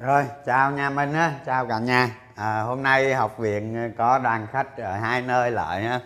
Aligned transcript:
rồi 0.00 0.26
chào 0.46 0.72
nhà 0.72 0.90
mình 0.90 1.12
á 1.12 1.40
chào 1.46 1.66
cả 1.66 1.78
nhà. 1.78 2.16
À, 2.34 2.60
hôm 2.60 2.82
nay 2.82 3.14
học 3.14 3.38
viện 3.38 3.94
có 3.98 4.18
đoàn 4.18 4.46
khách 4.52 4.76
ở 4.76 4.96
hai 4.96 5.22
nơi 5.22 5.50
lại 5.50 5.82
ha 5.82 6.00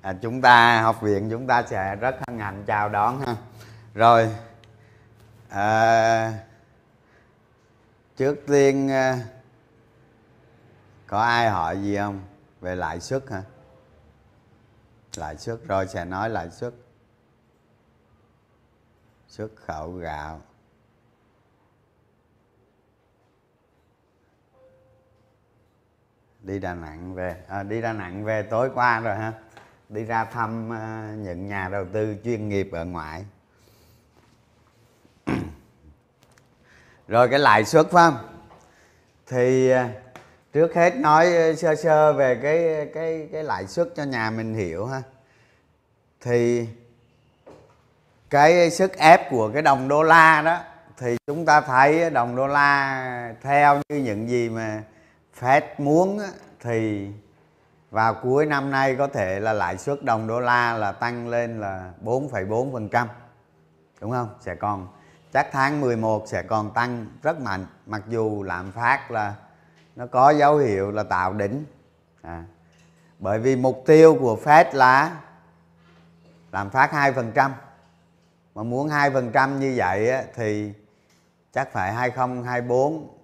à, 0.00 0.14
chúng 0.22 0.42
ta 0.42 0.82
học 0.82 1.00
viện 1.00 1.30
chúng 1.30 1.46
ta 1.46 1.62
sẽ 1.62 1.96
rất 1.96 2.16
hân 2.26 2.38
hạnh 2.38 2.64
chào 2.66 2.88
đón 2.88 3.20
ha. 3.20 3.36
Rồi 3.94 4.34
à, 5.48 6.32
trước 8.16 8.36
tiên 8.46 8.90
à, 8.90 9.18
có 11.06 11.20
ai 11.20 11.50
hỏi 11.50 11.82
gì 11.82 11.96
không? 11.96 12.20
Về 12.60 12.76
lãi 12.76 13.00
suất 13.00 13.30
hả? 13.30 13.42
Lãi 15.16 15.36
suất 15.36 15.58
rồi 15.68 15.86
sẽ 15.86 16.04
nói 16.04 16.30
lãi 16.30 16.50
suất. 16.50 16.72
Xuất 19.28 19.48
khẩu 19.66 19.92
gạo. 19.92 20.40
Đi 26.46 26.58
Đà 26.58 26.74
Nẵng 26.74 27.14
về. 27.14 27.36
À, 27.48 27.62
đi 27.62 27.80
Đà 27.80 27.92
Nẵng 27.92 28.24
về 28.24 28.42
tối 28.42 28.70
qua 28.74 29.00
rồi 29.00 29.16
ha. 29.16 29.32
Đi 29.88 30.04
ra 30.04 30.24
thăm 30.24 30.70
uh, 30.70 30.76
những 31.26 31.48
nhà 31.48 31.68
đầu 31.68 31.84
tư 31.92 32.16
chuyên 32.24 32.48
nghiệp 32.48 32.68
ở 32.72 32.84
ngoại. 32.84 33.24
Rồi 37.08 37.28
cái 37.28 37.38
lãi 37.38 37.64
suất 37.64 37.90
phải 37.90 38.10
không? 38.10 38.18
Thì 39.26 39.72
uh, 39.74 39.78
trước 40.52 40.74
hết 40.74 40.96
nói 40.96 41.36
à, 41.36 41.52
sơ 41.54 41.74
sơ 41.74 42.12
về 42.12 42.34
cái 42.42 42.88
cái 42.94 43.28
cái 43.32 43.44
lãi 43.44 43.66
suất 43.66 43.88
cho 43.96 44.02
nhà 44.02 44.30
mình 44.30 44.54
hiểu 44.54 44.86
ha. 44.86 45.02
Thì 46.20 46.68
cái 48.30 48.70
sức 48.70 48.96
ép 48.96 49.30
của 49.30 49.50
cái 49.52 49.62
đồng 49.62 49.88
đô 49.88 50.02
la 50.02 50.42
đó 50.42 50.58
thì 50.98 51.16
chúng 51.26 51.46
ta 51.46 51.60
thấy 51.60 52.10
đồng 52.10 52.36
đô 52.36 52.46
la 52.46 53.34
theo 53.42 53.80
như 53.88 53.96
những 53.96 54.28
gì 54.28 54.48
mà 54.48 54.82
Fed 55.40 55.62
muốn 55.78 56.20
thì 56.60 57.10
vào 57.90 58.14
cuối 58.14 58.46
năm 58.46 58.70
nay 58.70 58.96
có 58.96 59.08
thể 59.08 59.40
là 59.40 59.52
lãi 59.52 59.78
suất 59.78 60.04
đồng 60.04 60.26
đô 60.26 60.40
la 60.40 60.72
là 60.72 60.92
tăng 60.92 61.28
lên 61.28 61.60
là 61.60 61.92
4,4% 62.04 63.06
đúng 64.00 64.10
không? 64.10 64.28
Sẽ 64.40 64.54
còn 64.54 64.88
chắc 65.32 65.48
tháng 65.52 65.80
11 65.80 66.24
sẽ 66.26 66.42
còn 66.42 66.70
tăng 66.74 67.06
rất 67.22 67.40
mạnh 67.40 67.66
mặc 67.86 68.02
dù 68.08 68.42
lạm 68.42 68.72
phát 68.72 69.10
là 69.10 69.34
nó 69.96 70.06
có 70.06 70.30
dấu 70.30 70.56
hiệu 70.56 70.90
là 70.90 71.02
tạo 71.02 71.32
đỉnh 71.32 71.64
à. 72.22 72.44
bởi 73.18 73.38
vì 73.38 73.56
mục 73.56 73.82
tiêu 73.86 74.16
của 74.20 74.38
Fed 74.44 74.64
là 74.72 75.20
lạm 76.52 76.70
phát 76.70 76.92
2% 76.92 77.50
mà 78.54 78.62
muốn 78.62 78.88
2% 78.88 79.58
như 79.58 79.74
vậy 79.76 80.12
thì 80.34 80.72
chắc 81.52 81.72
phải 81.72 81.92
2024 81.92 83.15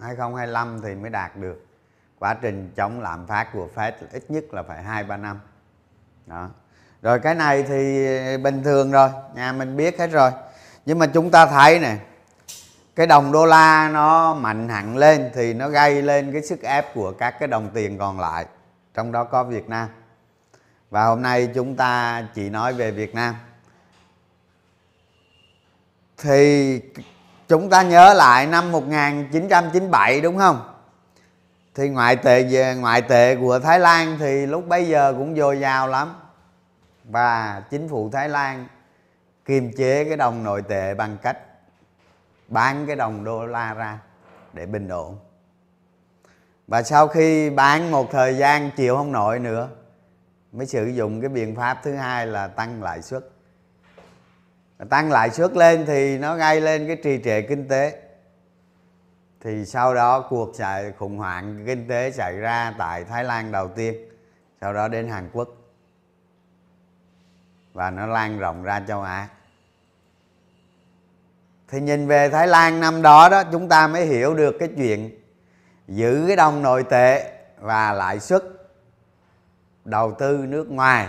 2025 0.00 0.80
thì 0.82 0.94
mới 0.94 1.10
đạt 1.10 1.36
được 1.36 1.66
quá 2.18 2.34
trình 2.34 2.72
chống 2.76 3.00
lạm 3.00 3.26
phát 3.26 3.48
của 3.52 3.68
Fed 3.74 3.92
ít 4.12 4.24
nhất 4.28 4.44
là 4.54 4.62
phải 4.62 4.82
2 4.82 5.04
3 5.04 5.16
năm. 5.16 5.40
Đó. 6.26 6.48
Rồi 7.02 7.18
cái 7.20 7.34
này 7.34 7.62
thì 7.62 8.06
bình 8.36 8.62
thường 8.62 8.90
rồi, 8.90 9.10
nhà 9.34 9.52
mình 9.52 9.76
biết 9.76 9.98
hết 9.98 10.06
rồi. 10.06 10.30
Nhưng 10.86 10.98
mà 10.98 11.06
chúng 11.06 11.30
ta 11.30 11.46
thấy 11.46 11.80
nè, 11.80 11.96
cái 12.96 13.06
đồng 13.06 13.32
đô 13.32 13.46
la 13.46 13.90
nó 13.92 14.34
mạnh 14.34 14.68
hẳn 14.68 14.96
lên 14.96 15.30
thì 15.34 15.54
nó 15.54 15.68
gây 15.68 16.02
lên 16.02 16.32
cái 16.32 16.42
sức 16.42 16.62
ép 16.62 16.94
của 16.94 17.12
các 17.12 17.34
cái 17.38 17.48
đồng 17.48 17.70
tiền 17.74 17.98
còn 17.98 18.20
lại, 18.20 18.46
trong 18.94 19.12
đó 19.12 19.24
có 19.24 19.44
Việt 19.44 19.68
Nam. 19.68 19.88
Và 20.90 21.04
hôm 21.04 21.22
nay 21.22 21.48
chúng 21.54 21.76
ta 21.76 22.22
chỉ 22.34 22.50
nói 22.50 22.72
về 22.72 22.90
Việt 22.90 23.14
Nam. 23.14 23.34
Thì 26.18 26.80
chúng 27.50 27.70
ta 27.70 27.82
nhớ 27.82 28.14
lại 28.14 28.46
năm 28.46 28.72
1997 28.72 30.20
đúng 30.20 30.38
không? 30.38 30.74
Thì 31.74 31.88
ngoại 31.88 32.16
tệ 32.16 32.42
về 32.42 32.74
ngoại 32.74 33.02
tệ 33.02 33.36
của 33.36 33.58
Thái 33.58 33.80
Lan 33.80 34.16
thì 34.20 34.46
lúc 34.46 34.68
bấy 34.68 34.88
giờ 34.88 35.14
cũng 35.18 35.36
dồi 35.36 35.60
dào 35.60 35.88
lắm. 35.88 36.14
Và 37.04 37.62
chính 37.70 37.88
phủ 37.88 38.10
Thái 38.12 38.28
Lan 38.28 38.66
kiềm 39.44 39.72
chế 39.76 40.04
cái 40.04 40.16
đồng 40.16 40.44
nội 40.44 40.62
tệ 40.62 40.94
bằng 40.94 41.16
cách 41.22 41.38
bán 42.48 42.86
cái 42.86 42.96
đồng 42.96 43.24
đô 43.24 43.46
la 43.46 43.74
ra 43.74 43.98
để 44.52 44.66
bình 44.66 44.88
ổn. 44.88 45.18
Và 46.66 46.82
sau 46.82 47.08
khi 47.08 47.50
bán 47.50 47.90
một 47.90 48.10
thời 48.12 48.36
gian, 48.36 48.70
chịu 48.76 48.96
không 48.96 49.12
nổi 49.12 49.38
nữa, 49.38 49.68
mới 50.52 50.66
sử 50.66 50.86
dụng 50.86 51.20
cái 51.20 51.28
biện 51.28 51.56
pháp 51.56 51.80
thứ 51.82 51.94
hai 51.94 52.26
là 52.26 52.48
tăng 52.48 52.82
lãi 52.82 53.02
suất 53.02 53.28
tăng 54.88 55.12
lãi 55.12 55.30
suất 55.30 55.56
lên 55.56 55.86
thì 55.86 56.18
nó 56.18 56.36
gây 56.36 56.60
lên 56.60 56.86
cái 56.86 56.96
trì 56.96 57.22
trệ 57.24 57.42
kinh 57.42 57.68
tế. 57.68 58.02
Thì 59.40 59.64
sau 59.64 59.94
đó 59.94 60.26
cuộc 60.30 60.52
chạy 60.58 60.92
khủng 60.98 61.18
hoảng 61.18 61.64
kinh 61.66 61.88
tế 61.88 62.10
xảy 62.10 62.36
ra 62.36 62.74
tại 62.78 63.04
Thái 63.04 63.24
Lan 63.24 63.52
đầu 63.52 63.68
tiên, 63.68 63.94
sau 64.60 64.72
đó 64.74 64.88
đến 64.88 65.08
Hàn 65.08 65.30
Quốc. 65.32 65.48
Và 67.72 67.90
nó 67.90 68.06
lan 68.06 68.38
rộng 68.38 68.62
ra 68.62 68.80
châu 68.88 69.02
Á. 69.02 69.28
Thì 71.68 71.80
nhìn 71.80 72.06
về 72.06 72.28
Thái 72.28 72.48
Lan 72.48 72.80
năm 72.80 73.02
đó 73.02 73.28
đó, 73.28 73.42
chúng 73.52 73.68
ta 73.68 73.86
mới 73.86 74.06
hiểu 74.06 74.34
được 74.34 74.56
cái 74.58 74.68
chuyện 74.76 75.10
giữ 75.88 76.24
cái 76.26 76.36
đồng 76.36 76.62
nội 76.62 76.84
tệ 76.90 77.32
và 77.58 77.92
lãi 77.92 78.20
suất 78.20 78.42
đầu 79.84 80.14
tư 80.18 80.44
nước 80.48 80.70
ngoài 80.70 81.08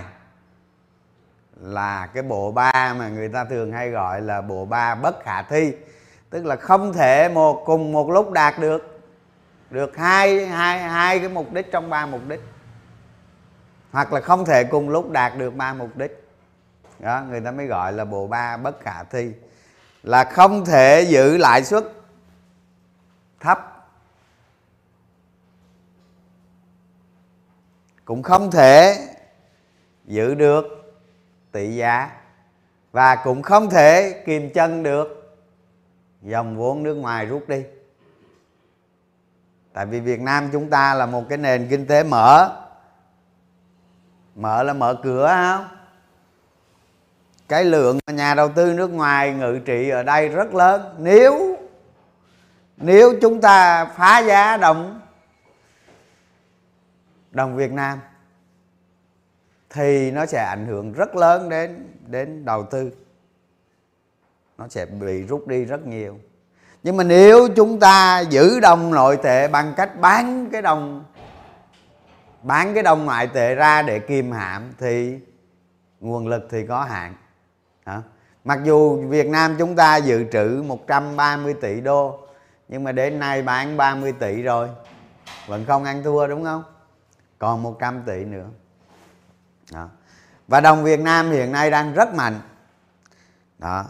là 1.61 2.07
cái 2.07 2.23
bộ 2.23 2.51
ba 2.51 2.93
mà 2.97 3.09
người 3.09 3.29
ta 3.29 3.45
thường 3.45 3.71
hay 3.71 3.89
gọi 3.89 4.21
là 4.21 4.41
bộ 4.41 4.65
ba 4.65 4.95
bất 4.95 5.23
khả 5.23 5.41
thi. 5.41 5.73
Tức 6.29 6.45
là 6.45 6.55
không 6.55 6.93
thể 6.93 7.29
một, 7.29 7.63
cùng 7.65 7.91
một 7.91 8.09
lúc 8.09 8.31
đạt 8.31 8.59
được 8.59 8.99
được 9.69 9.97
hai 9.97 10.45
hai 10.45 10.79
hai 10.79 11.19
cái 11.19 11.29
mục 11.29 11.53
đích 11.53 11.71
trong 11.71 11.89
ba 11.89 12.05
mục 12.05 12.21
đích. 12.27 12.41
Hoặc 13.91 14.13
là 14.13 14.21
không 14.21 14.45
thể 14.45 14.63
cùng 14.63 14.89
lúc 14.89 15.11
đạt 15.11 15.37
được 15.37 15.55
ba 15.55 15.73
mục 15.73 15.97
đích. 15.97 16.27
Đó, 16.99 17.23
người 17.29 17.41
ta 17.41 17.51
mới 17.51 17.65
gọi 17.65 17.93
là 17.93 18.05
bộ 18.05 18.27
ba 18.27 18.57
bất 18.57 18.79
khả 18.79 19.03
thi. 19.03 19.31
Là 20.03 20.23
không 20.23 20.65
thể 20.65 21.01
giữ 21.01 21.37
lãi 21.37 21.63
suất 21.63 21.83
thấp. 23.39 23.87
Cũng 28.05 28.23
không 28.23 28.51
thể 28.51 29.07
giữ 30.05 30.35
được 30.35 30.80
tỷ 31.51 31.75
giá. 31.75 32.11
Và 32.91 33.15
cũng 33.15 33.41
không 33.41 33.69
thể 33.69 34.23
kìm 34.25 34.53
chân 34.53 34.83
được. 34.83 35.37
Dòng 36.21 36.57
vốn 36.57 36.83
nước 36.83 36.93
ngoài 36.93 37.25
rút 37.25 37.49
đi. 37.49 37.63
Tại 39.73 39.85
vì 39.85 39.99
việt 39.99 40.21
nam 40.21 40.49
chúng 40.51 40.69
ta 40.69 40.93
là 40.93 41.05
một 41.05 41.23
cái 41.29 41.37
nền 41.37 41.67
kinh 41.69 41.85
tế 41.87 42.03
mở. 42.03 42.57
Mở 44.35 44.63
là 44.63 44.73
mở 44.73 44.99
cửa 45.03 45.27
không? 45.27 45.67
Cái 47.47 47.65
lượng 47.65 47.99
nhà 48.07 48.35
đầu 48.35 48.49
tư 48.49 48.73
nước 48.73 48.87
ngoài 48.87 49.33
ngự 49.33 49.59
trị 49.65 49.89
ở 49.89 50.03
đây 50.03 50.29
rất 50.29 50.55
lớn. 50.55 50.95
Nếu 50.99 51.57
nếu 52.77 53.13
chúng 53.21 53.41
ta 53.41 53.85
phá 53.85 54.19
giá 54.19 54.57
đồng 54.57 55.01
đồng 57.31 57.55
Việt 57.55 57.71
Nam 57.71 57.99
thì 59.73 60.11
nó 60.11 60.25
sẽ 60.25 60.43
ảnh 60.43 60.65
hưởng 60.65 60.93
rất 60.93 61.15
lớn 61.15 61.49
đến 61.49 61.87
đến 62.07 62.45
đầu 62.45 62.63
tư. 62.63 62.91
Nó 64.57 64.67
sẽ 64.67 64.85
bị 64.85 65.23
rút 65.23 65.47
đi 65.47 65.65
rất 65.65 65.87
nhiều. 65.87 66.17
Nhưng 66.83 66.97
mà 66.97 67.03
nếu 67.03 67.47
chúng 67.55 67.79
ta 67.79 68.19
giữ 68.19 68.59
đồng 68.59 68.91
nội 68.91 69.17
tệ 69.23 69.47
bằng 69.47 69.73
cách 69.77 69.99
bán 69.99 70.49
cái 70.51 70.61
đồng, 70.61 71.03
bán 72.43 72.73
cái 72.73 72.83
đồng 72.83 73.05
ngoại 73.05 73.27
tệ 73.27 73.55
ra 73.55 73.81
để 73.81 73.99
kiềm 73.99 74.31
hãm 74.31 74.73
thì 74.77 75.19
nguồn 75.99 76.27
lực 76.27 76.47
thì 76.51 76.65
có 76.67 76.83
hạn. 76.83 77.15
Hả? 77.85 78.01
mặc 78.43 78.59
dù 78.63 79.07
Việt 79.07 79.27
Nam 79.27 79.55
chúng 79.59 79.75
ta 79.75 79.97
dự 79.97 80.25
trữ 80.31 80.63
130 80.67 81.53
tỷ 81.61 81.81
đô, 81.81 82.19
nhưng 82.67 82.83
mà 82.83 82.91
đến 82.91 83.19
nay 83.19 83.41
bán 83.41 83.77
30 83.77 84.13
tỷ 84.19 84.41
rồi, 84.41 84.69
vẫn 85.47 85.65
không 85.65 85.83
ăn 85.83 86.03
thua 86.03 86.27
đúng 86.27 86.43
không? 86.43 86.63
Còn 87.39 87.63
100 87.63 88.03
tỷ 88.05 88.25
nữa 88.25 88.47
đó. 89.71 89.89
và 90.47 90.61
đồng 90.61 90.83
Việt 90.83 90.99
Nam 90.99 91.31
hiện 91.31 91.51
nay 91.51 91.71
đang 91.71 91.93
rất 91.93 92.13
mạnh. 92.13 92.39
Đó. 93.59 93.85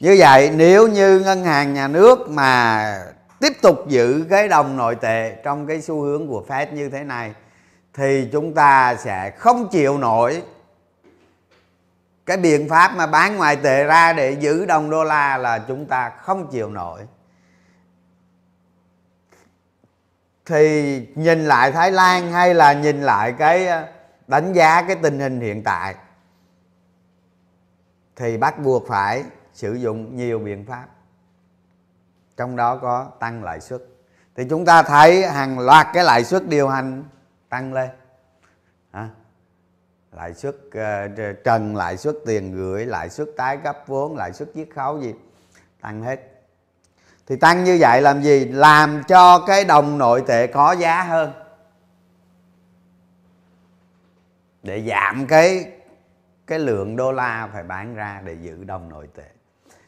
Như 0.00 0.16
vậy, 0.18 0.50
nếu 0.56 0.88
như 0.88 1.18
ngân 1.18 1.44
hàng 1.44 1.74
nhà 1.74 1.88
nước 1.88 2.30
mà 2.30 3.04
tiếp 3.40 3.52
tục 3.62 3.88
giữ 3.88 4.26
cái 4.30 4.48
đồng 4.48 4.76
nội 4.76 4.94
tệ 4.94 5.36
trong 5.44 5.66
cái 5.66 5.80
xu 5.80 6.00
hướng 6.00 6.28
của 6.28 6.44
Fed 6.48 6.72
như 6.72 6.88
thế 6.88 7.04
này, 7.04 7.34
thì 7.94 8.28
chúng 8.32 8.54
ta 8.54 8.96
sẽ 8.96 9.30
không 9.30 9.68
chịu 9.68 9.98
nổi 9.98 10.42
cái 12.26 12.36
biện 12.36 12.68
pháp 12.68 12.96
mà 12.96 13.06
bán 13.06 13.36
ngoại 13.36 13.56
tệ 13.56 13.84
ra 13.84 14.12
để 14.12 14.30
giữ 14.30 14.66
đồng 14.66 14.90
đô 14.90 15.04
la 15.04 15.36
là 15.36 15.58
chúng 15.58 15.86
ta 15.86 16.10
không 16.10 16.50
chịu 16.50 16.70
nổi. 16.70 17.00
Thì 20.46 21.06
nhìn 21.14 21.44
lại 21.44 21.72
Thái 21.72 21.90
Lan 21.90 22.32
hay 22.32 22.54
là 22.54 22.72
nhìn 22.72 23.02
lại 23.02 23.34
cái 23.38 23.68
đánh 24.30 24.52
giá 24.52 24.82
cái 24.82 24.96
tình 25.02 25.20
hình 25.20 25.40
hiện 25.40 25.62
tại 25.64 25.94
thì 28.16 28.36
bắt 28.36 28.58
buộc 28.58 28.88
phải 28.88 29.24
sử 29.52 29.74
dụng 29.74 30.16
nhiều 30.16 30.38
biện 30.38 30.66
pháp 30.66 30.86
trong 32.36 32.56
đó 32.56 32.76
có 32.76 33.04
tăng 33.20 33.44
lãi 33.44 33.60
suất. 33.60 33.82
Thì 34.36 34.44
chúng 34.50 34.64
ta 34.64 34.82
thấy 34.82 35.26
hàng 35.26 35.58
loạt 35.58 35.86
cái 35.94 36.04
lãi 36.04 36.24
suất 36.24 36.48
điều 36.48 36.68
hành 36.68 37.04
tăng 37.48 37.72
lên. 37.72 37.90
À, 38.90 39.08
lãi 40.12 40.34
suất 40.34 40.54
uh, 40.66 41.44
trần 41.44 41.76
lãi 41.76 41.96
suất 41.96 42.14
tiền 42.26 42.56
gửi 42.56 42.86
lãi 42.86 43.10
suất 43.10 43.28
tái 43.36 43.56
cấp 43.56 43.78
vốn 43.86 44.16
lãi 44.16 44.32
suất 44.32 44.48
chiết 44.54 44.68
khấu 44.74 45.00
gì 45.00 45.14
tăng 45.80 46.02
hết. 46.02 46.20
Thì 47.26 47.36
tăng 47.36 47.64
như 47.64 47.76
vậy 47.80 48.02
làm 48.02 48.22
gì? 48.22 48.44
Làm 48.44 49.02
cho 49.08 49.44
cái 49.46 49.64
đồng 49.64 49.98
nội 49.98 50.22
tệ 50.26 50.46
có 50.46 50.72
giá 50.72 51.02
hơn. 51.02 51.32
Để 54.62 54.82
giảm 54.82 55.26
cái 55.26 55.72
cái 56.46 56.58
lượng 56.58 56.96
đô 56.96 57.12
la 57.12 57.48
phải 57.52 57.62
bán 57.62 57.94
ra 57.94 58.20
để 58.24 58.36
giữ 58.40 58.64
đồng 58.64 58.88
nội 58.88 59.08
tệ. 59.16 59.24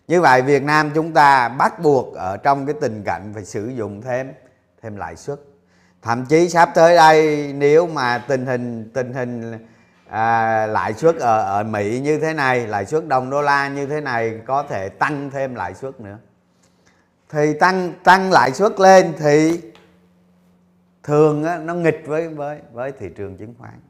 Như 0.09 0.21
vậy 0.21 0.43
Việt 0.43 0.63
Nam 0.63 0.91
chúng 0.95 1.13
ta 1.13 1.49
bắt 1.49 1.81
buộc 1.81 2.15
ở 2.15 2.37
trong 2.37 2.67
cái 2.67 2.75
tình 2.81 3.03
cảnh 3.05 3.31
phải 3.35 3.45
sử 3.45 3.67
dụng 3.67 4.03
thêm 4.03 4.33
thêm 4.83 4.97
lãi 4.97 5.17
suất. 5.17 5.39
Thậm 6.03 6.27
chí 6.27 6.49
sắp 6.49 6.71
tới 6.75 6.97
đây 6.97 7.53
nếu 7.57 7.87
mà 7.87 8.19
tình 8.29 8.47
hình 8.47 8.91
tình 8.95 9.13
hình 9.13 9.67
à, 10.09 10.67
lãi 10.67 10.95
suất 10.95 11.17
ở 11.17 11.43
ở 11.43 11.63
Mỹ 11.63 12.01
như 12.01 12.19
thế 12.19 12.35
này 12.35 12.67
lãi 12.67 12.87
suất 12.87 13.09
đồng 13.09 13.31
đô 13.31 13.43
la 13.43 13.69
như 13.69 13.87
thế 13.87 14.01
này 14.01 14.41
có 14.47 14.63
thể 14.63 14.89
tăng 14.89 15.31
thêm 15.31 15.55
lãi 15.55 15.75
suất 15.75 16.01
nữa. 16.01 16.19
Thì 17.29 17.55
tăng 17.61 17.93
tăng 18.05 18.31
lãi 18.31 18.53
suất 18.53 18.81
lên 18.81 19.13
thì 19.19 19.61
thường 21.03 21.45
á, 21.45 21.59
nó 21.59 21.75
nghịch 21.75 22.03
với 22.07 22.29
với 22.29 22.61
với 22.73 22.93
thị 22.93 23.09
trường 23.17 23.37
chứng 23.37 23.55
khoán 23.59 23.81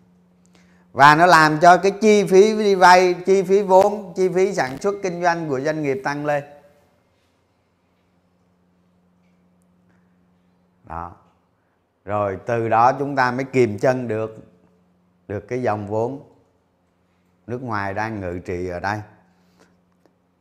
và 0.93 1.15
nó 1.15 1.27
làm 1.27 1.61
cho 1.61 1.77
cái 1.77 1.93
chi 2.01 2.25
phí 2.25 2.59
đi 2.59 2.75
vay, 2.75 3.15
chi 3.15 3.43
phí 3.43 3.63
vốn, 3.63 4.13
chi 4.17 4.29
phí 4.29 4.55
sản 4.55 4.79
xuất 4.79 4.95
kinh 5.03 5.23
doanh 5.23 5.49
của 5.49 5.61
doanh 5.61 5.83
nghiệp 5.83 6.01
tăng 6.05 6.27
lên. 6.27 6.45
Đó. 10.85 11.13
Rồi 12.05 12.39
từ 12.47 12.69
đó 12.69 12.93
chúng 12.93 13.17
ta 13.17 13.31
mới 13.31 13.45
kìm 13.45 13.79
chân 13.79 14.09
được 14.09 14.39
được 15.29 15.49
cái 15.49 15.63
dòng 15.63 15.87
vốn 15.87 16.21
nước 17.47 17.63
ngoài 17.63 17.95
đang 17.95 18.21
ngự 18.21 18.39
trị 18.39 18.69
ở 18.69 18.81
đây. 18.81 19.01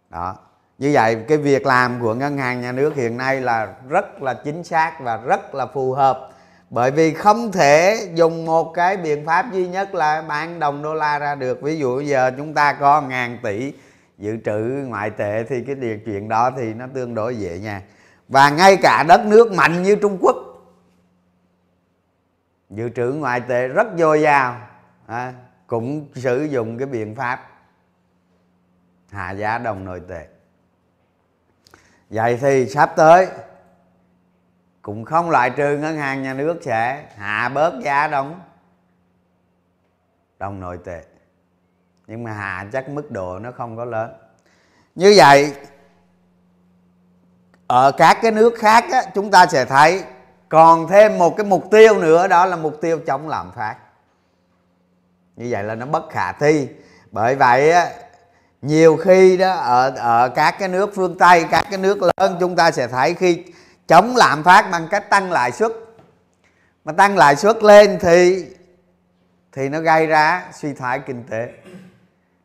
Đó. 0.10 0.36
Như 0.78 0.92
vậy 0.94 1.26
cái 1.28 1.38
việc 1.38 1.66
làm 1.66 2.02
của 2.02 2.14
ngân 2.14 2.38
hàng 2.38 2.62
nhà 2.62 2.72
nước 2.72 2.96
hiện 2.96 3.18
nay 3.18 3.42
là 3.42 3.76
rất 3.90 4.22
là 4.22 4.34
chính 4.34 4.64
xác 4.64 4.98
và 5.02 5.18
rất 5.18 5.56
là 5.56 5.66
phù 5.66 5.94
hợp 5.94 6.31
bởi 6.72 6.92
vì 6.92 7.14
không 7.14 7.52
thể 7.52 8.08
dùng 8.14 8.46
một 8.46 8.74
cái 8.74 8.98
biện 8.98 9.26
pháp 9.26 9.46
duy 9.52 9.68
nhất 9.68 9.96
là 9.96 10.22
bán 10.22 10.60
đồng 10.60 10.82
đô 10.82 10.94
la 10.94 11.20
ra 11.20 11.36
được. 11.36 11.62
Ví 11.62 11.78
dụ 11.80 12.00
giờ 12.00 12.32
chúng 12.38 12.54
ta 12.54 12.74
có 12.74 13.02
ngàn 13.02 13.38
tỷ 13.44 13.74
dự 14.18 14.38
trữ 14.46 14.86
ngoại 14.88 15.10
tệ 15.10 15.44
thì 15.44 15.64
cái 15.64 15.76
điều 15.76 15.98
chuyện 16.06 16.30
đó 16.30 16.52
thì 16.58 16.74
nó 16.74 16.86
tương 16.94 17.16
đối 17.16 17.36
dễ 17.36 17.60
nha. 17.60 17.82
Và 18.28 18.50
ngay 18.50 18.78
cả 18.82 19.04
đất 19.08 19.26
nước 19.26 19.52
mạnh 19.52 19.84
như 19.84 19.96
trung 19.96 20.18
quốc 20.22 20.36
dự 22.70 22.90
trữ 22.90 23.06
ngoại 23.06 23.42
tệ 23.42 23.68
rất 23.68 23.88
dồi 23.98 24.22
dào 24.22 24.58
à, 25.08 25.34
cũng 25.68 26.08
sử 26.16 26.44
dụng 26.44 26.78
cái 26.78 26.88
biện 26.88 27.16
pháp 27.16 27.50
hạ 29.10 29.32
giá 29.32 29.58
đồng 29.58 29.86
nội 29.86 30.02
tệ. 30.10 30.28
Vậy 32.10 32.38
thì 32.42 32.66
sắp 32.66 32.94
tới 32.96 33.28
cũng 34.82 35.06
không 35.06 35.30
loại 35.30 35.50
trừ 35.50 35.78
ngân 35.78 35.98
hàng 35.98 36.24
nhà 36.24 36.34
nước 36.34 36.60
sẽ 36.62 37.06
hạ 37.18 37.50
bớt 37.50 37.80
giá 37.84 38.08
đồng. 38.08 38.40
Đồng 40.40 40.60
nội 40.60 40.80
tệ. 40.86 41.04
Nhưng 42.08 42.24
mà 42.24 42.32
hạ 42.32 42.66
chắc 42.74 42.90
mức 42.90 43.12
độ 43.12 43.40
nó 43.40 43.52
không 43.52 43.78
có 43.78 43.86
lớn. 43.86 44.14
Như 44.96 45.14
vậy 45.18 45.56
ở 47.68 47.92
các 47.92 48.18
cái 48.22 48.32
nước 48.32 48.54
khác 48.58 48.86
á, 48.92 49.04
chúng 49.14 49.32
ta 49.32 49.46
sẽ 49.46 49.66
thấy 49.66 50.04
còn 50.50 50.88
thêm 50.88 51.18
một 51.18 51.38
cái 51.38 51.46
mục 51.46 51.72
tiêu 51.72 52.00
nữa 52.00 52.28
đó 52.28 52.46
là 52.46 52.56
mục 52.56 52.82
tiêu 52.82 53.00
chống 53.08 53.30
lạm 53.30 53.52
phát. 53.52 53.76
Như 55.36 55.48
vậy 55.50 55.64
là 55.64 55.76
nó 55.76 55.86
bất 55.86 56.10
khả 56.10 56.32
thi. 56.32 56.70
Bởi 57.12 57.36
vậy 57.36 57.72
á, 57.72 57.90
nhiều 58.62 58.98
khi 58.98 59.38
đó 59.38 59.54
ở 59.54 59.90
ở 59.96 60.30
các 60.30 60.56
cái 60.60 60.70
nước 60.70 60.92
phương 60.96 61.18
tây 61.18 61.46
các 61.52 61.66
cái 61.70 61.78
nước 61.78 62.00
lớn 62.02 62.38
chúng 62.40 62.56
ta 62.56 62.72
sẽ 62.72 62.88
thấy 62.88 63.14
khi 63.14 63.44
chống 63.92 64.16
lạm 64.16 64.44
phát 64.44 64.72
bằng 64.72 64.88
cách 64.92 65.10
tăng 65.10 65.32
lãi 65.32 65.52
suất. 65.52 65.72
Mà 66.86 66.92
tăng 66.92 67.18
lãi 67.18 67.36
suất 67.36 67.64
lên 67.64 67.98
thì 68.02 68.46
thì 69.52 69.70
nó 69.70 69.80
gây 69.80 70.08
ra 70.08 70.46
suy 70.54 70.74
thoái 70.74 71.00
kinh 71.00 71.24
tế. 71.30 71.54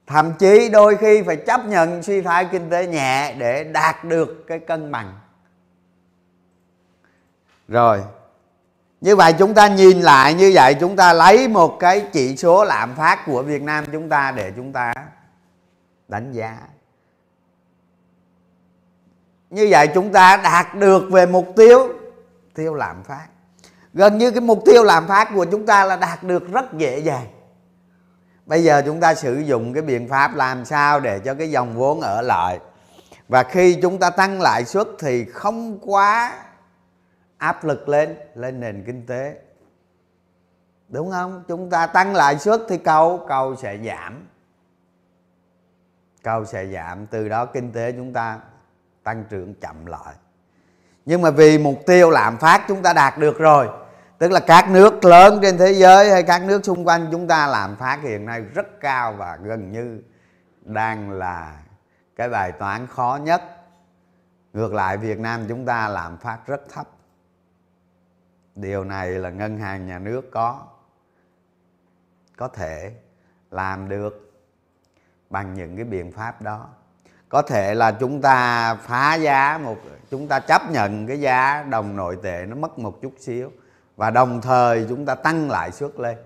Thậm 0.06 0.32
chí 0.38 0.68
đôi 0.68 0.96
khi 0.96 1.22
phải 1.22 1.36
chấp 1.36 1.66
nhận 1.66 2.02
suy 2.02 2.22
thoái 2.22 2.48
kinh 2.52 2.70
tế 2.70 2.86
nhẹ 2.86 3.34
để 3.38 3.64
đạt 3.64 4.04
được 4.04 4.44
cái 4.46 4.58
cân 4.58 4.92
bằng. 4.92 5.18
Rồi, 7.68 8.02
như 9.00 9.16
vậy 9.16 9.32
chúng 9.38 9.54
ta 9.54 9.68
nhìn 9.68 10.00
lại, 10.00 10.34
như 10.34 10.52
vậy 10.54 10.74
chúng 10.80 10.96
ta 10.96 11.12
lấy 11.12 11.48
một 11.48 11.76
cái 11.80 12.06
chỉ 12.12 12.36
số 12.36 12.64
lạm 12.64 12.94
phát 12.94 13.26
của 13.26 13.42
Việt 13.42 13.62
Nam 13.62 13.84
chúng 13.92 14.08
ta 14.08 14.30
để 14.30 14.52
chúng 14.56 14.72
ta 14.72 14.94
đánh 16.08 16.32
giá 16.32 16.58
như 19.56 19.68
vậy 19.70 19.88
chúng 19.94 20.12
ta 20.12 20.36
đạt 20.36 20.74
được 20.74 21.08
về 21.10 21.26
mục 21.26 21.52
tiêu 21.56 21.88
tiêu 22.54 22.74
lạm 22.74 23.02
phát. 23.04 23.26
Gần 23.94 24.18
như 24.18 24.30
cái 24.30 24.40
mục 24.40 24.62
tiêu 24.64 24.84
lạm 24.84 25.06
phát 25.06 25.28
của 25.34 25.44
chúng 25.44 25.66
ta 25.66 25.84
là 25.84 25.96
đạt 25.96 26.22
được 26.22 26.52
rất 26.52 26.72
dễ 26.72 26.98
dàng. 26.98 27.26
Bây 28.46 28.64
giờ 28.64 28.82
chúng 28.86 29.00
ta 29.00 29.14
sử 29.14 29.38
dụng 29.38 29.72
cái 29.72 29.82
biện 29.82 30.08
pháp 30.08 30.34
làm 30.34 30.64
sao 30.64 31.00
để 31.00 31.18
cho 31.18 31.34
cái 31.34 31.50
dòng 31.50 31.76
vốn 31.76 32.00
ở 32.00 32.22
lại. 32.22 32.58
Và 33.28 33.42
khi 33.42 33.78
chúng 33.82 33.98
ta 33.98 34.10
tăng 34.10 34.40
lãi 34.40 34.64
suất 34.64 34.88
thì 34.98 35.24
không 35.24 35.78
quá 35.82 36.38
áp 37.36 37.64
lực 37.64 37.88
lên 37.88 38.16
lên 38.34 38.60
nền 38.60 38.84
kinh 38.86 39.06
tế. 39.06 39.34
Đúng 40.88 41.10
không? 41.10 41.44
Chúng 41.48 41.70
ta 41.70 41.86
tăng 41.86 42.14
lãi 42.14 42.38
suất 42.38 42.60
thì 42.68 42.78
cầu 42.78 43.24
cầu 43.28 43.56
sẽ 43.56 43.78
giảm. 43.86 44.28
Cầu 46.22 46.44
sẽ 46.44 46.66
giảm, 46.66 47.06
từ 47.06 47.28
đó 47.28 47.46
kinh 47.46 47.72
tế 47.72 47.92
chúng 47.92 48.12
ta 48.12 48.38
tăng 49.06 49.24
trưởng 49.24 49.54
chậm 49.54 49.86
lại. 49.86 50.14
Nhưng 51.04 51.22
mà 51.22 51.30
vì 51.30 51.58
mục 51.58 51.78
tiêu 51.86 52.10
lạm 52.10 52.36
phát 52.36 52.64
chúng 52.68 52.82
ta 52.82 52.92
đạt 52.92 53.18
được 53.18 53.38
rồi, 53.38 53.68
tức 54.18 54.30
là 54.30 54.40
các 54.40 54.70
nước 54.70 55.04
lớn 55.04 55.38
trên 55.42 55.58
thế 55.58 55.72
giới 55.72 56.10
hay 56.10 56.22
các 56.22 56.44
nước 56.44 56.64
xung 56.64 56.84
quanh 56.84 57.08
chúng 57.12 57.28
ta 57.28 57.46
lạm 57.46 57.76
phát 57.76 57.98
hiện 58.02 58.24
nay 58.24 58.40
rất 58.40 58.80
cao 58.80 59.12
và 59.12 59.38
gần 59.42 59.72
như 59.72 60.02
đang 60.64 61.10
là 61.10 61.62
cái 62.16 62.28
bài 62.28 62.52
toán 62.52 62.86
khó 62.86 63.18
nhất. 63.22 63.42
Ngược 64.52 64.74
lại, 64.74 64.96
việt 64.96 65.18
nam 65.18 65.44
chúng 65.48 65.66
ta 65.66 65.88
lạm 65.88 66.18
phát 66.18 66.38
rất 66.46 66.68
thấp. 66.68 66.86
Điều 68.54 68.84
này 68.84 69.10
là 69.10 69.30
ngân 69.30 69.58
hàng 69.58 69.86
nhà 69.86 69.98
nước 69.98 70.30
có 70.32 70.66
có 72.36 72.48
thể 72.48 72.92
làm 73.50 73.88
được 73.88 74.32
bằng 75.30 75.54
những 75.54 75.76
cái 75.76 75.84
biện 75.84 76.12
pháp 76.12 76.42
đó 76.42 76.68
có 77.28 77.42
thể 77.42 77.74
là 77.74 77.92
chúng 77.92 78.22
ta 78.22 78.74
phá 78.74 79.14
giá 79.14 79.60
một, 79.64 79.76
chúng 80.10 80.28
ta 80.28 80.40
chấp 80.40 80.70
nhận 80.70 81.06
cái 81.06 81.20
giá 81.20 81.64
đồng 81.70 81.96
nội 81.96 82.18
tệ 82.22 82.46
nó 82.48 82.56
mất 82.56 82.78
một 82.78 83.02
chút 83.02 83.12
xíu, 83.18 83.50
và 83.96 84.10
đồng 84.10 84.40
thời 84.40 84.86
chúng 84.88 85.06
ta 85.06 85.14
tăng 85.14 85.50
lãi 85.50 85.72
suất 85.72 85.90
lên 85.98 86.16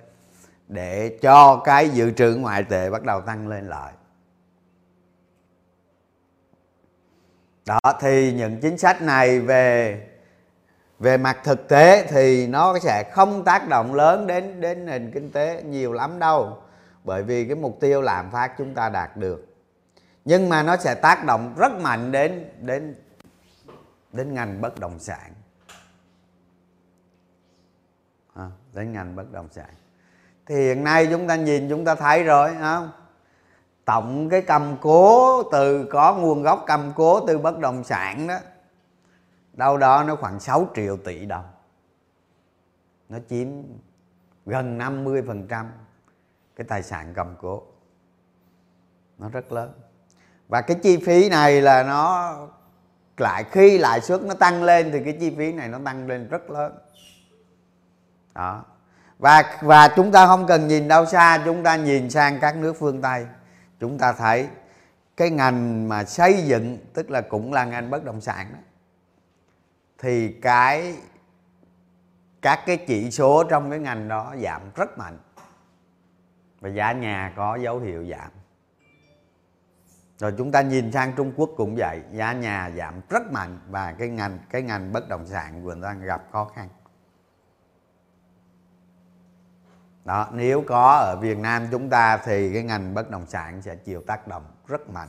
để 0.68 1.18
cho 1.22 1.56
cái 1.64 1.88
dự 1.88 2.10
trữ 2.10 2.34
ngoại 2.34 2.62
tệ 2.62 2.90
bắt 2.90 3.02
đầu 3.02 3.20
tăng 3.20 3.48
lên 3.48 3.66
lại. 3.66 3.92
Đó, 7.66 7.80
thì 8.00 8.32
những 8.32 8.60
chính 8.60 8.78
sách 8.78 9.02
này 9.02 9.40
về 9.40 10.00
về 10.98 11.16
mặt 11.16 11.38
thực 11.44 11.68
tế 11.68 12.06
thì 12.06 12.46
nó 12.46 12.78
sẽ 12.78 13.10
không 13.12 13.44
tác 13.44 13.68
động 13.68 13.94
lớn 13.94 14.26
đến 14.26 14.60
đến 14.60 14.86
nền 14.86 15.10
kinh 15.14 15.32
tế 15.32 15.62
nhiều 15.62 15.92
lắm 15.92 16.18
đâu, 16.18 16.58
bởi 17.04 17.22
vì 17.22 17.44
cái 17.44 17.56
mục 17.56 17.76
tiêu 17.80 18.02
lạm 18.02 18.30
phát 18.30 18.52
chúng 18.58 18.74
ta 18.74 18.88
đạt 18.88 19.16
được 19.16 19.49
nhưng 20.30 20.48
mà 20.48 20.62
nó 20.62 20.76
sẽ 20.76 20.94
tác 20.94 21.24
động 21.24 21.54
rất 21.56 21.72
mạnh 21.72 22.12
đến 22.12 22.50
đến 22.60 22.94
đến 24.12 24.34
ngành 24.34 24.60
bất 24.60 24.80
động 24.80 24.98
sản. 24.98 25.32
À, 28.34 28.50
đến 28.72 28.92
ngành 28.92 29.16
bất 29.16 29.32
động 29.32 29.48
sản. 29.50 29.70
Thì 30.46 30.54
hiện 30.54 30.84
nay 30.84 31.08
chúng 31.10 31.28
ta 31.28 31.36
nhìn 31.36 31.68
chúng 31.68 31.84
ta 31.84 31.94
thấy 31.94 32.24
rồi 32.24 32.54
không? 32.60 32.90
Tổng 33.84 34.28
cái 34.28 34.42
cầm 34.42 34.76
cố 34.80 35.42
từ 35.52 35.88
có 35.90 36.14
nguồn 36.14 36.42
gốc 36.42 36.64
cầm 36.66 36.92
cố 36.96 37.26
từ 37.26 37.38
bất 37.38 37.58
động 37.58 37.84
sản 37.84 38.26
đó 38.26 38.38
đâu 39.52 39.78
đó 39.78 40.04
nó 40.04 40.16
khoảng 40.16 40.40
6 40.40 40.68
triệu 40.74 40.96
tỷ 40.96 41.26
đồng. 41.26 41.50
Nó 43.08 43.18
chiếm 43.28 43.48
gần 44.46 44.78
50% 44.78 45.66
cái 46.56 46.66
tài 46.68 46.82
sản 46.82 47.12
cầm 47.14 47.34
cố. 47.40 47.62
Nó 49.18 49.28
rất 49.28 49.52
lớn 49.52 49.72
và 50.50 50.60
cái 50.60 50.76
chi 50.82 50.96
phí 50.96 51.28
này 51.28 51.60
là 51.62 51.82
nó 51.82 52.34
lại 53.16 53.44
khi 53.50 53.78
lãi 53.78 54.00
suất 54.00 54.22
nó 54.22 54.34
tăng 54.34 54.62
lên 54.62 54.90
thì 54.92 55.04
cái 55.04 55.16
chi 55.20 55.34
phí 55.38 55.52
này 55.52 55.68
nó 55.68 55.78
tăng 55.84 56.06
lên 56.06 56.28
rất 56.28 56.50
lớn. 56.50 56.78
Đó. 58.34 58.64
Và 59.18 59.58
và 59.60 59.88
chúng 59.96 60.12
ta 60.12 60.26
không 60.26 60.46
cần 60.46 60.68
nhìn 60.68 60.88
đâu 60.88 61.06
xa, 61.06 61.42
chúng 61.44 61.62
ta 61.62 61.76
nhìn 61.76 62.10
sang 62.10 62.38
các 62.40 62.56
nước 62.56 62.72
phương 62.78 63.02
tây. 63.02 63.26
Chúng 63.80 63.98
ta 63.98 64.12
thấy 64.12 64.48
cái 65.16 65.30
ngành 65.30 65.88
mà 65.88 66.04
xây 66.04 66.42
dựng, 66.42 66.78
tức 66.94 67.10
là 67.10 67.20
cũng 67.20 67.52
là 67.52 67.64
ngành 67.64 67.90
bất 67.90 68.04
động 68.04 68.20
sản 68.20 68.46
đó, 68.52 68.58
thì 69.98 70.32
cái, 70.32 70.94
các 72.42 72.60
cái 72.66 72.76
chỉ 72.76 73.10
số 73.10 73.44
trong 73.44 73.70
cái 73.70 73.78
ngành 73.78 74.08
đó 74.08 74.34
giảm 74.42 74.60
rất 74.74 74.98
mạnh. 74.98 75.18
Và 76.60 76.68
giá 76.68 76.92
nhà 76.92 77.32
có 77.36 77.56
dấu 77.56 77.78
hiệu 77.78 78.04
giảm 78.10 78.30
rồi 80.20 80.34
chúng 80.38 80.52
ta 80.52 80.60
nhìn 80.60 80.92
sang 80.92 81.12
Trung 81.16 81.32
Quốc 81.36 81.50
cũng 81.56 81.74
vậy, 81.76 82.00
giá 82.12 82.32
nhà 82.32 82.70
giảm 82.76 83.00
rất 83.10 83.32
mạnh 83.32 83.58
và 83.68 83.92
cái 83.92 84.08
ngành 84.08 84.38
cái 84.50 84.62
ngành 84.62 84.92
bất 84.92 85.08
động 85.08 85.26
sản 85.26 85.64
của 85.64 85.74
đang 85.74 86.02
gặp 86.02 86.22
khó 86.32 86.44
khăn. 86.44 86.68
Đó, 90.04 90.28
nếu 90.32 90.64
có 90.66 90.92
ở 90.92 91.16
Việt 91.20 91.38
Nam 91.38 91.66
chúng 91.70 91.90
ta 91.90 92.16
thì 92.16 92.52
cái 92.52 92.62
ngành 92.62 92.94
bất 92.94 93.10
động 93.10 93.26
sản 93.26 93.62
sẽ 93.62 93.76
chịu 93.76 94.02
tác 94.06 94.28
động 94.28 94.44
rất 94.66 94.90
mạnh. 94.90 95.08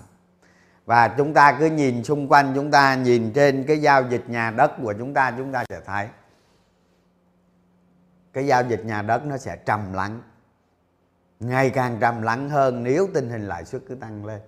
Và 0.86 1.08
chúng 1.08 1.34
ta 1.34 1.58
cứ 1.60 1.66
nhìn 1.66 2.04
xung 2.04 2.28
quanh 2.28 2.52
chúng 2.56 2.72
ta, 2.72 2.96
nhìn 2.96 3.34
trên 3.34 3.64
cái 3.68 3.82
giao 3.82 4.10
dịch 4.10 4.30
nhà 4.30 4.52
đất 4.52 4.72
của 4.82 4.94
chúng 5.00 5.14
ta 5.14 5.34
chúng 5.38 5.52
ta 5.52 5.64
sẽ 5.70 5.82
thấy 5.86 6.08
cái 8.34 8.48
giao 8.48 8.64
dịch 8.64 8.86
nhà 8.86 9.02
đất 9.02 9.26
nó 9.26 9.38
sẽ 9.38 9.58
trầm 9.66 9.94
lắng, 9.94 10.22
ngày 11.40 11.70
càng 11.70 11.98
trầm 12.00 12.22
lắng 12.22 12.50
hơn 12.50 12.84
nếu 12.84 13.08
tình 13.14 13.30
hình 13.30 13.48
lãi 13.48 13.66
suất 13.66 13.82
cứ 13.88 13.96
tăng 13.96 14.26
lên 14.26 14.42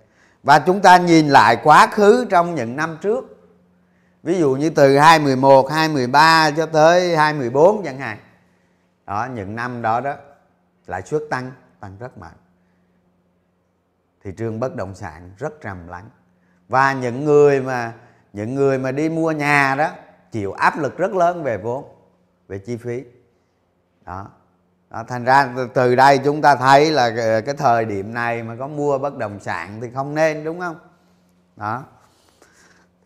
và 0.43 0.59
chúng 0.59 0.81
ta 0.81 0.97
nhìn 0.97 1.29
lại 1.29 1.57
quá 1.63 1.87
khứ 1.87 2.25
trong 2.29 2.55
những 2.55 2.75
năm 2.75 2.97
trước. 3.01 3.49
Ví 4.23 4.39
dụ 4.39 4.55
như 4.55 4.69
từ 4.69 4.97
2011, 4.97 5.71
2013 5.71 6.51
cho 6.51 6.65
tới 6.65 7.17
2014 7.17 7.83
chẳng 7.83 7.99
hạn. 7.99 8.17
Đó 9.05 9.27
những 9.33 9.55
năm 9.55 9.81
đó 9.81 9.99
đó 9.99 10.15
lãi 10.85 11.01
suất 11.01 11.21
tăng 11.29 11.51
tăng 11.79 11.97
rất 11.99 12.17
mạnh. 12.17 12.35
Thị 14.23 14.31
trường 14.37 14.59
bất 14.59 14.75
động 14.75 14.95
sản 14.95 15.31
rất 15.37 15.61
trầm 15.61 15.87
lắng. 15.87 16.09
Và 16.67 16.93
những 16.93 17.25
người 17.25 17.61
mà 17.61 17.93
những 18.33 18.55
người 18.55 18.77
mà 18.79 18.91
đi 18.91 19.09
mua 19.09 19.31
nhà 19.31 19.75
đó 19.75 19.89
chịu 20.31 20.51
áp 20.51 20.79
lực 20.79 20.97
rất 20.97 21.11
lớn 21.11 21.43
về 21.43 21.57
vốn 21.57 21.95
về 22.47 22.59
chi 22.59 22.77
phí. 22.77 23.03
Đó 24.05 24.27
à, 24.93 25.03
thành 25.03 25.23
ra 25.23 25.49
từ 25.73 25.95
đây 25.95 26.17
chúng 26.17 26.41
ta 26.41 26.55
thấy 26.55 26.91
là 26.91 27.11
ờ, 27.17 27.41
cái 27.41 27.55
thời 27.55 27.85
điểm 27.85 28.13
này 28.13 28.43
mà 28.43 28.55
có 28.59 28.67
mua 28.67 28.97
bất 28.97 29.17
động 29.17 29.39
sản 29.39 29.79
thì 29.81 29.87
không 29.93 30.15
nên 30.15 30.43
đúng 30.43 30.59
không? 30.59 30.75
Đó. 31.55 31.83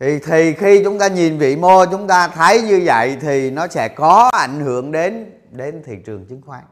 Thì 0.00 0.18
thì 0.18 0.52
khi 0.52 0.84
chúng 0.84 0.98
ta 0.98 1.08
nhìn 1.08 1.38
vị 1.38 1.56
mô 1.56 1.86
chúng 1.86 2.08
ta 2.08 2.28
thấy 2.28 2.62
như 2.62 2.82
vậy 2.84 3.18
thì 3.20 3.50
nó 3.50 3.66
sẽ 3.66 3.88
có 3.88 4.30
ảnh 4.32 4.60
hưởng 4.60 4.92
đến 4.92 5.32
đến 5.50 5.82
thị 5.86 5.96
trường 6.06 6.26
chứng 6.26 6.42
khoán. 6.46 6.62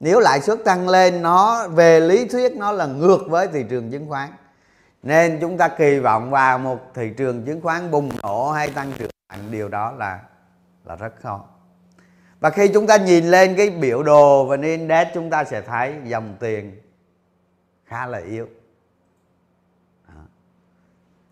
Nếu 0.00 0.20
lãi 0.20 0.40
suất 0.40 0.64
tăng 0.64 0.88
lên 0.88 1.22
nó 1.22 1.68
về 1.68 2.00
lý 2.00 2.28
thuyết 2.28 2.56
nó 2.56 2.72
là 2.72 2.86
ngược 2.86 3.20
với 3.28 3.46
thị 3.46 3.64
trường 3.70 3.90
chứng 3.90 4.08
khoán. 4.08 4.28
Nên 5.02 5.38
chúng 5.40 5.58
ta 5.58 5.68
kỳ 5.68 5.98
vọng 5.98 6.30
vào 6.30 6.58
một 6.58 6.78
thị 6.94 7.10
trường 7.16 7.44
chứng 7.44 7.60
khoán 7.60 7.90
bùng 7.90 8.10
nổ 8.22 8.50
hay 8.50 8.70
tăng 8.70 8.92
trưởng 8.98 9.10
điều 9.50 9.68
đó 9.68 9.92
là 9.98 10.20
là 10.84 10.96
rất 10.96 11.12
khó 11.22 11.44
và 12.44 12.50
khi 12.50 12.68
chúng 12.68 12.86
ta 12.86 12.96
nhìn 12.96 13.24
lên 13.24 13.56
cái 13.56 13.70
biểu 13.70 14.02
đồ 14.02 14.46
và 14.46 14.56
index 14.62 15.08
chúng 15.14 15.30
ta 15.30 15.44
sẽ 15.44 15.60
thấy 15.60 15.94
dòng 16.04 16.36
tiền 16.40 16.80
khá 17.84 18.06
là 18.06 18.18
yếu. 18.18 18.48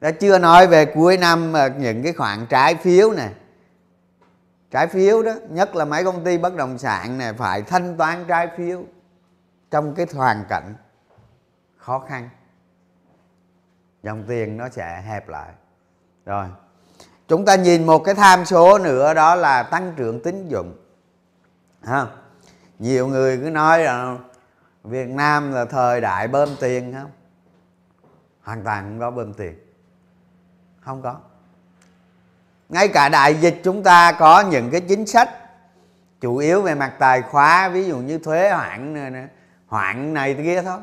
Đã 0.00 0.11
chưa 0.11 0.38
nói 0.38 0.66
về 0.66 0.85
cuối 0.85 1.16
năm 1.16 1.57
à, 1.57 1.69
những 1.69 2.02
cái 2.02 2.12
khoản 2.12 2.47
trái 2.47 2.75
phiếu 2.75 3.12
này 3.12 3.31
trái 4.71 4.87
phiếu 4.87 5.23
đó, 5.23 5.33
nhất 5.49 5.76
là 5.76 5.85
mấy 5.85 6.04
công 6.04 6.25
ty 6.25 6.38
bất 6.38 6.54
động 6.54 6.78
sản 6.78 7.19
này 7.19 7.33
phải 7.33 7.62
thanh 7.62 7.97
toán 7.97 8.25
trái 8.28 8.49
phiếu 8.57 8.85
trong 9.71 9.95
cái 9.95 10.07
hoàn 10.14 10.45
cảnh 10.49 10.75
khó 11.76 11.99
khăn. 11.99 12.28
Dòng 14.02 14.25
tiền 14.28 14.57
nó 14.57 14.69
sẽ 14.69 15.02
hẹp 15.07 15.28
lại. 15.28 15.50
Rồi, 16.26 16.47
chúng 17.28 17.45
ta 17.45 17.54
nhìn 17.54 17.87
một 17.87 17.99
cái 17.99 18.14
tham 18.14 18.45
số 18.45 18.78
nữa, 18.78 19.14
đó 19.14 19.35
là 19.35 19.62
tăng 19.62 19.92
trưởng 19.97 20.23
tín 20.23 20.49
dụng 20.49 20.78
ha? 21.84 22.06
Nhiều 22.78 23.06
người 23.06 23.36
cứ 23.36 23.50
nói 23.50 23.84
là 23.84 24.16
Việt 24.84 25.08
Nam 25.08 25.52
là 25.52 25.64
thời 25.64 26.00
đại 26.00 26.28
bơm 26.28 26.48
tiền 26.60 26.94
không 27.00 27.10
hoàn 28.42 28.64
toàn 28.64 28.84
không 28.84 29.00
có 29.00 29.10
bơm 29.10 29.34
tiền. 29.34 29.54
Không 30.80 31.02
có. 31.02 31.16
Ngay 32.68 32.88
cả 32.88 33.08
đại 33.08 33.34
dịch 33.34 33.60
chúng 33.64 33.82
ta 33.82 34.12
có 34.12 34.40
những 34.40 34.70
cái 34.70 34.80
chính 34.80 35.06
sách 35.06 35.30
chủ 36.20 36.36
yếu 36.36 36.62
về 36.62 36.74
mặt 36.74 36.92
tài 36.98 37.22
khóa 37.22 37.68
ví 37.68 37.84
dụ 37.84 37.98
như 37.98 38.18
thuế 38.18 38.50
hoãn 38.50 39.28
hoãn 39.66 40.14
này 40.14 40.34
kia 40.34 40.62
thôi. 40.62 40.80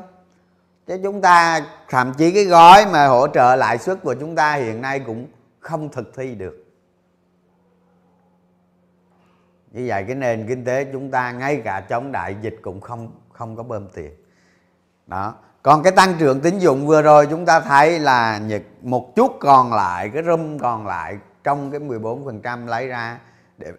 Chứ 0.86 1.00
chúng 1.02 1.20
ta, 1.20 1.60
thậm 1.88 2.14
chí 2.14 2.32
cái 2.32 2.44
gói 2.44 2.86
mà 2.86 3.06
hỗ 3.06 3.28
trợ 3.28 3.56
lãi 3.56 3.78
suất 3.78 3.98
của 4.02 4.14
chúng 4.14 4.36
ta 4.36 4.54
hiện 4.54 4.82
nay 4.82 5.00
cũng 5.00 5.26
không 5.60 5.88
thực 5.88 6.12
thi 6.16 6.34
được. 6.34 6.59
Như 9.70 9.84
vậy 9.86 10.04
cái 10.06 10.14
nền 10.14 10.46
kinh 10.48 10.64
tế 10.64 10.84
chúng 10.92 11.10
ta, 11.10 11.32
ngay 11.32 11.62
cả 11.64 11.80
chống 11.80 12.12
đại 12.12 12.36
dịch 12.42 12.56
cũng 12.62 12.80
không 12.80 13.12
không 13.32 13.56
có 13.56 13.62
bơm 13.62 13.88
tiền. 13.88 14.10
Đó. 15.06 15.34
Còn 15.62 15.82
cái 15.82 15.92
tăng 15.92 16.14
trưởng 16.18 16.40
tín 16.40 16.58
dụng 16.58 16.86
vừa 16.86 17.02
rồi 17.02 17.26
chúng 17.30 17.46
ta 17.46 17.60
thấy 17.60 17.98
là 17.98 18.40
một 18.82 19.16
chút 19.16 19.36
còn 19.40 19.72
lại, 19.72 20.10
cái 20.14 20.22
room 20.22 20.58
còn 20.58 20.86
lại 20.86 21.18
trong 21.44 21.70
cái 21.70 21.80
14% 21.80 22.66
lấy 22.66 22.86
ra 22.86 23.18
để 23.58 23.72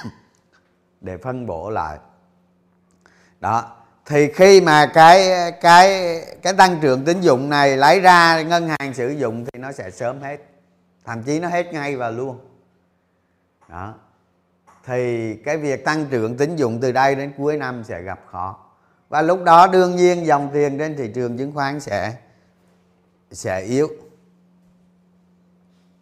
để 1.00 1.16
phân 1.16 1.46
bổ 1.46 1.70
lại. 1.70 1.98
Đó. 3.40 3.76
Thì 4.06 4.32
khi 4.32 4.60
mà 4.60 4.86
cái 4.94 5.52
cái 5.60 6.16
cái 6.42 6.52
tăng 6.52 6.78
trưởng 6.80 7.04
tín 7.04 7.20
dụng 7.20 7.50
này 7.50 7.76
lấy 7.76 8.00
ra 8.00 8.42
ngân 8.42 8.68
hàng 8.68 8.94
sử 8.94 9.08
dụng 9.08 9.44
thì 9.44 9.58
nó 9.58 9.72
sẽ 9.72 9.90
sớm 9.90 10.20
hết. 10.20 10.36
Thậm 11.04 11.22
chí 11.22 11.40
nó 11.40 11.48
hết 11.48 11.72
ngay 11.72 11.96
và 11.96 12.10
luôn. 12.10 12.38
Đó 13.68 13.94
thì 14.86 15.34
cái 15.36 15.56
việc 15.56 15.84
tăng 15.84 16.06
trưởng 16.10 16.36
tín 16.36 16.56
dụng 16.56 16.80
từ 16.80 16.92
đây 16.92 17.14
đến 17.14 17.32
cuối 17.36 17.56
năm 17.56 17.84
sẽ 17.84 18.02
gặp 18.02 18.20
khó. 18.30 18.58
Và 19.08 19.22
lúc 19.22 19.44
đó 19.44 19.66
đương 19.66 19.96
nhiên 19.96 20.26
dòng 20.26 20.50
tiền 20.52 20.78
trên 20.78 20.96
thị 20.96 21.10
trường 21.14 21.38
chứng 21.38 21.52
khoán 21.52 21.80
sẽ 21.80 22.16
sẽ 23.30 23.60
yếu. 23.60 23.88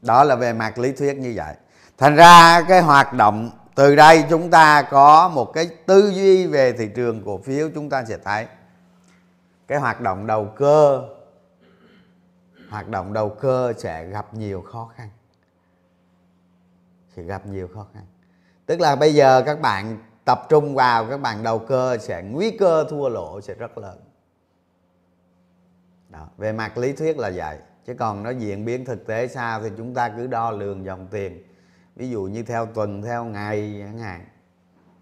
Đó 0.03 0.25
là 0.25 0.37
về 0.37 0.53
mặt 0.53 0.79
lý 0.79 0.93
thuyết 0.93 1.17
như 1.17 1.33
vậy. 1.37 1.55
Thành 1.99 2.17
ra 2.17 2.63
cái 2.69 2.81
hoạt 2.81 3.13
động 3.13 3.51
từ 3.75 3.97
đây 3.97 4.25
chúng 4.31 4.51
ta 4.51 4.83
có 4.83 5.29
một 5.29 5.53
cái 5.53 5.69
tư 5.87 6.13
duy 6.15 6.47
về 6.47 6.73
thị 6.73 6.89
trường 6.95 7.23
cổ 7.25 7.39
phiếu 7.39 7.71
chúng 7.75 7.91
ta 7.91 8.05
sẽ 8.05 8.19
thấy. 8.19 8.47
Cái 9.67 9.79
hoạt 9.79 10.01
động 10.01 10.27
đầu 10.27 10.53
cơ, 10.57 11.03
hoạt 12.71 12.89
động 12.89 13.13
đầu 13.13 13.29
cơ 13.29 13.73
sẽ 13.79 14.07
gặp 14.07 14.35
nhiều 14.35 14.63
khó 14.73 14.91
khăn. 14.97 15.09
Sẽ 17.17 17.23
gặp 17.23 17.47
nhiều 17.47 17.69
khó 17.75 17.87
khăn 17.95 18.03
tức 18.67 18.81
là 18.81 18.97
bây 18.97 19.15
giờ 19.15 19.43
các 19.47 19.61
bạn 19.61 19.99
tập 20.25 20.47
trung 20.49 20.75
vào, 20.75 21.07
các 21.11 21.21
bạn 21.21 21.43
đầu 21.43 21.59
cơ 21.59 21.99
sẽ 21.99 22.23
nguy 22.23 22.51
cơ 22.51 22.85
thua 22.91 23.09
lỗ 23.09 23.41
sẽ 23.41 23.55
rất 23.55 23.79
lớn. 23.79 23.99
Đó. 26.09 26.29
về 26.37 26.53
mặt 26.53 26.79
lý 26.79 26.93
thuyết 26.93 27.19
là 27.19 27.31
vậy. 27.35 27.59
Chứ 27.87 27.95
còn 27.95 28.23
nó 28.23 28.31
diễn 28.31 28.65
biến 28.65 28.85
thực 28.85 29.07
tế 29.07 29.29
sao 29.29 29.63
thì 29.63 29.71
chúng 29.77 29.95
ta 29.95 30.09
cứ 30.09 30.27
đo 30.27 30.51
lường 30.51 30.85
dòng 30.85 31.07
tiền. 31.11 31.43
Ví 31.97 32.11
dụ 32.11 32.23
như 32.23 32.43
theo 32.43 32.67
tuần, 32.67 33.03
theo 33.03 33.25
ngày, 33.25 33.77
chẳng 33.81 33.99
hạn. 33.99 34.25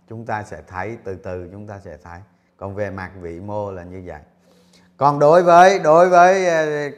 Chúng 0.08 0.26
ta 0.26 0.42
sẽ 0.42 0.62
thấy, 0.68 0.96
từ 1.04 1.14
từ 1.14 1.48
chúng 1.52 1.66
ta 1.66 1.78
sẽ 1.84 1.96
thấy. 2.04 2.20
Còn 2.56 2.74
về 2.74 2.90
mặt 2.90 3.10
vĩ 3.20 3.40
mô 3.40 3.72
là 3.72 3.82
như 3.82 4.02
vậy. 4.06 4.20
Còn 4.96 5.18
đối 5.18 5.42
với 5.42 5.78
đối 5.78 6.08
với 6.08 6.46
ờ, 6.46 6.90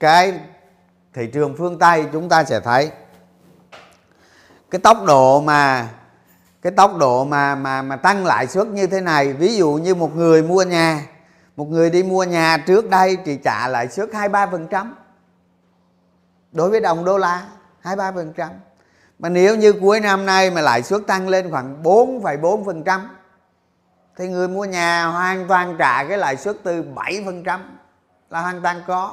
cái 0.00 0.40
thị 1.12 1.30
trường 1.32 1.56
phương 1.56 1.78
tây, 1.78 2.04
chúng 2.12 2.28
ta 2.28 2.44
sẽ 2.44 2.60
thấy 2.60 2.90
cái 4.70 4.80
tốc 4.80 4.98
độ 5.06 5.40
mà 5.40 5.88
cái 6.62 6.72
tốc 6.72 6.96
độ 6.96 7.24
mà 7.24 7.54
mà 7.54 7.82
mà 7.82 7.96
tăng 7.96 8.26
lãi 8.26 8.46
suất 8.46 8.66
như 8.66 8.86
thế 8.86 9.00
này 9.00 9.32
ví 9.32 9.56
dụ 9.56 9.72
như 9.72 9.94
một 9.94 10.16
người 10.16 10.42
mua 10.42 10.62
nhà 10.62 11.06
một 11.56 11.64
người 11.70 11.90
đi 11.90 12.02
mua 12.02 12.24
nhà 12.24 12.64
trước 12.66 12.90
đây 12.90 13.18
thì 13.24 13.36
trả 13.44 13.68
lãi 13.68 13.88
suất 13.88 14.14
hai 14.14 14.28
ba 14.28 14.46
phần 14.46 14.66
trăm 14.70 14.94
đối 16.52 16.70
với 16.70 16.80
đồng 16.80 17.04
đô 17.04 17.18
la 17.18 17.42
hai 17.80 17.96
ba 17.96 18.12
phần 18.12 18.32
trăm. 18.32 18.50
Mà 19.18 19.28
nếu 19.28 19.56
như 19.56 19.72
cuối 19.72 20.00
năm 20.00 20.26
nay 20.26 20.50
mà 20.50 20.60
lãi 20.60 20.82
suất 20.82 21.06
tăng 21.06 21.28
lên 21.28 21.50
khoảng 21.50 21.82
4,4 21.82 22.64
phần 22.64 22.84
trăm 22.84 23.08
thì 24.16 24.28
người 24.28 24.48
mua 24.48 24.64
nhà 24.64 25.06
hoàn 25.06 25.48
toàn 25.48 25.76
trả 25.78 26.04
cái 26.04 26.18
lãi 26.18 26.36
suất 26.36 26.56
từ 26.62 26.82
7 26.82 27.22
phần 27.26 27.44
trăm 27.44 27.78
là 28.30 28.40
hoàn 28.40 28.62
toàn 28.62 28.82
có. 28.86 29.12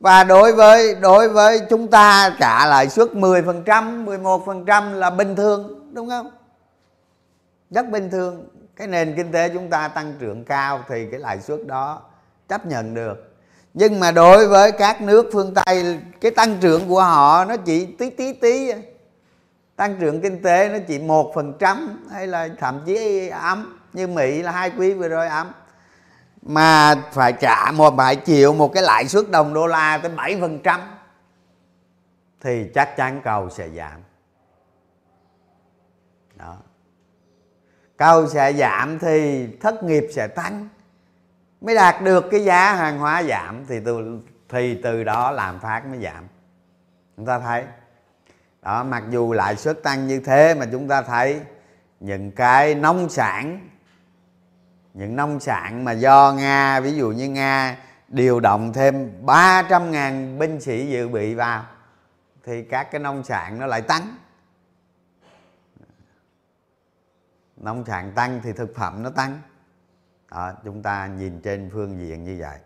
Và 0.00 0.24
đối 0.24 0.52
với 0.52 0.94
đối 0.94 1.28
với 1.28 1.60
chúng 1.70 1.88
ta 1.88 2.36
trả 2.40 2.66
lãi 2.66 2.88
suất 2.88 3.14
10 3.14 3.42
phần 3.42 3.62
trăm 3.62 4.04
11 4.04 4.46
phần 4.46 4.64
trăm 4.64 4.92
là 4.92 5.10
bình 5.10 5.36
thường 5.36 5.90
đúng 5.94 6.08
không? 6.08 6.30
Rất 7.70 7.88
bình 7.88 8.10
thường. 8.10 8.48
Cái 8.76 8.86
nền 8.86 9.14
kinh 9.16 9.32
tế 9.32 9.48
chúng 9.48 9.70
ta 9.70 9.88
tăng 9.88 10.14
trưởng 10.18 10.44
cao 10.44 10.84
thì 10.88 11.06
cái 11.10 11.20
lãi 11.20 11.40
suất 11.40 11.66
đó 11.66 12.02
chấp 12.48 12.66
nhận 12.66 12.94
được. 12.94 13.34
Nhưng 13.74 14.00
mà 14.00 14.12
đối 14.12 14.48
với 14.48 14.72
các 14.72 15.02
nước 15.02 15.30
phương 15.32 15.54
tây, 15.54 15.98
cái 16.20 16.30
tăng 16.30 16.56
trưởng 16.60 16.88
của 16.88 17.02
họ 17.02 17.44
nó 17.44 17.56
chỉ 17.56 17.86
tí 17.86 18.10
tí 18.10 18.32
tí. 18.32 18.72
Tăng 19.76 19.96
trưởng 20.00 20.20
kinh 20.20 20.42
tế 20.42 20.68
nó 20.68 20.78
chỉ 20.88 20.98
một 20.98 21.32
phần 21.34 21.52
trăm 21.58 22.06
hay 22.12 22.26
là 22.26 22.48
thậm 22.58 22.82
chí 22.86 23.28
ấm, 23.28 23.78
như 23.92 24.06
mỹ 24.06 24.42
là 24.42 24.50
hai 24.50 24.70
quý 24.78 24.92
vừa 24.92 25.08
rồi 25.08 25.28
ấm. 25.28 25.52
Mà 26.42 26.94
phải 27.12 27.32
trả 27.32 27.72
một, 27.72 27.94
phải 27.96 28.16
chịu 28.16 28.54
một 28.54 28.72
cái 28.74 28.82
lãi 28.82 29.08
suất 29.08 29.30
đồng 29.30 29.54
đô 29.54 29.66
la 29.66 29.98
tới 30.02 30.12
bảy 30.16 30.38
phần 30.40 30.58
trăm 30.58 30.80
thì 32.40 32.70
chắc 32.74 32.96
chắn 32.96 33.20
cầu 33.24 33.50
sẽ 33.50 33.68
giảm. 33.76 34.00
Cầu 37.96 38.28
sẽ 38.28 38.52
giảm 38.52 38.98
thì 38.98 39.46
thất 39.60 39.82
nghiệp 39.82 40.06
sẽ 40.12 40.28
tăng. 40.28 40.68
Mới 41.60 41.74
đạt 41.74 42.02
được 42.02 42.24
cái 42.30 42.44
giá 42.44 42.74
hàng 42.74 42.98
hóa 42.98 43.22
giảm 43.22 43.64
thì 43.68 43.80
từ 43.84 44.20
thì 44.48 44.80
từ 44.82 45.04
đó 45.04 45.30
làm 45.30 45.60
phát 45.60 45.86
mới 45.86 45.98
giảm. 46.02 46.24
Chúng 47.16 47.26
ta 47.26 47.38
thấy. 47.38 47.64
Đó, 48.62 48.84
mặc 48.84 49.02
dù 49.10 49.32
lãi 49.32 49.56
suất 49.56 49.82
tăng 49.82 50.06
như 50.06 50.20
thế 50.20 50.54
mà 50.54 50.66
chúng 50.72 50.88
ta 50.88 51.02
thấy 51.02 51.40
những 52.00 52.30
cái 52.30 52.74
nông 52.74 53.08
sản, 53.08 53.68
những 54.94 55.16
nông 55.16 55.40
sản 55.40 55.84
mà 55.84 55.92
do 55.92 56.34
Nga, 56.38 56.80
ví 56.80 56.92
dụ 56.92 57.10
như 57.10 57.28
Nga, 57.28 57.76
điều 58.08 58.40
động 58.40 58.72
thêm 58.72 59.12
300 59.26 59.90
ngàn 59.90 60.38
binh 60.38 60.60
sĩ 60.60 60.86
dự 60.86 61.08
bị 61.08 61.34
vào, 61.34 61.64
thì 62.44 62.62
các 62.62 62.90
cái 62.90 62.98
nông 62.98 63.24
sản 63.24 63.58
nó 63.58 63.66
lại 63.66 63.82
tăng. 63.82 64.16
Nông 67.56 67.84
sản 67.86 68.12
tăng 68.14 68.40
thì 68.44 68.52
thực 68.52 68.76
phẩm 68.76 69.02
nó 69.02 69.10
tăng. 69.10 69.40
Đó, 70.30 70.52
chúng 70.64 70.82
ta 70.82 71.06
nhìn 71.06 71.40
trên 71.40 71.70
phương 71.72 71.98
diện 71.98 72.24
như 72.24 72.36
vậy. 72.40 72.58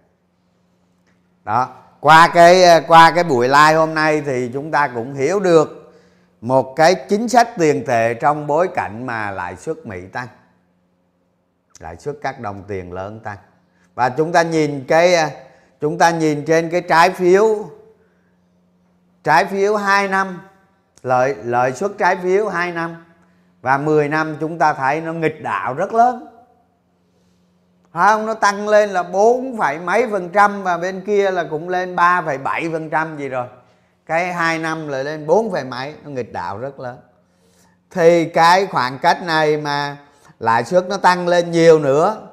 Đó 1.44 1.76
qua 2.00 2.30
cái 2.35 2.85
qua 2.88 3.12
cái 3.14 3.25
buổi 3.25 3.49
live 3.49 3.75
hôm 3.75 3.94
nay 3.94 4.23
thì 4.26 4.50
chúng 4.52 4.70
ta 4.70 4.88
cũng 4.88 5.14
hiểu 5.14 5.40
được 5.40 5.92
một 6.40 6.73
cái 6.76 6.94
chính 7.09 7.28
sách 7.28 7.49
tiền 7.59 7.85
tệ 7.87 8.14
trong 8.14 8.47
bối 8.47 8.68
cảnh 8.75 9.06
mà 9.06 9.30
lãi 9.30 9.56
suất 9.56 9.87
Mỹ 9.87 10.06
tăng. 10.12 10.28
Lãi 11.78 11.97
suất 11.97 12.16
các 12.23 12.40
đồng 12.40 12.64
tiền 12.68 12.92
lớn 12.92 13.20
tăng. 13.20 13.38
Và 13.94 14.09
chúng 14.09 14.32
ta 14.32 14.42
nhìn 14.42 14.85
cái 14.88 15.35
chúng 15.80 15.99
ta 15.99 16.11
nhìn 16.11 16.44
trên 16.44 16.70
cái 16.70 16.80
trái 16.80 17.11
phiếu 17.11 17.70
trái 19.25 19.44
phiếu 19.44 19.76
2 19.76 20.09
năm 20.09 20.40
lợi 21.02 21.35
lợi 21.44 21.73
suất 21.73 21.90
trái 21.99 22.16
phiếu 22.16 22.49
2 22.49 22.73
năm 22.73 23.04
và 23.62 23.79
10 23.79 24.09
năm 24.09 24.37
chúng 24.40 24.59
ta 24.59 24.73
thấy 24.73 25.00
nó 25.00 25.12
nghịch 25.12 25.43
đạo 25.43 25.75
rất 25.75 25.95
lớn. 25.95 26.26
Phải 27.93 28.12
không? 28.12 28.26
Nó 28.26 28.35
tăng 28.35 28.69
lên 28.69 28.90
là 28.90 29.02
4 29.02 29.59
phẩy 29.59 29.79
mấy 29.79 30.07
phần 30.11 30.29
trăm 30.29 30.62
và 30.62 30.79
bên 30.79 31.00
kia 31.07 31.31
là 31.31 31.45
cũng 31.50 31.69
lên 31.69 31.97
3,7 31.97 32.73
phần 32.73 32.90
trăm 32.90 33.17
gì 33.17 33.29
rồi. 33.29 33.47
Cái 34.07 34.33
hai 34.33 34.59
năm 34.59 34.88
lại 34.88 35.05
lên 35.05 35.26
4 35.26 35.52
phẩy 35.52 35.64
mấy 35.64 35.94
nó 36.05 36.11
nghịch 36.11 36.33
đạo 36.33 36.59
rất 36.59 36.81
lớn. 36.81 36.99
Thì 37.90 38.25
cái 38.25 38.66
khoảng 38.66 38.99
cách 38.99 39.23
này 39.23 39.57
mà 39.57 39.96
lãi 40.38 40.64
suất 40.64 40.88
nó 40.88 40.96
tăng 40.96 41.29
lên 41.29 41.51
nhiều 41.51 41.79
nữa 41.79 42.29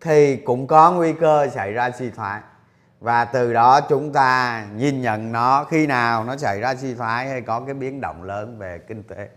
thì 0.00 0.36
cũng 0.36 0.66
có 0.66 0.92
nguy 0.92 1.12
cơ 1.12 1.48
xảy 1.48 1.72
ra 1.72 1.90
suy 1.90 2.10
thoái. 2.10 2.40
Và 3.00 3.24
từ 3.24 3.52
đó 3.52 3.80
chúng 3.80 4.12
ta 4.12 4.64
nhìn 4.76 5.02
nhận 5.02 5.32
nó 5.32 5.64
khi 5.64 5.86
nào 5.86 6.24
nó 6.24 6.36
xảy 6.36 6.60
ra 6.60 6.74
suy 6.74 6.94
thoái 6.94 7.28
hay 7.28 7.40
có 7.40 7.60
cái 7.60 7.74
biến 7.74 8.00
động 8.00 8.22
lớn 8.22 8.58
về 8.58 8.78
kinh 8.88 9.02
tế 9.02 9.28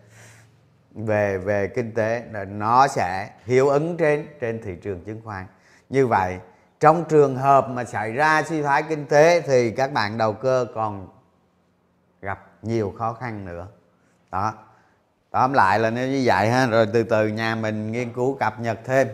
về 0.96 1.38
về 1.38 1.68
kinh 1.68 1.94
tế 1.94 2.24
là 2.32 2.46
nó 2.46 2.88
sẽ 2.88 3.30
hiệu 3.46 3.70
ứng 3.70 3.98
trên 3.98 4.28
trên 4.42 4.62
thị 4.62 4.76
trường 4.84 5.04
chứng 5.04 5.22
khoán. 5.24 5.46
Như 5.90 6.08
vậy, 6.08 6.40
trong 6.80 7.06
trường 7.10 7.36
hợp 7.36 7.70
mà 7.70 7.84
xảy 7.84 8.12
ra 8.12 8.44
suy 8.44 8.62
thoái 8.62 8.84
kinh 8.84 9.06
tế 9.06 9.42
thì 9.42 9.72
các 9.72 9.94
bạn 9.94 10.18
đầu 10.18 10.34
cơ 10.34 10.66
còn 10.76 11.08
gặp 12.22 12.48
nhiều 12.62 12.94
khó 12.98 13.14
khăn 13.14 13.46
nữa. 13.46 13.68
Đó. 14.32 14.54
Tóm 15.32 15.54
lại 15.54 15.80
là 15.80 15.90
như 15.90 16.22
vậy 16.26 16.50
ha, 16.50 16.68
rồi 16.68 16.88
từ 16.94 17.04
từ 17.04 17.28
nhà 17.28 17.56
mình 17.56 17.92
nghiên 17.92 18.14
cứu 18.14 18.38
cập 18.40 18.60
nhật 18.60 18.80
thêm. 18.86 19.08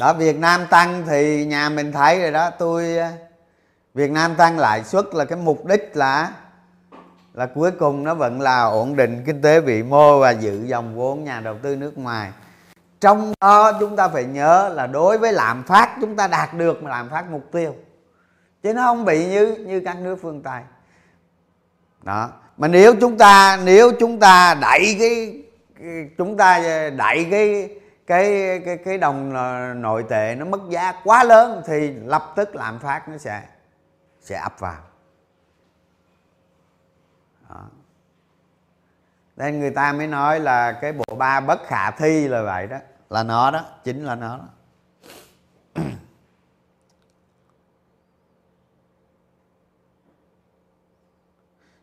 Đó, 0.00 0.12
Việt 0.12 0.36
Nam 0.38 0.66
tăng 0.70 1.04
thì 1.06 1.44
nhà 1.44 1.68
mình 1.68 1.92
thấy 1.92 2.20
rồi 2.20 2.30
đó. 2.30 2.50
Tôi, 2.50 2.96
Việt 3.94 4.10
Nam 4.10 4.34
tăng 4.34 4.58
lãi 4.58 4.84
suất 4.84 5.04
là 5.14 5.24
cái 5.24 5.38
mục 5.38 5.66
đích 5.66 5.90
là 5.96 6.32
là 7.34 7.46
cuối 7.46 7.70
cùng 7.70 8.04
nó 8.04 8.14
vẫn 8.14 8.40
là 8.40 8.62
ổn 8.62 8.96
định 8.96 9.22
kinh 9.26 9.42
tế 9.42 9.60
vĩ 9.60 9.82
mô 9.82 10.18
và 10.18 10.30
giữ 10.30 10.64
dòng 10.64 10.94
vốn 10.94 11.24
nhà 11.24 11.40
đầu 11.40 11.58
tư 11.62 11.76
nước 11.76 11.98
ngoài. 11.98 12.32
Trong 13.00 13.32
đó 13.40 13.72
chúng 13.80 13.96
ta 13.96 14.08
phải 14.08 14.24
nhớ 14.24 14.68
là 14.74 14.86
đối 14.86 15.18
với 15.18 15.32
lạm 15.32 15.62
phát 15.62 15.96
chúng 16.00 16.16
ta 16.16 16.26
đạt 16.28 16.54
được 16.54 16.84
lạm 16.84 17.10
phát 17.10 17.30
mục 17.30 17.52
tiêu. 17.52 17.74
Chứ 18.62 18.74
nó 18.74 18.82
không 18.82 19.04
bị 19.04 19.26
như 19.26 19.56
như 19.66 19.82
các 19.84 19.96
nước 19.96 20.18
phương 20.22 20.42
tây. 20.42 20.62
Đó. 22.02 22.30
Mà 22.56 22.68
nếu 22.68 22.94
chúng 23.00 23.18
ta 23.18 23.58
nếu 23.64 23.92
chúng 24.00 24.20
ta 24.20 24.54
đẩy 24.60 24.96
cái, 24.98 25.42
chúng 26.18 26.36
ta 26.36 26.58
đẩy 26.96 27.26
cái 27.30 27.70
cái 28.06 28.60
cái 28.64 28.76
cái 28.76 28.98
đồng 28.98 29.32
nội 29.82 30.04
tệ 30.08 30.34
nó 30.38 30.44
mất 30.44 30.60
giá 30.68 30.92
quá 31.04 31.24
lớn 31.24 31.62
thì 31.66 31.90
lập 32.04 32.32
tức 32.36 32.56
lạm 32.56 32.78
phát 32.78 33.08
nó 33.08 33.18
sẽ 33.18 33.42
sẽ 34.20 34.36
ập 34.36 34.54
vào 34.58 34.91
đó. 37.54 37.64
nên 39.36 39.60
người 39.60 39.70
ta 39.70 39.92
mới 39.92 40.06
nói 40.06 40.40
là 40.40 40.72
cái 40.72 40.92
bộ 40.92 41.16
ba 41.18 41.40
bất 41.40 41.60
khả 41.66 41.90
thi 41.90 42.28
là 42.28 42.42
vậy 42.42 42.66
đó 42.66 42.78
là 43.10 43.22
nó 43.22 43.50
đó 43.50 43.64
chính 43.84 44.04
là 44.04 44.14
nó 44.14 44.38
đó. 44.38 44.48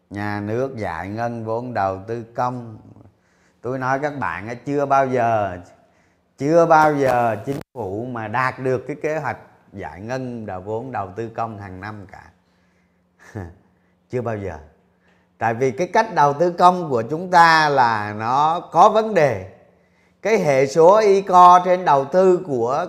nhà 0.09 0.39
nước 0.39 0.77
giải 0.77 1.09
ngân 1.09 1.45
vốn 1.45 1.73
đầu 1.73 2.03
tư 2.07 2.23
công 2.35 2.77
tôi 3.61 3.79
nói 3.79 3.99
các 3.99 4.19
bạn 4.19 4.57
chưa 4.65 4.85
bao 4.85 5.07
giờ 5.07 5.59
chưa 6.37 6.65
bao 6.65 6.95
giờ 6.95 7.35
chính 7.45 7.59
phủ 7.73 8.05
mà 8.05 8.27
đạt 8.27 8.59
được 8.59 8.83
cái 8.87 8.95
kế 9.01 9.19
hoạch 9.19 9.37
giải 9.73 10.01
ngân 10.01 10.45
đầu 10.45 10.61
vốn 10.61 10.91
đầu 10.91 11.11
tư 11.15 11.29
công 11.29 11.57
hàng 11.57 11.81
năm 11.81 12.05
cả 12.11 12.31
chưa 14.09 14.21
bao 14.21 14.37
giờ 14.37 14.59
tại 15.39 15.53
vì 15.53 15.71
cái 15.71 15.87
cách 15.87 16.15
đầu 16.15 16.33
tư 16.33 16.51
công 16.51 16.89
của 16.89 17.01
chúng 17.01 17.31
ta 17.31 17.69
là 17.69 18.13
nó 18.13 18.59
có 18.59 18.89
vấn 18.89 19.13
đề. 19.13 19.45
Cái 20.21 20.37
hệ 20.37 20.67
số 20.67 20.97
y 20.97 21.21
co 21.21 21.59
trên 21.65 21.85
đầu 21.85 22.05
tư 22.05 22.39
của, 22.47 22.85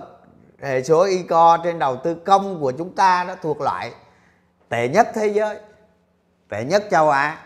hệ 0.61 0.83
số 0.83 1.03
y 1.03 1.23
co 1.23 1.57
trên 1.63 1.79
đầu 1.79 1.95
tư 1.95 2.15
công 2.15 2.61
của 2.61 2.71
chúng 2.71 2.95
ta 2.95 3.23
nó 3.27 3.35
thuộc 3.41 3.61
loại 3.61 3.91
tệ 4.69 4.87
nhất 4.87 5.07
thế 5.13 5.27
giới, 5.27 5.57
tệ 6.49 6.63
nhất 6.63 6.83
châu 6.91 7.09
á. 7.09 7.37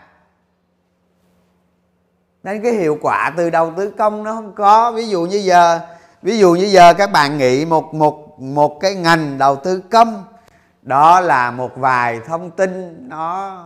Nên 2.42 2.62
cái 2.62 2.72
hiệu 2.72 2.98
quả 3.02 3.32
từ 3.36 3.50
đầu 3.50 3.72
tư 3.76 3.90
công 3.98 4.24
nó 4.24 4.34
không 4.34 4.54
có. 4.54 4.92
Ví 4.92 5.08
dụ 5.08 5.22
như 5.22 5.36
giờ, 5.36 5.80
ví 6.22 6.38
dụ 6.38 6.54
như 6.54 6.64
giờ 6.64 6.94
các 6.94 7.12
bạn 7.12 7.38
nghĩ 7.38 7.64
một 7.64 7.94
một 7.94 8.40
một 8.40 8.78
cái 8.80 8.94
ngành 8.94 9.38
đầu 9.38 9.56
tư 9.56 9.82
công, 9.90 10.24
đó 10.82 11.20
là 11.20 11.50
một 11.50 11.70
vài 11.76 12.20
thông 12.26 12.50
tin 12.50 12.96
nó 13.08 13.64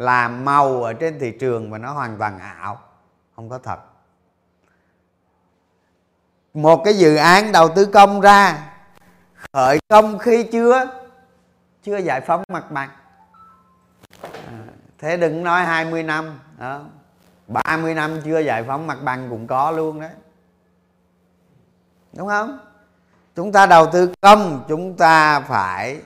là 0.00 0.28
màu 0.28 0.82
ở 0.82 0.92
trên 0.92 1.18
thị 1.18 1.30
trường 1.40 1.70
và 1.70 1.78
nó 1.78 1.92
hoàn 1.92 2.18
toàn 2.18 2.38
ảo 2.38 2.80
không 3.36 3.48
có 3.48 3.58
thật. 3.58 3.80
Một 6.54 6.82
cái 6.84 6.94
dự 6.94 7.16
án 7.16 7.52
đầu 7.52 7.68
tư 7.76 7.84
công 7.84 8.20
ra 8.20 8.72
khởi 9.52 9.78
công 9.88 10.18
khi 10.18 10.44
chưa 10.52 10.86
chưa 11.82 11.96
giải 11.96 12.20
phóng 12.20 12.42
mặt 12.48 12.70
bằng. 12.70 12.90
À, 14.22 14.58
thế 14.98 15.16
đừng 15.16 15.44
nói 15.44 15.64
20 15.64 16.02
năm 16.02 16.38
đó. 16.58 16.80
30 17.48 17.94
năm 17.94 18.20
chưa 18.24 18.38
giải 18.38 18.64
phóng 18.64 18.86
mặt 18.86 18.98
bằng 19.02 19.30
cũng 19.30 19.46
có 19.46 19.70
luôn 19.70 20.00
đấy. 20.00 20.10
Đúng 22.12 22.28
không? 22.28 22.58
Chúng 23.36 23.52
ta 23.52 23.66
đầu 23.66 23.86
tư 23.92 24.12
công 24.20 24.64
chúng 24.68 24.96
ta 24.96 25.40
phải 25.40 26.00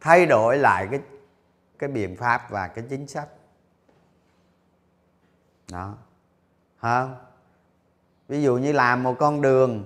thay 0.00 0.26
đổi 0.26 0.58
lại 0.58 0.88
cái 0.90 1.00
cái 1.80 1.88
biện 1.88 2.16
pháp 2.16 2.50
và 2.50 2.68
cái 2.68 2.84
chính 2.90 3.06
sách. 3.06 3.28
Đó. 5.72 5.94
Không 6.80 7.16
ví 8.28 8.42
dụ 8.42 8.56
như 8.56 8.72
làm 8.72 9.02
một 9.02 9.16
con 9.18 9.40
đường, 9.40 9.84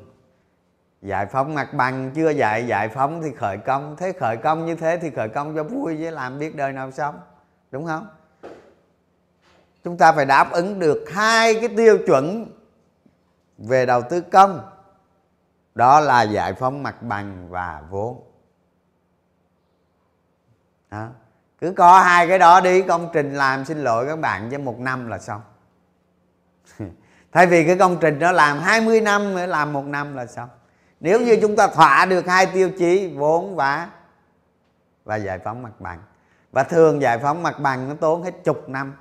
giải 1.02 1.26
phóng 1.26 1.54
mặt 1.54 1.74
bằng 1.74 2.11
chưa 2.14 2.30
giải 2.30 2.66
giải 2.66 2.88
phóng 2.88 3.22
thì 3.22 3.33
khởi 3.33 3.59
công. 3.59 3.96
Thế 3.96 4.12
khởi 4.12 4.37
công 4.37 4.66
như 4.66 4.76
thế 4.76 4.98
thì 5.02 5.11
khởi 5.11 5.28
công 5.28 5.54
cho 5.54 5.64
vui 5.64 5.96
chứ 5.98 6.11
làm 6.11 6.38
biết 6.38 6.57
đời 6.57 6.72
nào 6.72 6.90
sống. 6.90 7.20
Đúng 7.70 7.87
không? 7.87 8.09
Chúng 9.85 9.98
ta 9.98 10.12
phải 10.12 10.26
đáp 10.26 10.52
ứng 10.52 10.78
được 10.78 11.04
hai 11.12 11.54
cái 11.54 11.68
tiêu 11.76 11.98
chuẩn 12.07 12.52
về 13.59 13.87
đầu 13.87 14.02
tư 14.11 14.20
công. 14.20 14.70
Đó 15.74 16.00
là 16.00 16.22
giải 16.22 16.54
phóng 16.54 16.83
mặt 16.83 17.02
bằng 17.02 17.48
và 17.50 17.83
vốn. 17.90 18.22
Đó 20.90 21.09
cứ 21.64 21.72
có 21.72 22.00
hai 22.00 22.29
cái 22.29 22.38
đó 22.38 22.61
đi 22.61 22.83
công 22.83 23.09
trình 23.12 23.35
làm 23.35 23.64
xin 23.64 23.79
lỗi 23.79 24.07
các 24.07 24.18
bạn 24.18 24.48
cho 24.50 24.59
một 24.59 24.79
năm 24.79 25.09
là 25.09 25.18
xong. 25.18 25.40
Thay 27.33 27.46
vì 27.46 27.64
cái 27.66 27.79
công 27.79 27.96
trình 28.00 28.18
đó 28.18 28.33
làm 28.33 28.59
20 28.59 29.00
năm, 29.00 29.35
mới 29.35 29.48
làm 29.48 29.72
một 29.72 29.85
năm 29.85 30.16
là 30.16 30.27
xong. 30.27 30.48
Nếu 31.00 31.20
như 31.20 31.38
chúng 31.40 31.57
ta 31.57 31.66
thỏa 31.66 32.07
được 32.07 32.27
hai 32.27 32.46
tiêu 32.46 32.70
chí, 32.79 33.14
vốn 33.16 33.57
và 33.57 33.88
và 35.05 35.16
giải 35.16 35.38
phóng 35.38 35.62
mặt 35.62 35.81
bằng. 35.81 35.98
Và 36.53 36.62
thường 36.62 37.03
giải 37.03 37.18
phóng 37.18 37.42
mặt 37.42 37.61
bằng 37.61 37.88
nó 37.88 37.94
tốn 37.94 38.22
hết 38.22 38.44
chục 38.44 38.68
năm. 38.68 38.94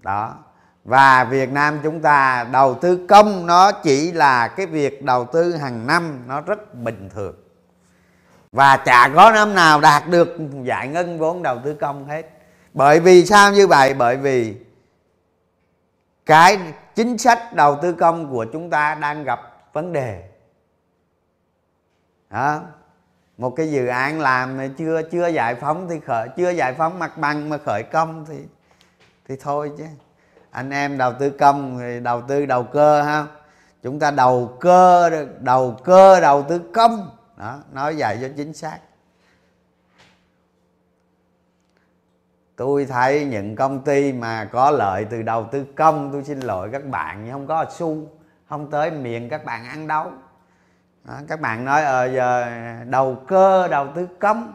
Đó. 0.00 0.34
Và 0.84 1.24
Việt 1.24 1.52
Nam 1.52 1.80
chúng 1.82 2.02
ta 2.02 2.46
đầu 2.52 2.74
tư 2.74 3.06
công 3.08 3.46
nó 3.46 3.72
chỉ 3.72 4.12
là 4.12 4.48
cái 4.48 4.66
việc 4.66 5.02
đầu 5.02 5.24
tư 5.24 5.56
hàng 5.56 5.86
năm, 5.86 6.22
nó 6.26 6.40
rất 6.40 6.74
bình 6.74 7.08
thường 7.14 7.43
và 8.54 8.76
chả 8.76 9.10
có 9.14 9.30
năm 9.30 9.54
nào 9.54 9.80
đạt 9.80 10.08
được 10.08 10.36
giải 10.62 10.88
ngân 10.88 11.18
vốn 11.18 11.42
đầu 11.42 11.58
tư 11.64 11.74
công 11.74 12.08
hết. 12.08 12.22
Bởi 12.74 13.00
vì 13.00 13.26
sao 13.26 13.52
như 13.52 13.66
vậy? 13.66 13.94
Bởi 13.94 14.16
vì 14.16 14.56
cái 16.26 16.58
chính 16.94 17.18
sách 17.18 17.54
đầu 17.54 17.78
tư 17.82 17.92
công 17.92 18.30
của 18.30 18.46
chúng 18.52 18.70
ta 18.70 18.94
đang 18.94 19.24
gặp 19.24 19.40
vấn 19.72 19.92
đề. 19.92 20.22
Đó. 22.30 22.60
Một 23.38 23.50
cái 23.50 23.70
dự 23.70 23.86
án 23.86 24.20
làm 24.20 24.56
mà 24.56 24.68
chưa 24.78 25.02
chưa 25.12 25.26
giải 25.28 25.54
phóng 25.54 25.88
thì 25.90 26.00
khởi, 26.00 26.28
chưa 26.36 26.50
giải 26.50 26.74
phóng 26.74 26.98
mặt 26.98 27.18
bằng 27.18 27.48
mà 27.48 27.58
khởi 27.58 27.82
công 27.82 28.24
thì 28.28 28.38
thì 29.28 29.36
thôi 29.36 29.72
chứ. 29.78 29.84
Anh 30.50 30.70
em 30.70 30.98
đầu 30.98 31.12
tư 31.12 31.30
công 31.30 31.78
thì 31.78 32.00
đầu 32.00 32.22
tư 32.28 32.46
đầu 32.46 32.62
cơ 32.62 33.02
ha. 33.02 33.26
Chúng 33.82 33.98
ta 33.98 34.10
đầu 34.10 34.56
cơ 34.60 35.10
đầu 35.40 35.76
cơ 35.84 36.20
đầu 36.20 36.42
tư 36.48 36.60
công 36.74 37.13
đó 37.36 37.62
nói 37.72 37.94
vậy 37.98 38.18
cho 38.20 38.28
chính 38.36 38.52
xác. 38.52 38.78
Tôi 42.56 42.84
thấy 42.84 43.24
những 43.24 43.56
công 43.56 43.84
ty 43.84 44.12
mà 44.12 44.48
có 44.52 44.70
lợi 44.70 45.06
từ 45.10 45.22
đầu 45.22 45.48
tư 45.52 45.64
công 45.76 46.12
tôi 46.12 46.24
xin 46.24 46.40
lỗi 46.40 46.68
các 46.72 46.84
bạn 46.84 47.24
nhưng 47.24 47.32
không 47.32 47.46
có 47.46 47.66
xu 47.70 48.08
không 48.48 48.70
tới 48.70 48.90
miệng 48.90 49.28
các 49.28 49.44
bạn 49.44 49.64
ăn 49.64 49.86
đâu. 49.86 50.12
Đó, 51.04 51.14
các 51.28 51.40
bạn 51.40 51.64
nói 51.64 51.84
ờ 51.84 52.06
giờ 52.06 52.46
đầu 52.84 53.22
cơ 53.26 53.68
đầu 53.68 53.88
tư 53.94 54.08
công. 54.18 54.54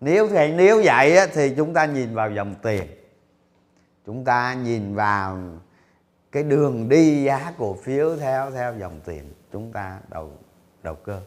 Nếu 0.00 0.28
thì 0.28 0.52
nếu 0.52 0.82
vậy 0.84 1.16
á, 1.16 1.26
thì 1.32 1.54
chúng 1.56 1.74
ta 1.74 1.84
nhìn 1.84 2.14
vào 2.14 2.30
dòng 2.30 2.54
tiền. 2.62 2.82
Chúng 4.06 4.24
ta 4.24 4.54
nhìn 4.54 4.94
vào 4.94 5.38
cái 6.32 6.42
đường 6.42 6.88
đi 6.88 7.24
giá 7.24 7.52
cổ 7.58 7.76
phiếu 7.82 8.16
theo 8.16 8.50
theo 8.50 8.74
dòng 8.78 9.00
tiền 9.04 9.32
chúng 9.52 9.72
ta 9.72 9.98
đầu 10.08 10.32
đầu 10.82 10.94
cơ 10.94 11.20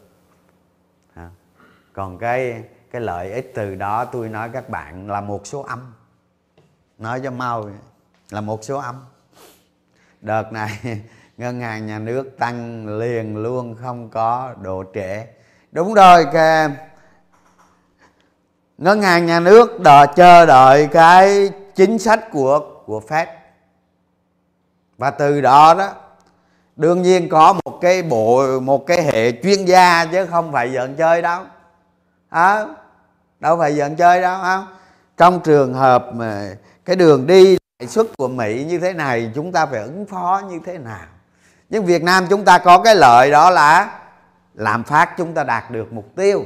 còn 1.99 2.17
cái 2.17 2.63
cái 2.91 3.01
lợi 3.01 3.31
ích 3.31 3.51
từ 3.55 3.75
đó 3.75 4.05
tôi 4.05 4.29
nói 4.29 4.49
các 4.53 4.69
bạn 4.69 5.09
là 5.09 5.21
một 5.21 5.47
số 5.47 5.61
âm. 5.61 5.93
Nói 6.97 7.21
cho 7.23 7.31
mau 7.31 7.69
là 8.29 8.41
một 8.41 8.63
số 8.63 8.77
âm. 8.77 9.05
Đợt 10.21 10.51
này, 10.51 10.79
ngân 11.37 11.61
hàng 11.61 11.87
nhà 11.87 11.99
nước 11.99 12.37
tăng 12.37 12.87
liền 12.99 13.37
luôn, 13.37 13.75
không 13.81 14.09
có 14.09 14.53
độ 14.61 14.83
trễ. 14.93 15.25
Đúng 15.71 15.93
rồi 15.93 16.25
cái 16.33 16.69
ngân 18.77 19.01
hàng 19.01 19.25
nhà 19.25 19.39
nước 19.39 19.79
đợi 19.79 20.07
chờ 20.15 20.45
đợi 20.45 20.87
cái 20.91 21.49
chính 21.75 21.99
sách 21.99 22.31
của 22.31 22.59
của 22.85 23.01
Fed. 23.07 23.25
Và 24.97 25.11
từ 25.11 25.41
đó 25.41 25.73
đó, 25.73 25.93
đương 26.75 27.01
nhiên 27.01 27.29
có 27.29 27.53
một 27.53 27.79
cái 27.81 28.01
bộ, 28.01 28.59
một 28.59 28.87
cái 28.87 29.03
hệ 29.03 29.31
chuyên 29.31 29.65
gia 29.65 30.05
chứ 30.05 30.25
không 30.25 30.51
phải 30.51 30.71
giận 30.71 30.95
chơi 30.95 31.21
đâu 31.21 31.43
à, 32.29 32.65
đâu 33.39 33.57
phải 33.57 33.75
giận 33.75 33.95
chơi 33.95 34.21
đâu 34.21 34.39
không 34.41 34.67
trong 35.17 35.39
trường 35.43 35.73
hợp 35.73 36.05
mà 36.13 36.55
cái 36.85 36.95
đường 36.95 37.27
đi 37.27 37.57
lãi 37.79 37.87
suất 37.87 38.07
của 38.17 38.27
Mỹ 38.27 38.65
như 38.67 38.79
thế 38.79 38.93
này 38.93 39.31
chúng 39.35 39.51
ta 39.51 39.65
phải 39.65 39.81
ứng 39.81 40.05
phó 40.05 40.41
như 40.49 40.59
thế 40.65 40.77
nào? 40.77 41.07
Nhưng 41.69 41.85
Việt 41.85 42.03
Nam 42.03 42.25
chúng 42.29 42.45
ta 42.45 42.57
có 42.57 42.79
cái 42.79 42.95
lợi 42.95 43.31
đó 43.31 43.49
là 43.49 43.99
làm 44.53 44.83
phát 44.83 45.13
chúng 45.17 45.33
ta 45.33 45.43
đạt 45.43 45.71
được 45.71 45.93
mục 45.93 46.15
tiêu. 46.15 46.45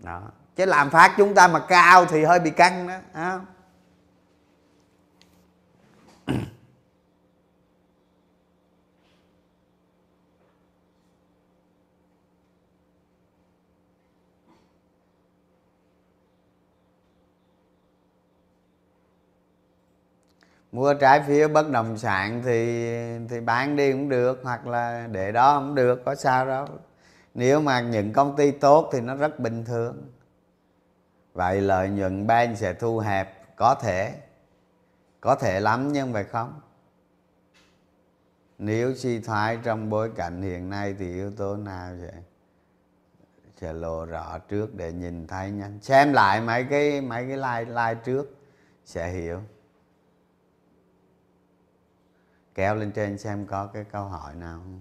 Đó. 0.00 0.22
Chứ 0.56 0.64
làm 0.64 0.90
phát 0.90 1.14
chúng 1.16 1.34
ta 1.34 1.48
mà 1.48 1.58
cao 1.58 2.04
thì 2.04 2.24
hơi 2.24 2.40
bị 2.40 2.50
căng 2.50 2.86
đó 2.88 2.94
không? 3.14 3.46
Mua 20.74 20.94
trái 20.94 21.22
phiếu 21.22 21.48
bất 21.48 21.70
động 21.70 21.98
sản 21.98 22.42
thì 22.44 22.88
thì 23.28 23.40
bán 23.40 23.76
đi 23.76 23.92
cũng 23.92 24.08
được, 24.08 24.40
hoặc 24.42 24.66
là 24.66 25.06
để 25.06 25.32
đó 25.32 25.58
cũng 25.58 25.74
được, 25.74 26.02
có 26.04 26.14
sao 26.14 26.46
đâu. 26.46 26.66
Nếu 27.34 27.60
mà 27.60 27.80
những 27.80 28.12
công 28.12 28.36
ty 28.36 28.50
tốt 28.50 28.90
thì 28.92 29.00
nó 29.00 29.14
rất 29.14 29.40
bình 29.40 29.64
thường. 29.64 30.12
Vậy 31.32 31.60
lợi 31.60 31.88
nhuận 31.88 32.26
ban 32.26 32.56
sẽ 32.56 32.74
thu 32.74 32.98
hẹp, 32.98 33.56
có 33.56 33.74
thể 33.74 34.14
có 35.20 35.34
thể 35.34 35.60
lắm 35.60 35.92
nhưng 35.92 36.12
mà 36.12 36.22
không? 36.22 36.60
Nếu 38.58 38.94
suy 38.94 39.20
thoái 39.20 39.58
trong 39.62 39.90
bối 39.90 40.10
cảnh 40.16 40.42
hiện 40.42 40.70
nay 40.70 40.94
thì 40.98 41.12
yếu 41.14 41.30
tố 41.30 41.56
nào 41.56 41.94
sẽ 42.00 42.12
sẽ 43.60 43.72
lộ 43.72 44.04
rõ 44.04 44.38
trước 44.38 44.74
để 44.74 44.92
nhìn 44.92 45.26
thấy 45.26 45.50
nhanh. 45.50 45.78
Xem 45.82 46.12
lại 46.12 46.40
mấy 46.40 46.64
cái 46.64 47.00
mấy 47.00 47.26
cái 47.28 47.36
like 47.36 47.72
like 47.72 48.00
trước, 48.04 48.36
sẽ 48.84 49.10
hiểu 49.10 49.40
kéo 52.54 52.74
lên 52.74 52.92
trên 52.92 53.18
xem 53.18 53.46
có 53.46 53.66
cái 53.66 53.84
câu 53.84 54.04
hỏi 54.04 54.34
nào 54.34 54.58
không? 54.58 54.80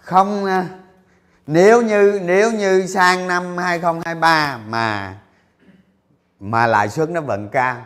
Không 0.00 0.44
à 0.44 0.85
nếu 1.46 1.82
như 1.82 2.20
nếu 2.24 2.52
như 2.52 2.86
sang 2.86 3.28
năm 3.28 3.56
2023 3.56 4.58
mà 4.68 5.16
mà 6.40 6.66
lãi 6.66 6.88
suất 6.88 7.10
nó 7.10 7.20
vẫn 7.20 7.48
cao, 7.48 7.82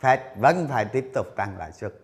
Fed 0.00 0.18
vẫn 0.36 0.68
phải 0.68 0.84
tiếp 0.84 1.10
tục 1.14 1.26
tăng 1.36 1.58
lãi 1.58 1.72
suất. 1.72 1.94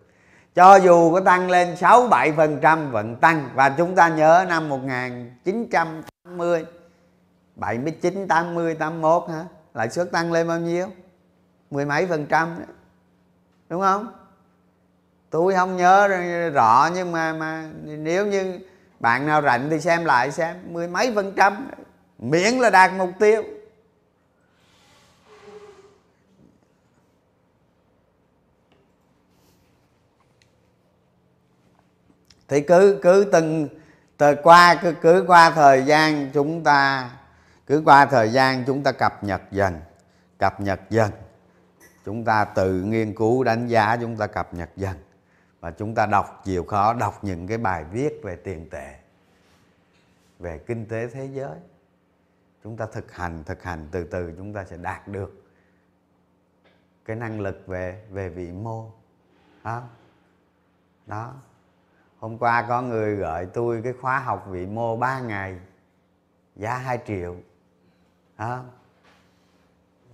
Cho 0.55 0.75
dù 0.75 1.13
có 1.13 1.19
tăng 1.19 1.49
lên 1.49 1.75
6 1.75 2.07
7 2.07 2.31
phần 2.31 2.59
trăm 2.61 2.91
vẫn 2.91 3.15
tăng. 3.15 3.49
Và 3.53 3.69
chúng 3.69 3.95
ta 3.95 4.07
nhớ 4.07 4.45
năm 4.49 4.69
1980 4.69 6.65
79 7.55 8.27
80 8.27 8.75
81 8.75 9.29
hả? 9.29 9.45
Lãi 9.73 9.89
suất 9.89 10.11
tăng 10.11 10.31
lên 10.31 10.47
bao 10.47 10.59
nhiêu? 10.59 10.87
mười 11.71 11.85
mấy 11.85 12.05
phần 12.05 12.25
trăm 12.25 12.55
đúng 13.69 13.81
không? 13.81 14.13
Tôi 15.29 15.53
không 15.55 15.77
nhớ 15.77 16.07
rõ 16.49 16.89
nhưng 16.95 17.11
mà 17.11 17.33
mà 17.33 17.69
nếu 17.83 18.25
như 18.25 18.59
bạn 18.99 19.25
nào 19.25 19.41
rảnh 19.41 19.69
thì 19.69 19.79
xem 19.79 20.05
lại 20.05 20.31
xem. 20.31 20.73
Mười 20.73 20.87
mấy 20.87 21.11
phần 21.15 21.33
trăm. 21.37 21.67
Miễn 22.17 22.53
là 22.53 22.69
đạt 22.69 22.91
mục 22.97 23.09
tiêu. 23.19 23.43
Thì 32.47 32.61
cứ 32.61 32.99
cứ 33.01 33.29
từng 33.31 33.69
từ 34.17 34.35
qua, 34.43 34.75
cứ 34.81 34.93
cứ 35.01 35.23
qua 35.27 35.51
thời 35.51 35.83
gian 35.83 36.31
chúng 36.33 36.63
ta, 36.63 37.09
cứ 37.67 37.81
qua 37.85 38.05
thời 38.05 38.29
gian 38.29 38.63
chúng 38.67 38.83
ta 38.83 38.91
cập 38.91 39.23
nhật 39.23 39.41
dần, 39.51 39.79
cập 40.37 40.61
nhật 40.61 40.79
dần. 40.89 41.11
Chúng 42.05 42.25
ta 42.25 42.45
tự 42.45 42.81
nghiên 42.81 43.15
cứu, 43.15 43.43
đánh 43.43 43.67
giá, 43.67 43.97
chúng 44.01 44.17
ta 44.17 44.27
cập 44.27 44.53
nhật 44.53 44.69
dần 44.75 44.93
và 45.59 45.71
chúng 45.71 45.95
ta 45.95 46.05
đọc 46.05 46.41
chịu 46.43 46.63
khó, 46.63 46.93
đọc 46.93 47.23
những 47.23 47.47
cái 47.47 47.57
bài 47.57 47.83
viết 47.83 48.19
về 48.23 48.35
tiền 48.35 48.69
tệ, 48.69 48.99
về 50.39 50.57
kinh 50.57 50.85
tế 50.85 51.07
thế 51.07 51.25
giới. 51.25 51.59
Chúng 52.63 52.77
ta 52.77 52.85
thực 52.93 53.11
hành 53.11 53.43
thực 53.43 53.63
hành, 53.63 53.87
từ 53.91 54.03
từ 54.03 54.33
chúng 54.37 54.53
ta 54.53 54.65
sẽ 54.65 54.77
đạt 54.77 55.07
được 55.07 55.43
cái 57.05 57.15
năng 57.15 57.39
lực 57.39 57.67
về 57.67 58.05
về 58.11 58.29
vị 58.29 58.51
mô. 58.51 58.91
Đó. 59.63 59.83
Đó. 61.05 61.33
Hôm 62.19 62.37
qua 62.37 62.65
có 62.69 62.81
người 62.81 63.15
gửi 63.15 63.45
tôi 63.53 63.81
cái 63.83 63.93
khóa 64.01 64.19
học 64.19 64.45
vị 64.49 64.65
mô 64.65 64.97
3 64.97 65.19
ngày, 65.19 65.59
giá 66.55 66.77
2 66.77 66.99
triệu. 67.07 67.35
Đó. 68.37 68.63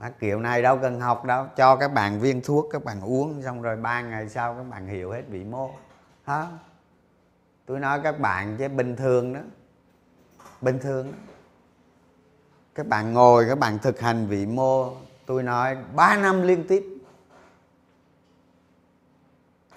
À, 0.04 0.10
kiểu 0.20 0.40
này 0.40 0.62
đâu 0.62 0.78
cần 0.82 1.00
học 1.00 1.26
đâu. 1.26 1.46
Cho 1.56 1.76
các 1.76 1.94
bạn 1.94 2.20
viên 2.20 2.42
thuốc, 2.42 2.68
các 2.72 2.84
bạn 2.84 3.02
uống, 3.02 3.42
xong 3.42 3.62
rồi 3.62 3.76
ba 3.76 4.02
ngày 4.02 4.30
sau 4.30 4.56
các 4.56 4.64
bạn 4.64 4.88
hiểu 4.88 5.12
hết 5.12 5.22
vị 5.30 5.44
mô. 5.44 5.70
Hả? 6.24 6.48
Tôi 7.66 7.80
nói 7.80 8.00
các 8.04 8.20
bạn 8.20 8.56
chứ 8.60 8.68
bình 8.68 8.96
thường 8.96 9.34
đó. 9.34 9.40
Bình 10.62 10.80
thường 10.80 11.12
đó. 11.12 11.18
các 12.76 12.88
bạn 12.88 13.14
ngồi, 13.14 13.46
các 13.50 13.60
bạn 13.60 13.80
thực 13.80 14.00
hành 14.00 14.28
vị 14.28 14.46
mô. 14.46 14.94
Tôi 15.26 15.44
nói 15.44 15.78
3 15.96 16.18
năm 16.18 16.42
liên 16.42 16.68
tiếp. 16.68 16.84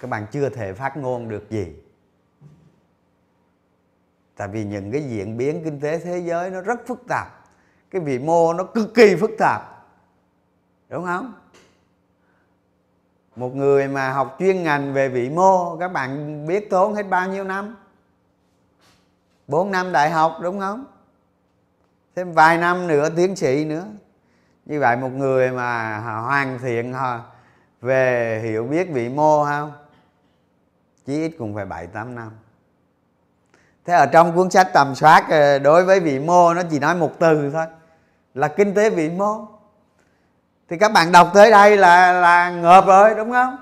Các 0.00 0.10
bạn 0.10 0.26
chưa 0.30 0.48
thể 0.48 0.72
phát 0.72 0.96
ngôn 0.96 1.28
được 1.28 1.50
gì. 1.50 1.76
Tại 4.36 4.48
vì 4.48 4.64
những 4.64 4.92
cái 4.92 5.02
diễn 5.02 5.36
biến 5.36 5.64
kinh 5.64 5.80
tế 5.80 5.98
thế 5.98 6.18
giới 6.18 6.50
nó 6.50 6.60
rất 6.60 6.86
phức 6.86 7.02
tạp. 7.08 7.26
Cái 7.90 8.02
vị 8.02 8.18
mô 8.18 8.52
nó 8.52 8.64
cực 8.64 8.94
kỳ 8.94 9.16
phức 9.16 9.30
tạp 9.38 9.75
đúng 10.88 11.04
không? 11.04 11.34
Một 13.36 13.56
người 13.56 13.88
mà 13.88 14.12
học 14.12 14.36
chuyên 14.38 14.62
ngành 14.62 14.92
về 14.92 15.08
vĩ 15.08 15.30
mô, 15.30 15.76
các 15.76 15.88
bạn 15.88 16.46
biết 16.46 16.70
tốn 16.70 16.94
hết 16.94 17.02
bao 17.02 17.28
nhiêu 17.28 17.44
năm? 17.44 17.76
4 19.48 19.70
năm 19.70 19.92
đại 19.92 20.10
học, 20.10 20.38
đúng 20.42 20.60
không? 20.60 20.84
Thêm 22.16 22.32
vài 22.32 22.58
năm 22.58 22.86
nữa 22.86 23.08
tiến 23.16 23.36
sĩ 23.36 23.64
nữa. 23.64 23.84
Như 24.64 24.80
vậy 24.80 24.96
một 24.96 25.12
người 25.12 25.50
mà 25.50 25.98
hoàn 25.98 26.58
thiện 26.58 26.94
về 27.80 28.40
hiểu 28.44 28.64
biết 28.64 28.88
vĩ 28.92 29.08
mô 29.08 29.44
không? 29.44 29.72
Chí 31.06 31.22
ít 31.22 31.32
cũng 31.38 31.54
phải 31.54 31.64
bảy, 31.64 31.86
tám 31.86 32.14
năm. 32.14 32.30
Thế 33.84 33.94
ở 33.94 34.06
trong 34.06 34.36
cuốn 34.36 34.50
sách 34.50 34.68
tầm 34.74 34.94
soát 34.94 35.26
ờ, 35.30 35.58
đối 35.58 35.84
với 35.84 36.00
vĩ 36.00 36.18
mô 36.18 36.54
nó 36.54 36.62
chỉ 36.70 36.78
nói 36.78 36.94
một 36.94 37.12
từ 37.18 37.50
thôi, 37.50 37.66
là 38.34 38.48
kinh 38.48 38.74
tế 38.74 38.90
vĩ 38.90 39.10
mô 39.10 39.46
thì 40.68 40.78
các 40.78 40.92
bạn 40.92 41.12
đọc 41.12 41.30
tới 41.34 41.50
đây 41.50 41.76
là 41.76 42.12
là 42.12 42.50
ngợp 42.50 42.86
rồi, 42.86 43.14
đúng 43.14 43.32
không? 43.32 43.56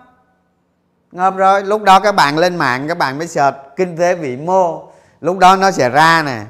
Ngợp 1.12 1.37
rồi. 1.37 1.62
Lúc 1.62 1.83
đó 1.83 2.01
các 2.01 2.12
bạn 2.12 2.38
lên 2.38 2.57
mạng, 2.57 2.88
các 2.88 2.99
bạn 2.99 3.19
mới 3.19 3.27
search 3.27 3.57
kinh 3.77 3.97
tế 3.97 4.14
vĩ 4.14 4.37
mô. 4.37 4.93
Lúc 5.21 5.38
đó 5.38 5.57
nó 5.57 5.71
sẽ 5.71 5.88
ra 5.88 6.23
nè. 6.23 6.43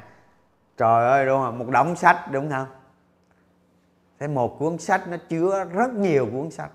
Trời 0.76 1.10
ơi, 1.10 1.26
đúng 1.26 1.42
không? 1.42 1.58
Một 1.58 1.68
đống 1.70 1.96
sách, 1.96 2.30
đúng 2.30 2.50
không? 2.50 2.66
Thế 4.20 4.28
một 4.28 4.58
cuốn 4.58 4.78
sách 4.78 5.08
nó 5.08 5.16
chứa 5.28 5.64
rất 5.72 5.94
nhiều 5.94 6.28
cuốn 6.32 6.50
sách. 6.50 6.70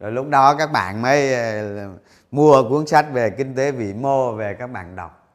Rồi 0.00 0.12
lúc 0.12 0.28
đó 0.28 0.54
các 0.54 0.72
bạn 0.72 1.02
mới 1.02 1.34
ờ, 1.34 1.88
mua 2.30 2.68
cuốn 2.68 2.86
sách 2.86 3.06
về 3.12 3.30
kinh 3.30 3.54
tế 3.54 3.70
vĩ 3.70 3.94
mô 3.94 4.32
về 4.32 4.54
các 4.54 4.66
bạn 4.66 4.96
đọc. 4.96 5.26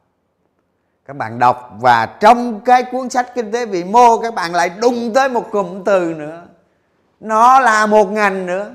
Các 1.06 1.16
bạn 1.16 1.38
đọc 1.38 1.70
và 1.80 2.06
trong 2.06 2.60
cái 2.60 2.84
cuốn 2.84 3.10
sách 3.10 3.34
kinh 3.34 3.52
tế 3.52 3.66
vĩ 3.66 3.84
mô, 3.84 4.18
các 4.18 4.34
bạn 4.34 4.54
lại 4.54 4.70
đung 4.80 5.14
tới 5.14 5.28
một 5.28 5.50
cụm 5.50 5.84
từ 5.84 6.14
nữa 6.14 6.46
nó 7.24 7.60
là 7.60 7.86
một 7.86 8.04
ngành 8.04 8.46
nữa. 8.46 8.72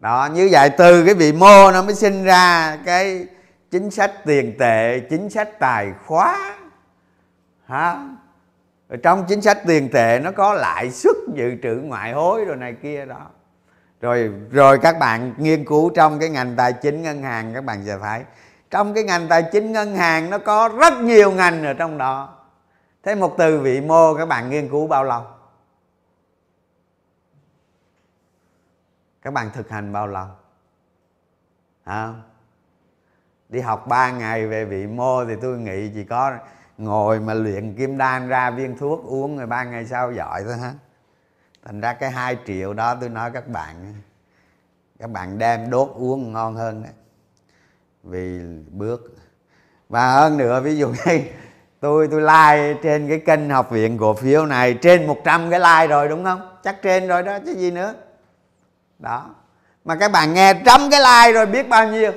Đó, 0.00 0.28
như 0.34 0.48
vậy 0.52 0.70
từ 0.70 1.04
cái 1.04 1.14
vị 1.14 1.32
mô 1.32 1.70
nó 1.72 1.82
mới 1.82 1.94
sinh 1.94 2.24
ra 2.24 2.78
cái 2.84 3.26
chính 3.70 3.90
sách 3.90 4.12
tiền 4.24 4.54
tệ, 4.58 5.00
chính 5.10 5.30
sách 5.30 5.48
tài 5.58 5.92
khóa 6.06 6.56
hả 7.66 8.08
ở 8.88 8.96
trong 9.02 9.24
chính 9.28 9.42
sách 9.42 9.58
tiền 9.66 9.88
tệ 9.92 10.20
nó 10.22 10.32
có 10.32 10.54
lãi 10.54 10.90
suất 10.90 11.16
dự 11.34 11.54
trữ 11.62 11.74
ngoại 11.74 12.12
hối 12.12 12.44
rồi 12.44 12.56
này 12.56 12.74
kia 12.82 13.04
đó. 13.04 13.26
Rồi 14.00 14.30
rồi 14.50 14.78
các 14.78 14.98
bạn 14.98 15.34
nghiên 15.38 15.64
cứu 15.64 15.90
trong 15.94 16.18
cái 16.18 16.28
ngành 16.28 16.56
tài 16.56 16.72
chính, 16.72 17.02
ngân 17.02 17.22
hàng, 17.22 17.54
các 17.54 17.64
bạn 17.64 17.82
sẽ 17.86 17.98
thấy 18.02 18.20
trong 18.72 18.94
cái 18.94 19.04
ngành 19.04 19.28
tài 19.28 19.42
chính 19.52 19.72
ngân 19.72 19.94
hàng 19.94 20.30
nó 20.30 20.38
có 20.38 20.68
rất 20.68 20.92
nhiều 21.00 21.32
ngành 21.32 21.64
ở 21.64 21.74
trong 21.74 21.98
đó. 21.98 22.38
Thế 23.02 23.14
một 23.14 23.34
từ 23.38 23.60
vị 23.60 23.80
mô 23.80 24.14
các 24.14 24.26
bạn 24.26 24.50
nghiên 24.50 24.68
cứu 24.68 24.86
bao 24.86 25.04
lâu? 25.04 25.24
Các 29.22 29.32
bạn 29.32 29.50
thực 29.54 29.70
hành 29.70 29.92
bao 29.92 30.06
lâu? 30.06 30.26
À, 31.84 32.14
đi 33.48 33.60
học 33.60 33.86
3 33.88 34.10
ngày 34.10 34.46
về 34.46 34.64
vị 34.64 34.86
mô 34.86 35.24
thì 35.24 35.34
tôi 35.42 35.58
nghĩ 35.58 35.90
chỉ 35.94 36.04
có 36.04 36.32
ngồi 36.78 37.20
mà 37.20 37.34
luyện 37.34 37.74
kim 37.74 37.98
đan 37.98 38.28
ra 38.28 38.50
viên 38.50 38.78
thuốc 38.78 39.04
uống 39.04 39.38
rồi 39.38 39.46
ba 39.46 39.64
ngày 39.64 39.86
sau 39.86 40.12
giỏi 40.12 40.44
thôi 40.44 40.56
hả 40.56 40.72
thành 41.64 41.80
ra 41.80 41.92
cái 41.92 42.10
hai 42.10 42.36
triệu 42.46 42.74
đó 42.74 42.94
tôi 43.00 43.08
nói 43.08 43.30
các 43.30 43.48
bạn 43.48 43.94
các 44.98 45.10
bạn 45.10 45.38
đem 45.38 45.70
đốt 45.70 45.90
uống 45.94 46.32
ngon 46.32 46.54
hơn 46.54 46.82
đấy 46.82 46.92
vì 48.02 48.40
bước. 48.70 49.14
Và 49.88 50.12
hơn 50.12 50.36
nữa, 50.36 50.60
ví 50.60 50.76
dụ 50.76 50.88
như 50.88 51.20
tôi 51.80 52.08
tôi 52.08 52.20
like 52.20 52.80
trên 52.82 53.08
cái 53.08 53.18
kênh 53.26 53.50
học 53.50 53.70
viện 53.70 53.98
cổ 53.98 54.14
phiếu 54.14 54.46
này, 54.46 54.74
trên 54.74 55.06
100 55.06 55.50
cái 55.50 55.60
like 55.60 55.86
rồi, 55.86 56.08
đúng 56.08 56.24
không? 56.24 56.58
Chắc 56.64 56.82
trên 56.82 57.08
rồi 57.08 57.22
đó, 57.22 57.38
chứ 57.46 57.54
gì 57.54 57.70
nữa. 57.70 57.94
Đó. 58.98 59.34
Mà 59.84 59.96
các 59.96 60.12
bạn 60.12 60.34
nghe 60.34 60.54
trăm 60.66 60.80
cái 60.90 61.00
like 61.00 61.32
rồi 61.32 61.46
biết 61.46 61.68
bao 61.68 61.88
nhiêu? 61.88 62.12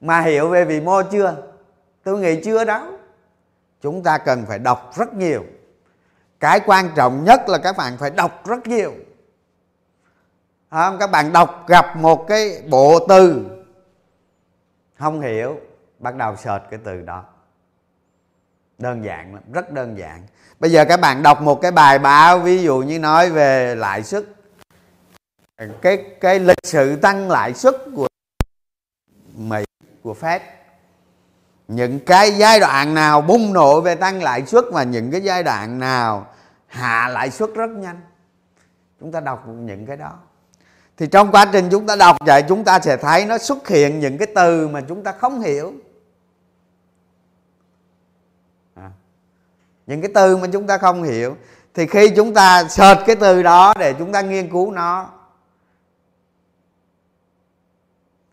Mà 0.00 0.20
hiểu 0.20 0.48
về 0.48 0.64
vị 0.64 0.80
mô 0.80 1.02
chưa? 1.02 1.36
Tôi 2.04 2.18
nghĩ 2.18 2.40
chưa 2.44 2.64
đó. 2.64 2.92
Chúng 3.82 4.02
ta 4.02 4.18
cần 4.18 4.44
phải 4.46 4.58
đọc 4.58 4.92
rất 4.96 5.14
nhiều. 5.14 5.44
Cái 6.40 6.60
quan 6.66 6.88
trọng 6.94 7.24
nhất 7.24 7.48
là 7.48 7.58
các 7.58 7.76
bạn 7.76 7.96
phải 7.98 8.10
đọc 8.10 8.46
rất 8.46 8.66
nhiều. 8.66 8.92
Không? 10.70 10.96
Các 11.00 11.10
bạn 11.10 11.32
đọc 11.32 11.64
gặp 11.68 11.96
một 11.96 12.28
cái 12.28 12.62
bộ 12.68 13.06
từ 13.08 13.44
không 15.00 15.20
hiểu. 15.20 15.60
Bắt 15.98 16.16
đầu 16.16 16.36
search 16.36 16.64
cái 16.70 16.80
từ 16.84 17.02
đó. 17.02 17.24
Đơn 18.78 19.04
giản 19.04 19.34
lắm, 19.34 19.42
rất 19.52 19.72
đơn 19.72 19.98
giản. 19.98 20.22
Bây 20.60 20.70
giờ 20.70 20.84
các 20.88 21.00
bạn 21.00 21.22
đọc 21.22 21.42
một 21.42 21.60
cái 21.62 21.70
bài 21.70 21.98
báo, 21.98 22.38
ví 22.38 22.62
dụ 22.62 22.78
như 22.78 22.98
nói 22.98 23.30
về 23.30 23.74
lãi 23.74 24.02
suất. 24.02 24.24
Cái 25.82 26.04
cái 26.20 26.38
lịch 26.38 26.66
sử 26.66 26.96
tăng 26.96 27.30
lãi 27.30 27.54
suất 27.54 27.74
của 27.94 28.08
Mỹ, 29.34 29.64
của 30.02 30.14
Fed. 30.20 30.40
Những 31.68 32.00
cái 32.00 32.30
giai 32.32 32.60
đoạn 32.60 32.94
nào 32.94 33.20
bùng 33.20 33.52
nổ 33.52 33.80
về 33.80 33.94
tăng 33.94 34.22
lãi 34.22 34.46
suất 34.46 34.64
và 34.72 34.82
những 34.82 35.10
cái 35.10 35.20
giai 35.20 35.42
đoạn 35.42 35.78
nào 35.78 36.26
hạ 36.66 37.08
lãi 37.08 37.30
suất 37.30 37.50
rất 37.54 37.70
nhanh. 37.70 38.00
Chúng 39.00 39.12
ta 39.12 39.20
đọc 39.20 39.48
những 39.48 39.86
cái 39.86 39.96
đó 39.96 40.18
thì 41.00 41.06
trong 41.06 41.30
quá 41.30 41.46
trình 41.52 41.68
chúng 41.70 41.86
ta 41.86 41.96
đọc 41.96 42.16
vậy, 42.26 42.42
chúng 42.48 42.64
ta 42.64 42.80
sẽ 42.80 42.96
thấy 42.96 43.26
nó 43.26 43.38
xuất 43.38 43.68
hiện 43.68 44.00
những 44.00 44.18
cái 44.18 44.28
từ 44.34 44.68
mà 44.68 44.80
chúng 44.80 45.02
ta 45.02 45.12
không 45.12 45.40
hiểu. 45.40 45.72
À, 48.74 48.90
những 49.86 50.00
cái 50.00 50.10
từ 50.14 50.36
mà 50.36 50.46
chúng 50.52 50.66
ta 50.66 50.78
không 50.78 51.02
hiểu. 51.02 51.36
Thì 51.74 51.86
khi 51.86 52.10
chúng 52.16 52.34
ta 52.34 52.64
search 52.68 53.00
cái 53.06 53.16
từ 53.16 53.42
đó 53.42 53.74
để 53.78 53.94
chúng 53.98 54.12
ta 54.12 54.20
nghiên 54.20 54.50
cứu 54.50 54.70
nó, 54.70 55.10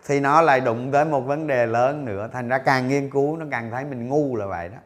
thì 0.05 0.19
nó 0.19 0.41
lại 0.41 0.59
đụng 0.59 0.91
tới 0.91 1.05
một 1.05 1.21
vấn 1.21 1.47
đề 1.47 1.65
lớn 1.65 2.05
nữa. 2.05 2.29
Thành 2.33 2.47
ra 2.49 2.57
càng 2.57 2.87
nghiên 2.87 3.09
cứu, 3.09 3.37
nó 3.37 3.45
càng 3.51 3.71
thấy 3.71 3.85
mình 3.85 4.07
ngu 4.07 4.35
là 4.35 4.45
vậy 4.45 4.69
đó. 4.69 4.77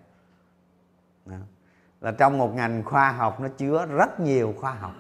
À, 1.30 1.40
là 2.02 2.12
trong 2.12 2.38
một 2.38 2.56
ngành 2.56 2.84
khoa 2.84 3.12
học, 3.12 3.40
nó 3.40 3.48
chứa 3.58 3.86
rất 3.86 4.20
nhiều 4.20 4.54
khoa 4.60 4.72
học 4.72 4.94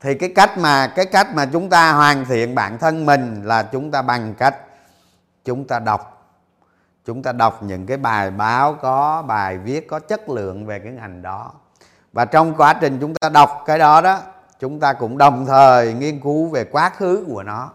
thì 0.00 0.14
cái 0.14 0.32
cách 0.34 0.58
mà, 0.58 0.86
cái 0.86 1.06
cách 1.06 1.34
mà 1.34 1.46
chúng 1.52 1.70
ta 1.70 1.92
hoàn 1.92 2.24
thiện 2.24 2.54
bản 2.54 2.78
thân 2.78 3.06
mình 3.06 3.42
là 3.44 3.62
chúng 3.62 3.90
ta 3.90 4.02
bằng 4.02 4.34
cách 4.34 4.56
chúng 5.44 5.66
ta 5.66 5.78
đọc. 5.78 6.14
Chúng 7.04 7.22
ta 7.22 7.32
đọc 7.32 7.62
những 7.62 7.86
cái 7.86 7.96
bài 7.96 8.30
báo 8.30 8.74
có, 8.74 9.22
bài 9.22 9.58
viết 9.58 9.88
có 9.88 9.98
chất 9.98 10.28
lượng 10.28 10.66
về 10.66 10.78
cái 10.78 10.92
ngành 10.92 11.22
đó. 11.22 11.52
Và 12.12 12.24
trong 12.24 12.54
quá 12.54 12.74
trình 12.74 12.98
chúng 13.00 13.14
ta 13.14 13.28
đọc 13.28 13.62
cái 13.66 13.78
đó 13.78 14.00
đó, 14.00 14.18
chúng 14.60 14.80
ta 14.80 14.92
cũng 14.92 15.18
đồng 15.18 15.46
thời 15.46 15.92
nghiên 15.92 16.20
cứu 16.20 16.48
về 16.48 16.64
quá 16.64 16.90
khứ 16.90 17.24
của 17.28 17.42
nó. 17.42 17.70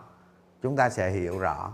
Chúng 0.63 0.75
ta 0.75 0.89
sẽ 0.89 1.09
hiểu 1.09 1.39
rõ. 1.39 1.69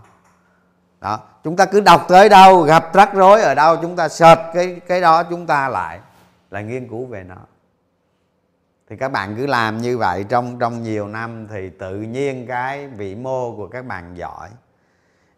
Đó, 1.00 1.20
chúng 1.44 1.56
ta 1.56 1.64
cứ 1.64 1.80
đọc 1.80 2.04
tới 2.08 2.28
đâu, 2.28 2.62
gặp 2.62 2.94
rắc 2.94 3.14
rối 3.14 3.42
ở 3.42 3.54
đâu, 3.54 3.76
chúng 3.76 3.96
ta 3.96 4.08
search 4.08 4.40
cái 4.54 4.80
cái 4.88 5.00
đó 5.00 5.22
chúng 5.22 5.46
ta 5.46 5.68
lại 5.68 6.00
là 6.50 6.60
nghiên 6.60 6.88
cứu 6.88 7.06
về 7.06 7.24
nó 7.24 7.36
thì 8.90 8.96
các 8.96 9.08
bạn 9.08 9.36
cứ 9.36 9.46
làm 9.46 9.78
như 9.78 9.98
vậy 9.98 10.24
trong 10.28 10.58
trong 10.58 10.82
nhiều 10.82 11.08
năm 11.08 11.46
thì 11.50 11.70
tự 11.70 11.96
nhiên 11.96 12.46
cái 12.46 12.86
vị 12.86 13.14
mô 13.14 13.56
của 13.56 13.68
các 13.68 13.86
bạn 13.86 14.16
giỏi. 14.16 14.48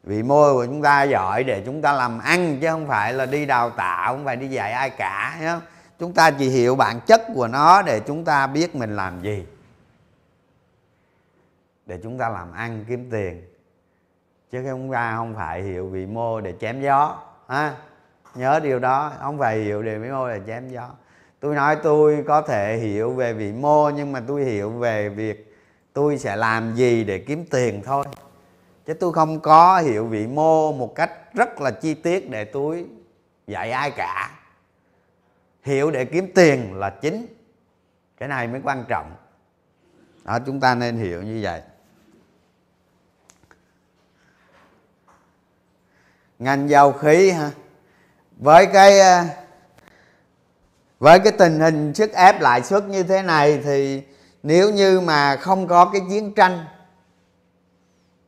Vị 0.03 0.23
mô 0.23 0.53
của 0.53 0.67
chúng 0.67 0.83
ta 0.83 1.03
giỏi 1.03 1.45
để 1.45 1.63
chúng 1.67 1.83
ta 1.83 1.93
làm 1.93 2.19
ăn 2.19 2.59
chứ 2.61 2.69
không 2.71 2.89
phải 2.89 3.13
là 3.13 3.27
đi 3.27 3.47
đào 3.47 3.71
tạo, 3.71 4.13
không 4.13 4.25
phải 4.25 4.37
đi 4.37 4.49
dạy 4.49 4.73
ai 4.73 4.91
cả 4.91 5.39
nhá 5.41 5.61
chúng 5.99 6.13
ta 6.13 6.31
chỉ 6.31 6.49
hiểu 6.49 6.77
bản 6.77 7.01
chất 7.01 7.23
của 7.35 7.49
nó 7.49 7.83
để 7.83 8.01
chúng 8.01 8.25
ta 8.25 8.47
biết 8.47 8.75
mình 8.75 8.97
làm 8.97 9.23
gì. 9.23 9.47
Để 11.87 11.99
chúng 12.03 12.19
ta 12.19 12.29
làm 12.29 12.53
ăn, 12.53 12.85
kiếm 12.89 13.11
tiền. 13.11 13.43
Chứ 14.53 14.65
chúng 14.71 14.93
ta 14.93 15.17
không 15.17 15.35
phải 15.35 15.63
hiểu 15.63 15.89
vị 15.89 16.07
mô 16.07 16.41
để 16.41 16.55
chém 16.61 16.81
gió, 16.81 17.23
ha? 17.49 17.75
Nhớ 18.35 18.61
điều 18.63 18.79
đó, 18.79 19.13
không 19.21 19.39
phải 19.39 19.59
hiểu 19.59 19.83
để 19.83 19.99
vị 19.99 20.09
mô 20.09 20.29
để 20.29 20.41
chém 20.47 20.69
gió 20.69 20.89
tôi 21.43 21.55
nói 21.55 21.77
tôi 21.83 22.25
có 22.27 22.43
thể 22.43 22.77
hiểu 22.77 23.13
về 23.13 23.33
vị 23.33 23.53
mô, 23.53 23.91
nhưng 23.91 24.13
mà 24.13 24.23
tôi 24.29 24.45
hiểu 24.45 24.71
về 24.71 25.09
việc 25.09 25.57
tôi 25.93 26.19
sẽ 26.19 26.37
làm 26.37 26.75
gì 26.75 27.05
để 27.05 27.19
kiếm 27.19 27.45
tiền 27.51 27.83
thôi. 27.85 28.05
Chứ 28.87 28.95
tôi 28.95 29.13
không 29.13 29.41
có 29.41 29.81
hiểu 29.81 30.07
vị 30.07 30.27
mô 30.27 30.73
một 30.73 30.95
cách 30.95 31.35
rất 31.35 31.61
là 31.61 31.71
chi 31.71 31.95
tiết 31.95 32.31
để 32.31 32.45
tôi 32.45 32.87
dạy 33.47 33.71
ai 33.71 33.91
cả. 33.91 34.31
Hiểu 35.63 35.91
để 35.91 36.05
kiếm 36.05 36.33
tiền 36.35 36.75
là 36.75 36.91
chính. 36.91 37.27
Cái 38.19 38.29
này 38.29 38.49
mới 38.49 38.61
quan 38.65 38.85
trọng. 38.89 39.17
Đó, 40.25 40.39
chúng 40.47 40.61
ta 40.61 40.75
nên 40.75 40.97
hiểu 40.97 41.23
như 41.23 41.41
vậy. 41.43 41.63
Ngành 46.39 46.69
dầu 46.69 46.93
khí 46.93 47.31
ha 47.31 47.51
với 48.39 48.67
cái 48.67 49.01
à, 49.01 49.42
với 51.03 51.19
cái 51.21 51.33
tình 51.33 51.61
hình 51.61 51.95
sức 51.95 52.13
ép 52.13 52.41
lãi 52.41 52.63
suất 52.63 52.89
như 52.89 53.03
thế 53.03 53.23
này 53.23 53.61
thì 53.65 54.03
nếu 54.43 54.71
như 54.71 55.01
mà 55.01 55.37
không 55.37 55.69
có 55.69 55.85
cái 55.85 56.03
chiến 56.11 56.35
tranh, 56.35 56.65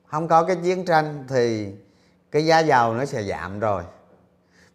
không 0.06 0.28
có 0.28 0.44
cái 0.44 0.56
chiến 0.64 0.84
tranh 0.84 1.24
thì 1.28 1.66
cái 2.30 2.46
giá 2.46 2.58
dầu 2.58 2.94
nó 2.94 3.04
sẽ 3.04 3.22
giảm 3.22 3.60
rồi. 3.60 3.82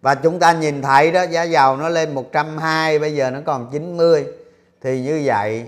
Và 0.01 0.15
chúng 0.15 0.39
ta 0.39 0.53
nhìn 0.53 0.81
thấy 0.81 1.11
đó, 1.11 1.23
giá 1.23 1.43
dầu 1.43 1.77
nó 1.77 1.89
lên 1.89 2.15
120 2.15 2.99
bây 2.99 3.15
giờ 3.15 3.31
nó 3.31 3.39
còn 3.45 3.69
90 3.71 4.25
thì 4.81 5.01
như 5.01 5.21
vậy, 5.25 5.65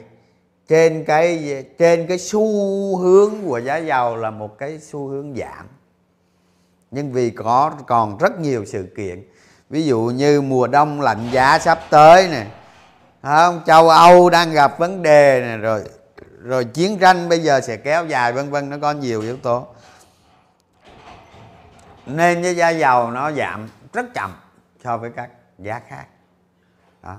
trên 0.68 1.06
cái 1.06 1.64
trên 1.78 2.08
cái 2.08 2.18
xu 2.18 2.98
hướng 2.98 3.34
của 3.46 3.58
giá 3.58 3.78
dầu 3.78 4.16
là 4.16 4.32
một 4.32 4.58
cái 4.58 4.80
xu 4.80 5.08
hướng 5.08 5.36
giảm. 5.36 5.68
Nhưng 6.92 7.12
vì 7.12 7.30
có, 7.30 7.72
còn 7.88 8.18
rất 8.18 8.40
nhiều 8.40 8.66
sự 8.66 8.88
kiện 8.98 9.24
ví 9.72 9.86
dụ 9.86 10.00
như 10.00 10.42
mùa 10.42 10.68
đông 10.68 11.02
lạnh 11.02 11.30
giá 11.32 11.60
sắp 11.60 11.80
tới 11.90 12.28
nè 12.28 12.46
không 13.22 13.62
châu 13.66 13.90
âu 13.90 14.30
đang 14.30 14.52
gặp 14.52 14.80
vấn 14.80 15.02
đề 15.02 15.42
này 15.42 15.58
rồi 15.58 15.84
rồi 16.44 16.66
chiến 16.66 17.00
tranh 17.00 17.30
bây 17.30 17.40
giờ 17.40 17.62
sẽ 17.62 17.78
kéo 17.78 18.06
dài, 18.06 18.34
vân 18.34 18.50
vân, 18.50 18.70
nó 18.70 18.78
có 18.82 18.92
nhiều 18.92 19.22
yếu 19.22 19.38
tố. 19.38 19.68
Nên 22.06 22.44
cái 22.44 22.56
giá 22.56 22.70
dầu 22.70 23.12
nó 23.12 23.32
giảm 23.32 23.70
rất 23.94 24.06
chậm 24.14 24.36
so 24.84 24.98
với 24.98 25.12
các 25.16 25.30
giá 25.60 25.82
khác. 25.90 26.06
Đó. 27.04 27.16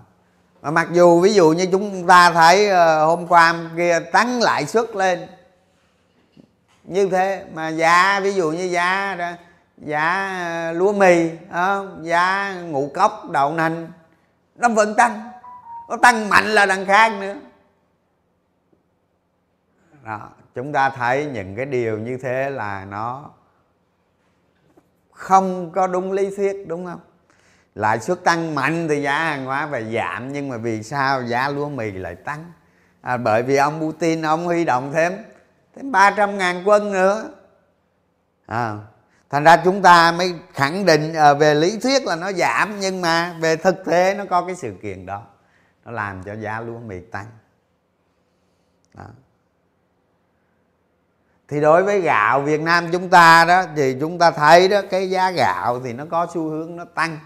Mà 0.62 0.70
mặc 0.70 0.88
dù 0.92 1.20
ví 1.20 1.34
dụ 1.34 1.52
như 1.52 1.68
chúng 1.72 2.06
ta 2.06 2.32
thấy 2.32 2.68
ờ, 2.68 3.04
hôm 3.04 3.26
qua 3.26 3.54
kia 3.76 4.00
tăng 4.12 4.40
lãi 4.40 4.66
suất 4.66 4.96
lên, 4.96 5.26
như 6.84 7.08
thế 7.08 7.44
mà 7.54 7.68
giá, 7.68 8.20
ví 8.20 8.32
dụ 8.32 8.50
như 8.50 8.64
giá 8.64 9.16
giá 9.84 10.72
lúa 10.74 10.92
mì 10.92 11.30
giá 12.00 12.54
ngũ 12.60 12.90
cốc 12.94 13.30
đậu 13.30 13.52
nành. 13.52 13.88
Nó 14.56 14.68
vẫn 14.68 14.94
tăng. 14.94 15.30
Nó 15.88 15.96
tăng 15.96 16.28
mạnh 16.28 16.44
là 16.44 16.66
đằng 16.66 16.86
khác 16.86 17.12
nữa. 17.20 17.34
Đó 20.04 20.28
chúng 20.54 20.72
ta 20.72 20.90
thấy 20.90 21.26
những 21.26 21.56
cái 21.56 21.66
điều 21.66 21.98
như 21.98 22.18
thế 22.22 22.50
là 22.50 22.84
nó 22.84 23.30
không 25.12 25.70
có 25.70 25.86
đúng 25.86 26.12
lý 26.12 26.36
thuyết 26.36 26.64
đúng 26.68 26.86
không? 26.86 27.00
Lãi 27.74 28.00
suất 28.00 28.24
tăng 28.24 28.54
mạnh 28.54 28.88
thì 28.88 29.02
giá 29.02 29.18
hàng 29.18 29.44
hóa 29.44 29.68
phải 29.70 29.94
giảm 29.94 30.32
nhưng 30.32 30.48
mà 30.48 30.56
vì 30.56 30.82
sao 30.82 31.22
giá 31.22 31.48
lúa 31.48 31.68
mì 31.68 31.90
lại 31.90 32.14
tăng? 32.14 32.52
À, 33.00 33.16
bởi 33.16 33.42
vì 33.42 33.56
ông 33.56 33.80
Putin 33.80 34.22
ông 34.22 34.44
huy 34.44 34.64
động 34.64 34.92
thêm 34.92 35.12
thêm 35.76 35.92
300 35.92 36.38
ngàn 36.38 36.62
quân 36.64 36.92
nữa. 36.92 37.30
À, 38.46 38.76
thành 39.32 39.44
ra 39.44 39.62
chúng 39.64 39.82
ta 39.82 40.12
mới 40.12 40.34
khẳng 40.52 40.86
định 40.86 41.14
ờ, 41.14 41.34
về 41.34 41.54
lý 41.54 41.78
thuyết 41.78 42.06
là 42.06 42.16
nó 42.16 42.32
giảm, 42.32 42.80
nhưng 42.80 43.00
mà 43.00 43.36
về 43.40 43.56
thực 43.56 43.84
tế 43.84 44.14
nó 44.14 44.24
có 44.30 44.46
cái 44.46 44.56
sự 44.56 44.74
kiện 44.82 45.06
đó 45.06 45.22
nó 45.84 45.92
làm 45.92 46.22
cho 46.22 46.34
giá 46.34 46.60
lúa 46.60 46.78
mì 46.78 47.00
tăng 47.00 47.26
đó. 48.94 49.04
thì 51.48 51.60
đối 51.60 51.82
với 51.82 52.00
gạo 52.00 52.40
Việt 52.40 52.60
Nam 52.60 52.88
chúng 52.92 53.08
ta 53.08 53.44
đó, 53.44 53.64
thì 53.76 53.96
chúng 54.00 54.18
ta 54.18 54.30
thấy 54.30 54.68
đó, 54.68 54.80
cái 54.90 55.10
giá 55.10 55.30
gạo 55.30 55.80
thì 55.84 55.92
nó 55.92 56.04
có 56.10 56.26
xu 56.34 56.48
hướng 56.48 56.76
nó 56.76 56.84
tăng 56.84 57.18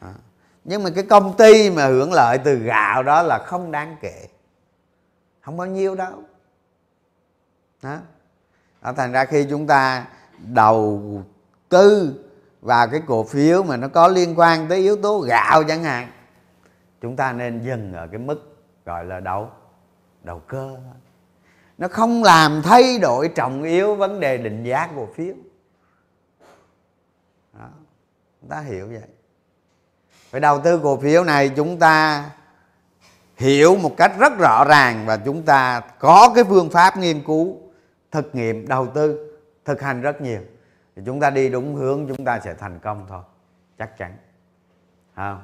đó. 0.00 0.08
nhưng 0.64 0.82
mà 0.82 0.90
cái 0.94 1.04
công 1.10 1.36
ty 1.36 1.70
mà 1.70 1.86
hưởng 1.86 2.12
lợi 2.12 2.38
từ 2.44 2.54
gạo 2.54 3.02
đó 3.02 3.22
là 3.22 3.38
không 3.46 3.70
đáng 3.70 3.96
kể 4.00 4.28
không 5.40 5.56
bao 5.56 5.66
nhiêu 5.66 5.94
đâu 5.94 6.22
đó. 7.82 7.98
đó, 8.82 8.92
thành 8.92 9.12
ra 9.12 9.24
khi 9.24 9.46
chúng 9.50 9.66
ta 9.66 10.06
đầu 10.38 11.02
tư 11.68 12.14
vào 12.60 12.88
cái 12.88 13.02
cổ 13.06 13.24
phiếu 13.24 13.62
mà 13.62 13.76
nó 13.76 13.88
có 13.88 14.08
liên 14.08 14.38
quan 14.38 14.68
tới 14.68 14.78
yếu 14.78 14.96
tố 14.96 15.20
gạo 15.20 15.64
chẳng 15.64 15.84
hạn. 15.84 16.08
Chúng 17.00 17.16
ta 17.16 17.32
nên 17.32 17.62
dừng 17.62 17.92
ở 17.92 18.06
cái 18.06 18.18
mức 18.18 18.56
gọi 18.84 19.04
là 19.04 19.20
đầu 19.20 19.50
đầu 20.22 20.42
cơ. 20.46 20.76
Nó 21.78 21.88
không 21.88 22.22
làm 22.22 22.62
thay 22.62 22.98
đổi 22.98 23.28
trọng 23.28 23.62
yếu 23.62 23.94
vấn 23.94 24.20
đề 24.20 24.38
định 24.38 24.64
giá 24.64 24.88
cổ 24.96 25.08
phiếu. 25.14 25.34
Đó. 27.52 27.68
chúng 28.40 28.50
ta 28.50 28.60
hiểu 28.60 28.86
vậy. 28.86 29.08
Phải 30.30 30.40
đầu 30.40 30.60
tư 30.60 30.80
cổ 30.82 30.96
phiếu 30.96 31.24
này 31.24 31.48
chúng 31.48 31.78
ta 31.78 32.24
hiểu 33.36 33.76
một 33.76 33.96
cách 33.96 34.12
rất 34.18 34.32
rõ 34.38 34.64
ràng 34.64 35.06
và 35.06 35.16
chúng 35.16 35.42
ta 35.42 35.80
có 35.80 36.32
cái 36.34 36.44
phương 36.44 36.70
pháp 36.70 36.96
nghiên 36.96 37.24
cứu, 37.24 37.56
thực 38.10 38.34
nghiệm, 38.34 38.68
đầu 38.68 38.86
tư 38.86 39.25
thực 39.66 39.80
hành 39.80 40.00
rất 40.00 40.20
nhiều. 40.20 40.40
Thì 40.96 41.02
chúng 41.06 41.20
ta 41.20 41.30
đi 41.30 41.48
đúng 41.48 41.74
hướng, 41.74 42.08
chúng 42.08 42.24
ta 42.24 42.40
sẽ 42.40 42.54
thành 42.54 42.78
công 42.78 43.06
thôi. 43.08 43.22
Chắc 43.78 43.98
chắn. 43.98 44.16
Không? 45.16 45.42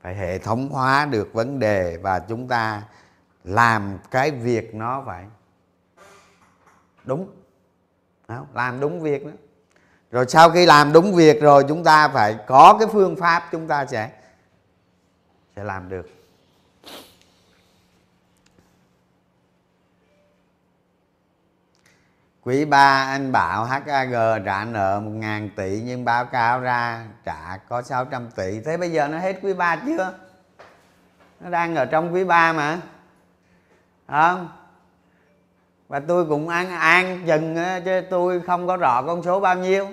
Phải 0.00 0.14
hệ 0.14 0.38
thống 0.38 0.68
hóa 0.68 1.06
được 1.06 1.32
vấn 1.32 1.58
đề 1.58 1.98
và 2.02 2.18
chúng 2.18 2.48
ta 2.48 2.82
làm 3.44 3.98
cái 4.10 4.30
việc 4.30 4.74
nó 4.74 5.02
phải 5.06 5.24
đúng. 7.04 7.30
Không? 8.28 8.46
làm 8.54 8.80
đúng 8.80 9.00
việc 9.00 9.26
đó. 9.26 9.32
Rồi 10.10 10.24
sau 10.28 10.50
khi 10.50 10.66
làm 10.66 10.92
đúng 10.92 11.14
việc 11.14 11.42
rồi, 11.42 11.64
chúng 11.68 11.84
ta 11.84 12.08
phải 12.08 12.38
có 12.46 12.76
cái 12.78 12.88
phương 12.92 13.16
pháp, 13.16 13.48
chúng 13.52 13.68
ta 13.68 13.86
sẽ 13.86 14.10
sẽ 15.56 15.64
làm 15.64 15.88
được. 15.88 16.19
Quý 22.44 22.64
ba 22.64 23.06
anh 23.10 23.32
Bảo 23.32 23.64
HAG 23.64 24.12
trả 24.44 24.64
nợ 24.64 25.00
1.000 25.04 25.48
tỷ 25.56 25.80
nhưng 25.84 26.04
báo 26.04 26.24
cáo 26.24 26.60
ra 26.60 27.04
trả 27.24 27.56
có 27.68 27.82
600 27.82 28.30
tỷ. 28.30 28.60
Thế 28.60 28.76
bây 28.76 28.92
giờ 28.92 29.08
nó 29.08 29.18
hết 29.18 29.36
quý 29.42 29.54
ba 29.54 29.76
chưa? 29.86 30.12
Nó 31.40 31.50
đang 31.50 31.74
ở 31.74 31.84
trong 31.84 32.14
quý 32.14 32.24
ba 32.24 32.52
mà. 32.52 32.78
Không? 34.08 34.48
Và 35.88 36.00
tôi 36.00 36.26
cũng 36.26 36.48
an 36.48 36.70
an 36.70 37.22
chừng 37.26 37.56
chứ 37.84 38.00
tôi 38.10 38.40
không 38.40 38.66
có 38.66 38.76
rõ 38.76 39.02
con 39.02 39.22
số 39.22 39.40
bao 39.40 39.54
nhiêu. 39.54 39.88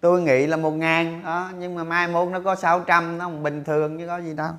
Tôi 0.00 0.22
nghĩ 0.22 0.46
là 0.46 0.56
1.000 0.56 1.24
đó, 1.24 1.50
nhưng 1.58 1.74
mà 1.74 1.84
mai 1.84 2.08
mốt 2.08 2.28
nó 2.28 2.40
có 2.40 2.54
600 2.54 3.18
nó 3.18 3.24
không 3.24 3.42
bình 3.42 3.64
thường 3.64 3.98
chứ 3.98 4.06
có 4.06 4.18
gì 4.18 4.34
đâu 4.34 4.50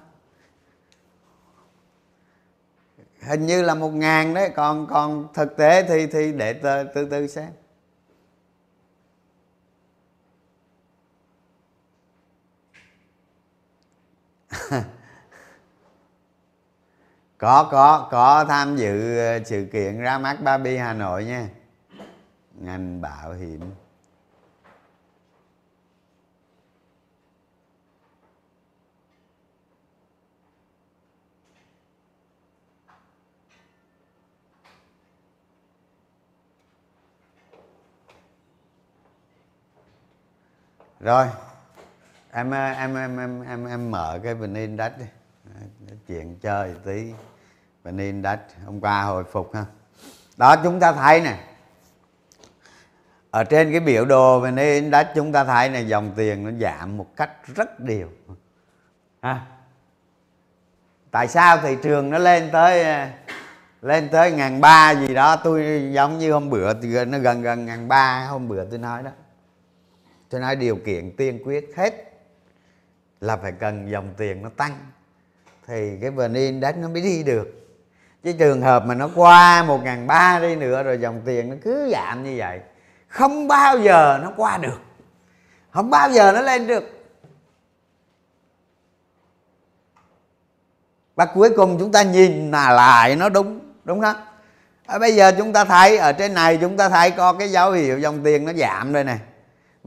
hình 3.29 3.45
như 3.45 3.61
là 3.61 3.75
một 3.75 3.89
ngàn 3.89 4.33
đấy. 4.33 4.49
Còn 4.55 4.87
còn 4.87 5.27
thực 5.33 5.57
tế 5.57 5.83
thì 5.83 6.07
thì 6.07 6.31
để 6.31 6.53
từ 6.53 6.83
từ, 6.93 7.07
từ 7.11 7.27
xem. 7.27 7.49
Có 17.37 17.69
có 17.71 18.07
có 18.11 18.45
tham 18.45 18.77
dự 18.77 19.17
ờ, 19.17 19.43
sự 19.43 19.67
kiện 19.73 19.99
ra 19.99 20.17
mắt 20.17 20.41
Baby 20.43 20.77
Hà 20.77 20.93
Nội 20.93 21.25
nha. 21.25 21.47
Ngành 22.53 23.01
bảo 23.01 23.33
hiểm. 23.33 23.59
Rồi, 40.99 41.27
em 42.31 42.51
em 42.51 42.95
em 42.95 43.17
em 43.17 43.43
em 43.43 43.65
em 43.67 43.91
mở 43.91 44.19
cái 44.23 44.33
vn 44.33 44.53
index 44.53 44.91
đi 44.99 45.05
chuyện 46.07 46.39
chơi 46.39 46.75
tí. 46.85 47.13
Vn 47.83 47.97
index 47.97 48.39
hôm 48.65 48.81
qua 48.81 49.01
hồi 49.01 49.23
phục 49.31 49.55
ha. 49.55 49.65
Đó, 50.37 50.55
chúng 50.63 50.79
ta 50.79 50.93
thấy 50.93 51.21
nè. 51.21 51.37
Ở 53.31 53.43
trên 53.43 53.71
cái 53.71 53.79
biểu 53.79 54.05
đồ 54.05 54.39
vn 54.39 54.55
index 54.55 55.07
chúng 55.15 55.31
ta 55.31 55.43
thấy 55.43 55.69
này 55.69 55.87
dòng 55.87 56.11
tiền 56.15 56.45
nó 56.45 56.51
giảm 56.61 56.97
một 56.97 57.07
cách 57.15 57.31
rất 57.55 57.79
đều. 57.79 58.09
Ha? 59.21 59.41
Tại 61.11 61.27
sao? 61.27 61.57
Thị 61.57 61.77
trường 61.83 62.09
nó 62.09 62.17
lên 62.17 62.49
tới 62.51 63.07
lên 63.81 64.09
tới 64.09 64.31
ngàn 64.31 64.61
ba 64.61 64.91
gì 64.91 65.13
đó. 65.13 65.35
Tôi 65.35 65.89
giống 65.93 66.17
như 66.17 66.33
hôm 66.33 66.49
bữa, 66.49 66.73
nó 67.05 67.19
gần 67.19 67.41
gần 67.41 67.65
ngàn 67.65 67.87
ba, 67.87 68.25
hôm 68.29 68.47
bữa 68.47 68.65
tôi 68.65 68.79
nói 68.79 69.03
đó 69.03 69.11
cho 70.29 70.39
nên 70.39 70.59
điều 70.59 70.75
kiện 70.75 71.15
tiên 71.15 71.39
quyết 71.45 71.73
hết 71.75 72.13
là 73.21 73.37
phải 73.37 73.51
cần 73.51 73.91
dòng 73.91 74.13
tiền 74.17 74.41
nó 74.41 74.49
tăng. 74.57 74.77
Thì 75.67 75.97
cái 76.01 76.09
vn 76.09 76.33
index 76.33 76.75
nó 76.75 76.89
mới 76.89 77.01
đi 77.01 77.23
được. 77.23 77.55
Chứ 78.23 78.33
trường 78.39 78.61
hợp 78.61 78.85
mà 78.85 78.95
nó 78.95 79.09
qua 79.15 79.63
một 79.63 79.83
ngàn 79.83 80.07
ba 80.07 80.39
đi 80.39 80.55
nữa 80.55 80.83
rồi 80.83 80.97
dòng 80.97 81.21
tiền 81.25 81.49
nó 81.49 81.55
cứ 81.63 81.89
giảm 81.91 82.23
như 82.23 82.35
vậy 82.37 82.59
không 83.07 83.47
bao 83.47 83.79
giờ 83.79 84.19
nó 84.23 84.33
qua 84.37 84.57
được. 84.57 84.79
Không 85.71 85.89
bao 85.89 86.11
giờ 86.11 86.31
nó 86.31 86.41
lên 86.41 86.67
được. 86.67 86.83
Và 91.15 91.25
cuối 91.25 91.49
cùng 91.55 91.79
chúng 91.79 91.91
ta 91.91 92.03
nhìn 92.03 92.51
là 92.51 92.71
lại 92.71 93.15
nó 93.15 93.29
đúng 93.29 93.59
đúng 93.83 94.01
không? 94.01 94.15
À, 94.85 94.99
bây 94.99 95.15
giờ 95.15 95.31
chúng 95.37 95.53
ta 95.53 95.65
thấy 95.65 95.97
ở 95.97 96.13
trên 96.13 96.33
này 96.33 96.57
chúng 96.61 96.77
ta 96.77 96.89
thấy 96.89 97.11
có 97.11 97.33
cái 97.33 97.51
dấu 97.51 97.71
hiệu 97.71 97.99
dòng 97.99 98.23
tiền 98.23 98.45
nó 98.45 98.53
giảm 98.53 98.93
đây 98.93 99.03
này 99.03 99.19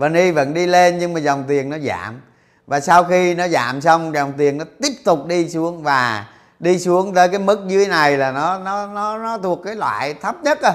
và 0.03 0.09
ni 0.09 0.31
vẫn 0.31 0.55
đi 0.55 0.67
lên 0.67 0.99
nhưng 0.99 1.13
mà 1.13 1.21
dòng 1.21 1.45
tiền 1.49 1.71
nó 1.71 1.79
giảm. 1.79 2.21
Và 2.67 2.81
sau 2.81 3.05
khi 3.05 3.35
nó 3.35 3.49
giảm 3.49 3.81
xong 3.81 4.15
dòng 4.15 4.33
tiền 4.39 4.59
nó 4.59 4.65
tiếp 4.83 4.93
tục 5.05 5.27
đi 5.27 5.49
xuống 5.49 5.83
và 5.83 6.27
đi 6.59 6.79
xuống 6.79 7.15
tới 7.15 7.29
cái 7.29 7.39
mức 7.39 7.65
dưới 7.67 7.87
này 7.87 8.17
là 8.17 8.33
nó 8.33 8.59
nó 8.59 8.87
nó 8.87 9.19
nó 9.19 9.39
thuộc 9.39 9.61
cái 9.65 9.75
loại 9.75 10.15
thấp 10.15 10.37
nhất 10.43 10.59
à. 10.63 10.73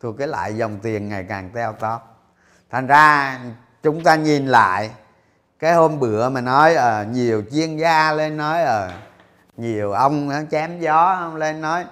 Thuộc 0.00 0.14
cái 0.18 0.28
loại 0.28 0.54
dòng 0.54 0.78
tiền 0.82 1.08
ngày 1.08 1.24
càng 1.28 1.50
teo 1.54 1.72
tóp. 1.72 2.24
Thành 2.70 2.86
ra 2.86 3.38
chúng 3.82 4.04
ta 4.04 4.14
nhìn 4.14 4.46
lại 4.46 4.90
cái 5.58 5.74
hôm 5.74 6.00
bữa 6.00 6.28
mà 6.28 6.40
nói 6.40 6.74
à, 6.74 7.04
nhiều 7.04 7.42
chuyên 7.52 7.76
gia 7.76 8.12
lên 8.12 8.36
nói 8.36 8.62
à, 8.62 8.90
nhiều 9.56 9.92
ông 9.92 10.28
nó 10.28 10.36
chém 10.50 10.80
gió 10.80 11.16
ông 11.20 11.36
lên 11.36 11.60
nói 11.60 11.84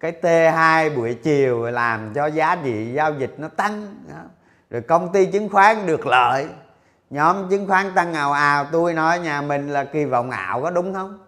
cái 0.00 0.12
T2 0.22 0.96
buổi 0.96 1.14
chiều 1.14 1.62
làm 1.64 2.14
cho 2.14 2.26
giá 2.26 2.56
trị 2.64 2.92
giao 2.92 3.14
dịch 3.14 3.34
nó 3.38 3.48
tăng 3.48 3.94
rồi 4.70 4.82
công 4.82 5.12
ty 5.12 5.26
chứng 5.26 5.48
khoán 5.48 5.86
được 5.86 6.06
lợi. 6.06 6.48
Nhóm 7.10 7.50
chứng 7.50 7.66
khoán 7.66 7.92
tăng 7.94 8.14
ào 8.14 8.32
ào, 8.32 8.66
tôi 8.72 8.94
nói 8.94 9.18
nhà 9.18 9.42
mình 9.42 9.68
là 9.68 9.84
kỳ 9.84 10.04
vọng 10.04 10.30
ảo 10.30 10.62
có 10.62 10.70
đúng 10.70 10.94
không? 10.94 11.26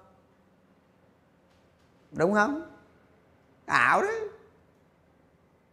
Đúng 2.13 2.35
không? 2.35 2.63
Ảo 3.67 4.03
đấy. 4.03 4.21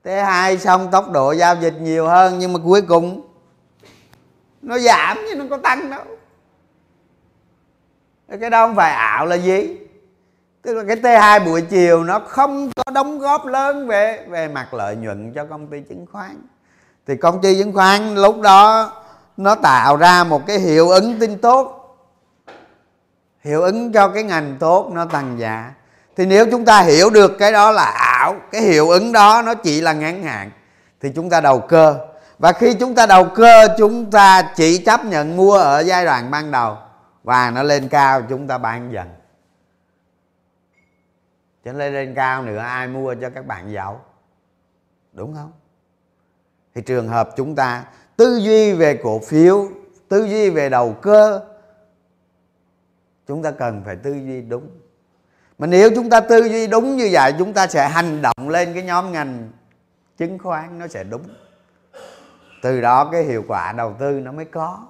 T2 0.04 0.58
xong 0.58 0.92
tốc 0.92 1.12
độ 1.12 1.32
giao 1.32 1.56
dịch 1.56 1.74
nhiều 1.80 2.08
hơn, 2.08 2.40
nhưng 2.40 2.54
mà 2.54 2.60
cuối 2.64 2.82
cùng 2.82 3.30
nó 4.62 4.80
giảm 4.80 5.18
chứ 5.30 5.36
nó 5.36 5.46
có 5.50 5.58
tăng 5.58 5.90
đâu. 5.90 6.04
Cái 8.40 8.50
đó 8.50 8.68
không 8.68 8.76
phải 8.76 8.92
ảo 8.92 9.26
là 9.26 9.36
gì? 9.36 9.78
Tức 10.66 10.74
là 10.74 10.84
cái 10.88 10.96
T2 10.96 11.46
buổi 11.46 11.62
chiều 11.62 12.04
nó 12.04 12.20
không 12.20 12.72
có 12.76 12.92
đóng 12.92 13.20
góp 13.20 13.46
lớn 13.46 13.88
về 13.88 14.26
về 14.28 14.48
mặt 14.48 14.74
lợi 14.74 14.96
nhuận 14.96 15.34
cho 15.34 15.46
công 15.46 15.68
ty 15.68 15.82
chứng 15.90 16.06
khoán. 16.12 16.42
Thì 17.08 17.16
công 17.16 17.42
ty 17.42 17.58
chứng 17.60 17.74
khoán 17.74 18.16
lúc 18.16 18.42
đó 18.42 18.92
nó 19.38 19.56
tạo 19.56 19.96
ra 19.96 20.24
một 20.24 20.48
cái 20.48 20.60
hiệu 20.60 20.90
ứng 20.90 21.20
tin 21.20 21.38
tốt. 21.38 21.82
Hiệu 23.44 23.62
ứng 23.62 23.92
cho 23.92 24.08
cái 24.08 24.24
ngành 24.24 24.56
tốt 24.60 24.90
nó 24.94 25.06
tăng 25.06 25.40
giá. 25.40 25.72
Thì 26.18 26.26
nếu 26.26 26.46
chúng 26.52 26.66
ta 26.66 26.82
hiểu 26.82 27.10
được 27.10 27.38
cái 27.40 27.52
đó 27.52 27.72
là 27.72 27.84
ảo, 27.84 28.36
cái 28.52 28.62
hiệu 28.62 28.90
ứng 28.90 29.12
đó 29.12 29.42
nó 29.46 29.54
chỉ 29.54 29.82
là 29.82 29.94
ngắn 29.94 30.24
hạn, 30.24 30.52
thì 31.02 31.12
chúng 31.16 31.30
ta 31.30 31.42
đầu 31.42 31.60
cơ. 31.60 31.96
Và 32.40 32.52
khi 32.52 32.74
chúng 32.74 32.96
ta 32.96 33.06
đầu 33.06 33.26
cơ, 33.26 33.68
chúng 33.78 34.12
ta 34.12 34.42
chỉ 34.56 34.78
chấp 34.78 35.06
nhận 35.06 35.38
mua 35.38 35.58
ở 35.58 35.80
giai 35.80 36.06
đoạn 36.06 36.32
ban 36.32 36.52
đầu 36.52 36.78
và 37.24 37.52
nó 37.52 37.64
lên 37.64 37.88
cao, 37.88 38.22
chúng 38.30 38.48
ta 38.48 38.58
bán 38.58 38.94
dần 38.94 39.08
cho 41.66 41.74
nên 41.74 41.94
lên 41.94 42.16
cao 42.16 42.44
nữa 42.44 42.58
ai 42.58 42.88
mua 42.88 43.16
cho 43.22 43.30
các 43.30 43.46
bạn 43.46 43.72
giàu? 43.72 44.06
Đúng 45.14 45.34
không? 45.34 45.52
Thì 46.76 46.82
trường 46.82 47.08
hợp 47.08 47.30
chúng 47.36 47.56
ta 47.56 47.86
tư 48.18 48.38
duy 48.38 48.74
về 48.74 49.00
cổ 49.04 49.20
phiếu, 49.20 49.68
tư 50.08 50.26
duy 50.26 50.50
về 50.50 50.70
đầu 50.70 50.94
cơ, 51.02 51.42
chúng 53.28 53.44
ta 53.44 53.52
cần 53.52 53.82
phải 53.86 53.96
tư 53.96 54.14
duy 54.14 54.42
đúng. 54.42 54.70
Mà 55.58 55.68
nếu 55.68 55.90
chúng 55.96 56.10
ta 56.10 56.20
tư 56.20 56.44
duy 56.44 56.68
đúng 56.68 56.96
như 56.96 57.10
vậy, 57.12 57.34
chúng 57.40 57.54
ta 57.54 57.68
sẽ 57.68 57.90
hành 57.90 58.22
động 58.22 58.50
lên 58.50 58.74
cái 58.74 58.84
nhóm 58.84 59.12
ngành 59.12 59.52
chứng 60.18 60.40
khoán 60.40 60.80
nó 60.80 60.88
sẽ 60.88 61.04
đúng. 61.04 61.24
Từ 62.62 62.82
đó 62.82 63.10
cái 63.12 63.24
hiệu 63.24 63.44
quả 63.48 63.72
đầu 63.72 63.96
tư 64.00 64.20
nó 64.20 64.32
mới 64.32 64.46
có. 64.46 64.88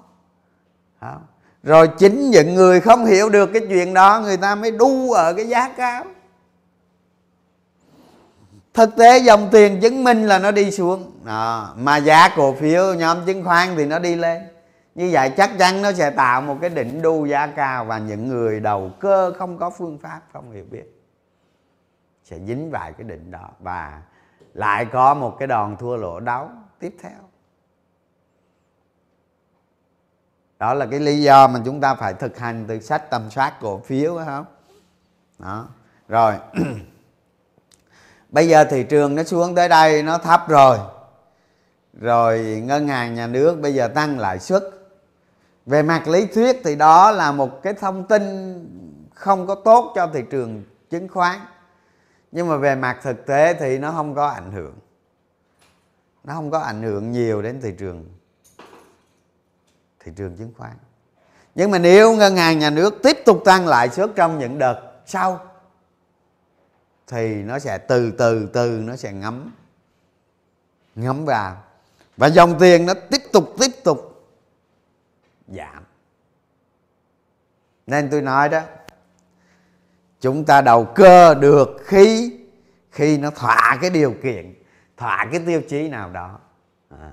Rồi 1.62 1.88
chính 1.98 2.30
những 2.30 2.54
người 2.54 2.80
không 2.80 3.04
hiểu 3.04 3.28
được 3.28 3.50
cái 3.52 3.62
chuyện 3.68 3.94
đó, 3.94 4.20
người 4.20 4.36
ta 4.36 4.54
mới 4.54 4.70
đu 4.70 5.12
ở 5.12 5.34
cái 5.34 5.48
giá 5.48 5.68
cao 5.76 6.04
thực 8.76 8.96
tế 8.96 9.18
dòng 9.18 9.48
tiền 9.52 9.80
chứng 9.80 10.04
minh 10.04 10.22
là 10.22 10.38
nó 10.38 10.50
đi 10.50 10.70
xuống. 10.70 11.12
À, 11.26 11.66
mà 11.76 11.96
giá 11.96 12.28
cổ 12.36 12.54
phiếu 12.54 12.94
nhóm 12.94 13.26
chứng 13.26 13.44
khoán 13.44 13.68
thì 13.76 13.86
nó 13.86 13.98
đi 13.98 14.14
lên. 14.14 14.42
Như 14.94 15.08
vậy 15.12 15.30
chắc 15.36 15.50
chắn 15.58 15.82
nó 15.82 15.92
sẽ 15.92 16.10
tạo 16.10 16.40
một 16.40 16.58
cái 16.60 16.70
đỉnh 16.70 17.02
đu 17.02 17.26
giá 17.26 17.46
cao 17.46 17.84
và 17.84 17.98
những 17.98 18.28
người 18.28 18.60
đầu 18.60 18.90
cơ 19.00 19.32
không 19.38 19.58
có 19.58 19.70
phương 19.70 19.98
pháp 19.98 20.20
không 20.32 20.52
hiểu 20.52 20.64
biết 20.70 21.02
sẽ 22.24 22.38
dính 22.46 22.70
vào 22.70 22.92
cái 22.92 23.08
đỉnh 23.08 23.30
đó 23.30 23.48
và 23.60 24.02
lại 24.54 24.86
có 24.92 25.14
một 25.14 25.36
cái 25.38 25.48
đòn 25.48 25.76
thua 25.76 25.96
lỗ 25.96 26.20
đấu 26.20 26.48
tiếp 26.78 26.96
theo. 27.02 27.20
Đó 30.58 30.74
là 30.74 30.86
cái 30.90 31.00
lý 31.00 31.22
do 31.22 31.48
mà 31.48 31.60
chúng 31.64 31.80
ta 31.80 31.94
phải 31.94 32.14
thực 32.14 32.38
hành 32.38 32.64
từ 32.68 32.80
sách 32.80 33.10
tầm 33.10 33.30
soát 33.30 33.54
cổ 33.60 33.78
phiếu 33.78 34.16
phải 34.16 34.26
không? 34.26 34.46
Đó 35.38 35.68
rồi. 36.08 36.34
bây 38.28 38.48
giờ 38.48 38.64
thị 38.64 38.82
trường 38.82 39.14
nó 39.14 39.22
xuống 39.22 39.54
tới 39.54 39.68
đây, 39.68 40.02
nó 40.02 40.18
thấp 40.18 40.48
rồi. 40.48 40.78
Rồi 42.00 42.62
ngân 42.64 42.88
hàng 42.88 43.14
nhà 43.14 43.26
nước 43.26 43.60
bây 43.60 43.74
giờ 43.74 43.88
tăng 43.88 44.18
lãi 44.18 44.38
suất. 44.38 44.62
Về 45.66 45.82
mặt 45.82 46.08
lý 46.08 46.26
thuyết 46.26 46.60
thì 46.64 46.76
đó 46.76 47.10
là 47.10 47.32
một 47.32 47.62
cái 47.62 47.74
thông 47.74 48.04
tin 48.04 48.22
không 49.14 49.46
có 49.46 49.54
tốt 49.54 49.92
cho 49.94 50.06
thị 50.14 50.22
trường 50.30 50.64
chứng 50.90 51.08
khoán. 51.08 51.40
Nhưng 52.32 52.48
mà 52.48 52.56
về 52.56 52.74
mặt 52.74 52.98
thực 53.02 53.26
tế 53.26 53.54
thì 53.54 53.78
nó 53.78 53.92
không 53.92 54.14
có 54.14 54.26
ảnh 54.26 54.52
hưởng. 54.52 54.74
Nó 56.24 56.34
không 56.34 56.50
có 56.50 56.58
ảnh 56.58 56.82
hưởng 56.82 57.12
nhiều 57.12 57.42
đến 57.42 57.60
thị 57.60 57.72
trường 57.78 58.04
thị 60.04 60.12
trường 60.16 60.36
chứng 60.36 60.52
khoán. 60.58 60.72
Nhưng 61.54 61.70
mà 61.70 61.78
nếu 61.78 62.16
ngân 62.16 62.36
hàng 62.36 62.58
nhà 62.58 62.70
nước 62.70 62.94
tiếp 63.02 63.18
tục 63.24 63.42
tăng 63.44 63.68
lãi 63.68 63.88
suất 63.88 64.10
trong 64.16 64.38
những 64.38 64.58
đợt 64.58 64.80
sau 65.06 65.40
thì 67.06 67.42
nó 67.42 67.58
sẽ 67.58 67.78
từ 67.78 68.10
từ 68.10 68.50
từ 68.52 68.80
nó 68.84 68.96
sẽ 68.96 69.12
ngấm 69.12 69.52
ngấm 70.94 71.24
vào. 71.24 71.62
Và 72.16 72.26
dòng 72.26 72.58
tiền 72.58 72.86
nó 72.86 72.94
tiếp 73.10 73.22
tục 73.32 73.54
tiếp 73.58 73.70
tục 73.84 74.28
giảm. 75.48 75.84
Nên 77.86 78.10
tôi 78.10 78.22
nói 78.22 78.48
đó, 78.48 78.62
chúng 80.20 80.44
ta 80.44 80.60
đầu 80.60 80.84
cơ 80.84 81.34
được 81.34 81.76
khi 81.84 82.38
khi 82.90 83.18
nó 83.18 83.30
thỏa 83.30 83.78
cái 83.80 83.90
điều 83.90 84.14
kiện, 84.22 84.54
thỏa 84.96 85.28
cái 85.32 85.40
tiêu 85.46 85.62
chí 85.68 85.88
nào 85.88 86.10
đó. 86.10 86.38
À. 86.90 87.12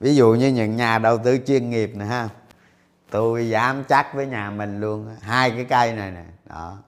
ví 0.00 0.16
dụ 0.16 0.34
như 0.34 0.48
những 0.48 0.76
nhà 0.76 0.98
đầu 0.98 1.18
tư 1.18 1.38
chuyên 1.46 1.70
nghiệp 1.70 1.96
này 1.96 2.08
ha, 2.08 2.28
tôi 3.10 3.48
dám 3.48 3.84
chắc 3.88 4.14
với 4.14 4.26
nhà 4.26 4.50
mình 4.50 4.80
luôn, 4.80 5.16
hai 5.20 5.50
cái 5.50 5.64
cây 5.64 5.92
này 5.92 6.10
nè, 6.10 6.24
đó, 6.44 6.78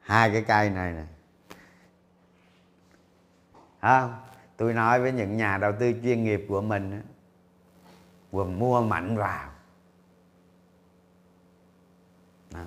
hai 0.00 0.30
cái 0.30 0.42
cây 0.42 0.70
này 0.70 0.92
nè 0.92 1.04
không? 3.84 4.14
Tôi 4.56 4.74
nói 4.74 5.00
với 5.00 5.12
những 5.12 5.36
nhà 5.36 5.58
đầu 5.58 5.72
tư 5.80 5.92
chuyên 6.02 6.24
nghiệp 6.24 6.46
của 6.48 6.60
mình 6.60 7.02
vừa 8.30 8.44
mua 8.44 8.82
mạnh 8.82 9.16
vào. 9.16 9.50
Đó. 12.54 12.64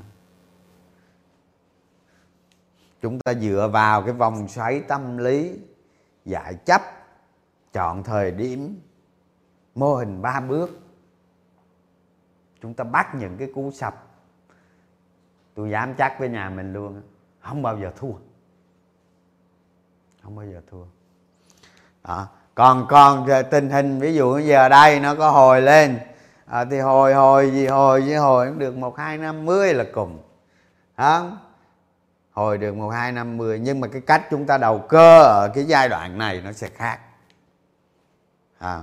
chúng 3.01 3.19
ta 3.19 3.33
dựa 3.33 3.69
vào 3.73 4.03
cái 4.03 4.13
vòng 4.13 4.47
xoáy 4.47 4.81
tâm 4.87 5.17
lý, 5.17 5.59
giải 6.25 6.55
chấp, 6.65 6.81
chọn 7.73 8.03
thời 8.03 8.31
điểm, 8.31 8.79
mô 9.75 9.95
hình 9.95 10.21
ba 10.21 10.39
bước. 10.39 10.79
Chúng 12.61 12.73
ta 12.73 12.83
bắt 12.83 13.15
những 13.15 13.37
cái 13.37 13.51
cú 13.55 13.71
sập. 13.71 14.07
Tôi 15.53 15.69
dám 15.69 15.93
chắc 15.97 16.19
với 16.19 16.29
nhà 16.29 16.49
mình 16.49 16.73
luôn 16.73 17.01
không 17.39 17.61
bao 17.61 17.79
giờ 17.79 17.91
thua. 17.95 18.13
Không 20.23 20.35
bao 20.35 20.45
giờ 20.45 20.61
thua 20.71 20.85
đó. 22.07 22.27
còn 22.55 22.85
còn 22.89 23.27
tình 23.51 23.69
hình 23.69 23.99
ví 23.99 24.15
dụ 24.15 24.39
giờ 24.39 24.69
đây 24.69 24.99
nó 24.99 25.15
có 25.15 25.31
hồi 25.31 25.61
lên 25.61 25.99
à, 26.45 26.65
thì 26.65 26.79
hồi 26.79 27.13
hồi 27.13 27.51
gì 27.51 27.67
hồi 27.67 28.01
với 28.01 28.15
hồi 28.15 28.47
cũng 28.47 28.59
được 28.59 28.77
một 28.77 28.97
hai 28.97 29.17
năm 29.17 29.45
mươi 29.45 29.73
là 29.73 29.85
cùng 29.93 30.19
không 30.97 31.37
hồi 32.31 32.57
được 32.57 32.75
một 32.75 32.89
hai 32.89 33.11
năm 33.11 33.37
mươi 33.37 33.59
nhưng 33.59 33.79
mà 33.79 33.87
cái 33.87 34.01
cách 34.01 34.27
chúng 34.31 34.45
ta 34.45 34.57
đầu 34.57 34.79
cơ 34.79 35.23
ở 35.23 35.51
cái 35.55 35.63
giai 35.63 35.89
đoạn 35.89 36.17
này 36.17 36.41
nó 36.45 36.51
sẽ 36.51 36.69
khác 36.69 36.99
à. 38.59 38.81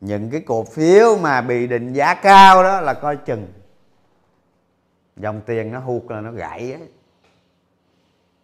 những 0.00 0.30
cái 0.30 0.40
cổ 0.46 0.64
phiếu 0.64 1.16
mà 1.16 1.40
bị 1.40 1.66
định 1.66 1.92
giá 1.92 2.14
cao 2.14 2.62
đó 2.62 2.80
là 2.80 2.94
coi 2.94 3.16
chừng 3.16 3.52
dòng 5.16 5.40
tiền 5.46 5.72
nó 5.72 5.78
hụt 5.78 6.02
là 6.08 6.20
nó 6.20 6.32
gãy 6.32 6.72
ấy. 6.72 6.88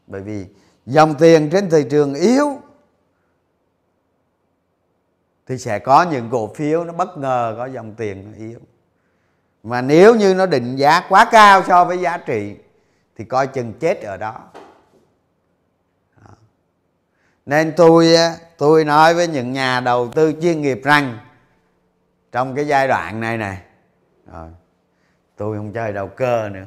bởi 0.06 0.20
vì 0.20 0.46
dòng 0.86 1.14
tiền 1.14 1.50
trên 1.50 1.70
thị 1.70 1.84
trường 1.90 2.14
yếu 2.14 2.60
thì 5.46 5.58
sẽ 5.58 5.78
có 5.78 6.02
những 6.02 6.28
cổ 6.32 6.54
phiếu 6.54 6.84
nó 6.84 6.92
bất 6.92 7.18
ngờ, 7.18 7.54
có 7.58 7.66
dòng 7.66 7.94
tiền 7.94 8.32
nó 8.32 8.38
yếu. 8.38 8.58
Mà 9.62 9.82
nếu 9.82 10.14
như 10.14 10.34
nó 10.34 10.46
định 10.46 10.76
giá 10.76 11.06
quá 11.08 11.28
cao 11.32 11.62
so 11.66 11.84
với 11.84 11.98
giá 11.98 12.18
trị, 12.18 12.56
thì 13.16 13.24
coi 13.24 13.46
chừng 13.46 13.72
chết 13.72 14.02
ở 14.02 14.16
đó. 14.16 14.34
Nên 17.46 17.72
tôi 17.76 18.16
tôi 18.58 18.84
nói 18.84 19.14
với 19.14 19.28
những 19.28 19.52
nhà 19.52 19.80
đầu 19.80 20.08
tư 20.14 20.32
chuyên 20.42 20.62
nghiệp 20.62 20.80
rằng, 20.84 21.18
trong 22.32 22.54
cái 22.54 22.66
giai 22.66 22.88
đoạn 22.88 23.20
này 23.20 23.38
này, 23.38 23.58
rồi, 24.32 24.48
tôi 25.36 25.56
không 25.56 25.72
chơi 25.72 25.92
đầu 25.92 26.08
cơ 26.08 26.48
nữa. 26.48 26.64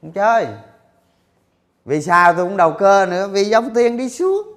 Không 0.00 0.12
chơi. 0.12 0.46
Vì 1.84 2.02
sao 2.02 2.34
tôi 2.34 2.44
cũng 2.44 2.56
đầu 2.56 2.72
cơ 2.78 3.06
nữa? 3.06 3.28
Vì 3.28 3.44
dòng 3.44 3.74
tiền 3.74 3.96
đi 3.96 4.10
xuống 4.10 4.55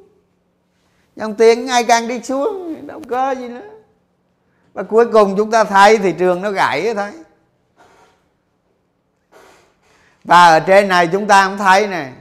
dòng 1.20 1.36
tiền 1.36 1.66
ngày 1.66 1.84
càng 1.84 2.08
đi 2.08 2.22
xuống, 2.22 2.88
đâu 2.88 3.02
cơ 3.10 3.36
gì 3.40 3.48
nữa. 3.48 3.70
Và 4.74 4.84
cuối 4.84 5.06
cùng 5.14 5.38
chúng 5.38 5.52
ta 5.52 5.64
thấy 5.64 5.98
thị 5.98 6.14
trường 6.20 6.42
nó 6.42 6.52
gãy 6.52 6.94
thấy. 6.94 7.12
Và 10.24 10.48
ở 10.48 10.60
trên 10.60 10.88
này 10.88 11.08
chúng 11.08 11.28
ta 11.28 11.48
cũng 11.48 11.58
thấy 11.58 11.88
nè, 11.88 12.12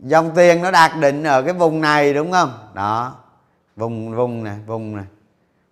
dòng 0.00 0.32
tiền 0.34 0.62
nó 0.62 0.70
đạt 0.70 0.92
định 1.00 1.24
ở 1.24 1.42
cái 1.42 1.52
vùng 1.52 1.80
này 1.80 2.14
đúng 2.14 2.32
không? 2.32 2.68
Đó, 2.74 3.14
vùng 3.76 4.16
vùng 4.16 4.44
này 4.44 4.56
vùng 4.66 4.96
này, 4.96 5.06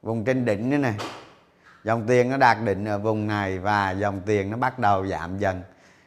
vùng 0.03 0.25
trên 0.25 0.45
đỉnh 0.45 0.71
nữa 0.71 0.77
này 0.77 0.95
dòng 1.85 2.07
tiền 2.07 2.31
nó 2.31 2.37
đạt 2.37 2.57
đỉnh 2.65 2.87
ở 2.87 2.99
vùng 2.99 3.27
này 3.27 3.59
và 3.59 3.91
dòng 3.91 4.21
tiền 4.27 4.51
nó 4.51 4.57
bắt 4.57 4.79
đầu 4.79 5.07
giảm 5.07 5.39
dần. 5.39 5.63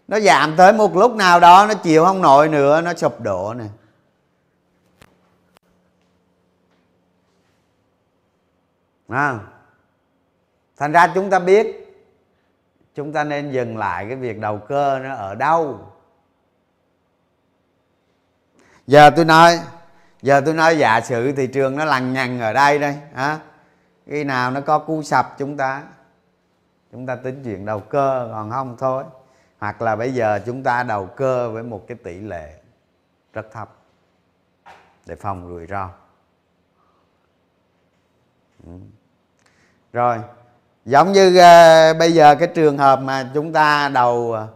Nó 0.08 0.20
giảm 0.20 0.56
tới 0.58 0.74
một 0.74 0.96
lúc 0.96 1.16
nào 1.16 1.40
đó 1.40 1.66
nó 1.68 1.74
chịu 1.74 2.06
không 2.06 2.22
nổi 2.22 2.50
nữa, 2.50 2.82
nó 2.82 2.94
sụp 2.94 3.22
đổ 3.22 3.54
này 3.54 3.68
à. 9.08 9.40
thành 10.78 10.92
ra 10.92 11.12
chúng 11.16 11.30
ta 11.30 11.40
biết 11.40 11.80
chúng 12.96 13.14
ta 13.14 13.24
nên 13.24 13.52
dừng 13.52 13.78
lại 13.78 14.06
cái 14.08 14.16
việc 14.16 14.40
đầu 14.40 14.58
cơ 14.58 15.00
nó 15.00 15.16
ở 15.16 15.36
đâu 15.36 15.80
giờ 18.88 19.10
tôi 19.16 19.26
nói, 19.26 19.60
giờ 20.22 20.42
tôi 20.46 20.54
nói 20.54 20.78
giả 20.78 21.02
sử 21.02 21.32
thị 21.32 21.48
trường 21.48 21.76
nó 21.76 21.86
lằng 21.86 22.14
nhằng 22.14 22.40
ở 22.40 22.54
đây 22.54 22.80
đây, 22.80 22.98
hả 23.14 23.40
khi 24.06 24.24
nào 24.24 24.52
nó 24.52 24.62
có 24.62 24.80
cú 24.80 25.04
sập 25.04 25.36
chúng 25.38 25.58
ta 25.58 25.84
chúng 26.92 27.06
ta 27.06 27.16
tính 27.16 27.42
chuyện 27.44 27.66
đầu 27.66 27.80
cơ 27.80 28.30
còn 28.32 28.52
không 28.52 28.76
thôi 28.80 29.04
hoặc 29.60 29.82
là 29.82 29.96
bây 29.96 30.14
giờ 30.14 30.40
chúng 30.46 30.64
ta 30.64 30.84
đầu 30.84 31.06
cơ 31.06 31.50
với 31.50 31.64
một 31.64 31.86
cái 31.88 31.98
tỷ 32.04 32.20
lệ 32.20 32.54
rất 33.34 33.52
thấp 33.52 33.70
để 35.06 35.16
phòng 35.16 35.48
rủi 35.48 35.68
ro 35.68 35.90
rồi 39.94 40.18
giống 40.86 41.12
như 41.12 41.28
uh, 41.28 41.98
bây 41.98 42.14
giờ 42.14 42.36
cái 42.36 42.48
trường 42.48 42.78
hợp 42.78 43.00
mà 43.00 43.30
chúng 43.34 43.54
ta 43.54 43.90
đầu 43.90 44.32
ờ, 44.32 44.48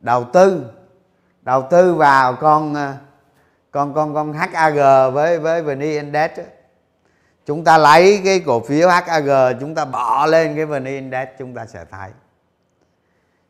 đầu 0.00 0.24
tư 0.24 0.64
đầu 1.42 1.66
tư 1.70 1.94
vào 1.94 2.34
con 2.34 2.74
ờ, 2.74 2.94
con 3.70 3.94
con 3.94 4.14
con 4.14 4.32
HAG 4.32 4.76
với 5.14 5.38
với 5.38 5.62
VN 5.62 5.80
Index 5.80 6.30
chúng 7.46 7.64
ta 7.64 7.78
lấy 7.78 8.20
cái 8.24 8.40
cổ 8.46 8.60
phiếu 8.60 8.88
HAG 8.88 9.58
chúng 9.60 9.74
ta 9.74 9.84
bỏ 9.84 10.26
lên 10.26 10.56
cái 10.56 10.64
VN 10.64 10.84
Index 10.84 11.28
chúng 11.38 11.54
ta 11.54 11.66
sẽ 11.66 11.84
thấy. 11.90 12.10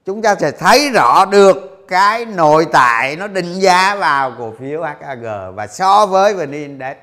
Chúng 0.04 0.22
ta 0.22 0.34
sẽ 0.34 0.50
thấy 0.50 0.90
rõ 0.90 1.24
được 1.24 1.84
cái 1.88 2.24
nội 2.24 2.66
tại 2.72 3.16
nó 3.16 3.26
định 3.26 3.52
giá 3.52 3.96
vào 3.96 4.32
cổ 4.38 4.52
phiếu 4.58 4.82
HAG 4.82 5.54
và 5.54 5.66
so 5.66 6.06
với 6.06 6.34
VN 6.34 6.52
Index 6.52 6.96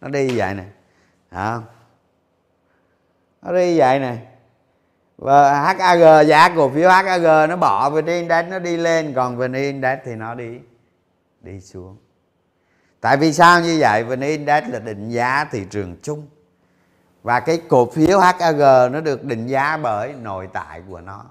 nó 0.00 0.08
đi 0.08 0.38
vậy 0.38 0.54
này 0.54 0.66
không 1.30 1.64
nó 3.42 3.52
đi 3.52 3.78
vậy 3.78 3.98
này 3.98 4.18
và 5.18 5.60
HAG 5.60 6.00
giá 6.00 6.22
dạ, 6.22 6.52
cổ 6.56 6.68
phiếu 6.68 6.90
HAG 6.90 7.48
nó 7.48 7.56
bỏ 7.56 7.90
VN 7.90 8.06
Index 8.06 8.46
nó 8.48 8.58
đi 8.58 8.76
lên, 8.76 9.12
còn 9.14 9.36
VN 9.36 9.52
Index 9.52 9.98
thì 10.04 10.14
nó 10.14 10.34
đi 10.34 10.58
đi 11.42 11.60
xuống. 11.60 11.96
Tại 13.02 13.16
vì 13.16 13.32
sao 13.32 13.60
như 13.60 13.76
vậy? 13.80 14.04
Vn 14.04 14.20
index 14.20 14.64
là 14.68 14.78
định 14.78 15.08
giá 15.08 15.44
thị 15.44 15.66
trường 15.70 15.96
chung. 16.02 16.26
Và 17.22 17.40
cái 17.40 17.62
cổ 17.68 17.90
phiếu 17.90 18.18
HAG 18.18 18.58
nó 18.92 19.00
được 19.00 19.24
định 19.24 19.46
giá 19.46 19.76
bởi 19.76 20.12
nội 20.12 20.48
tại 20.52 20.82
của 20.88 21.00
nó. 21.00 21.24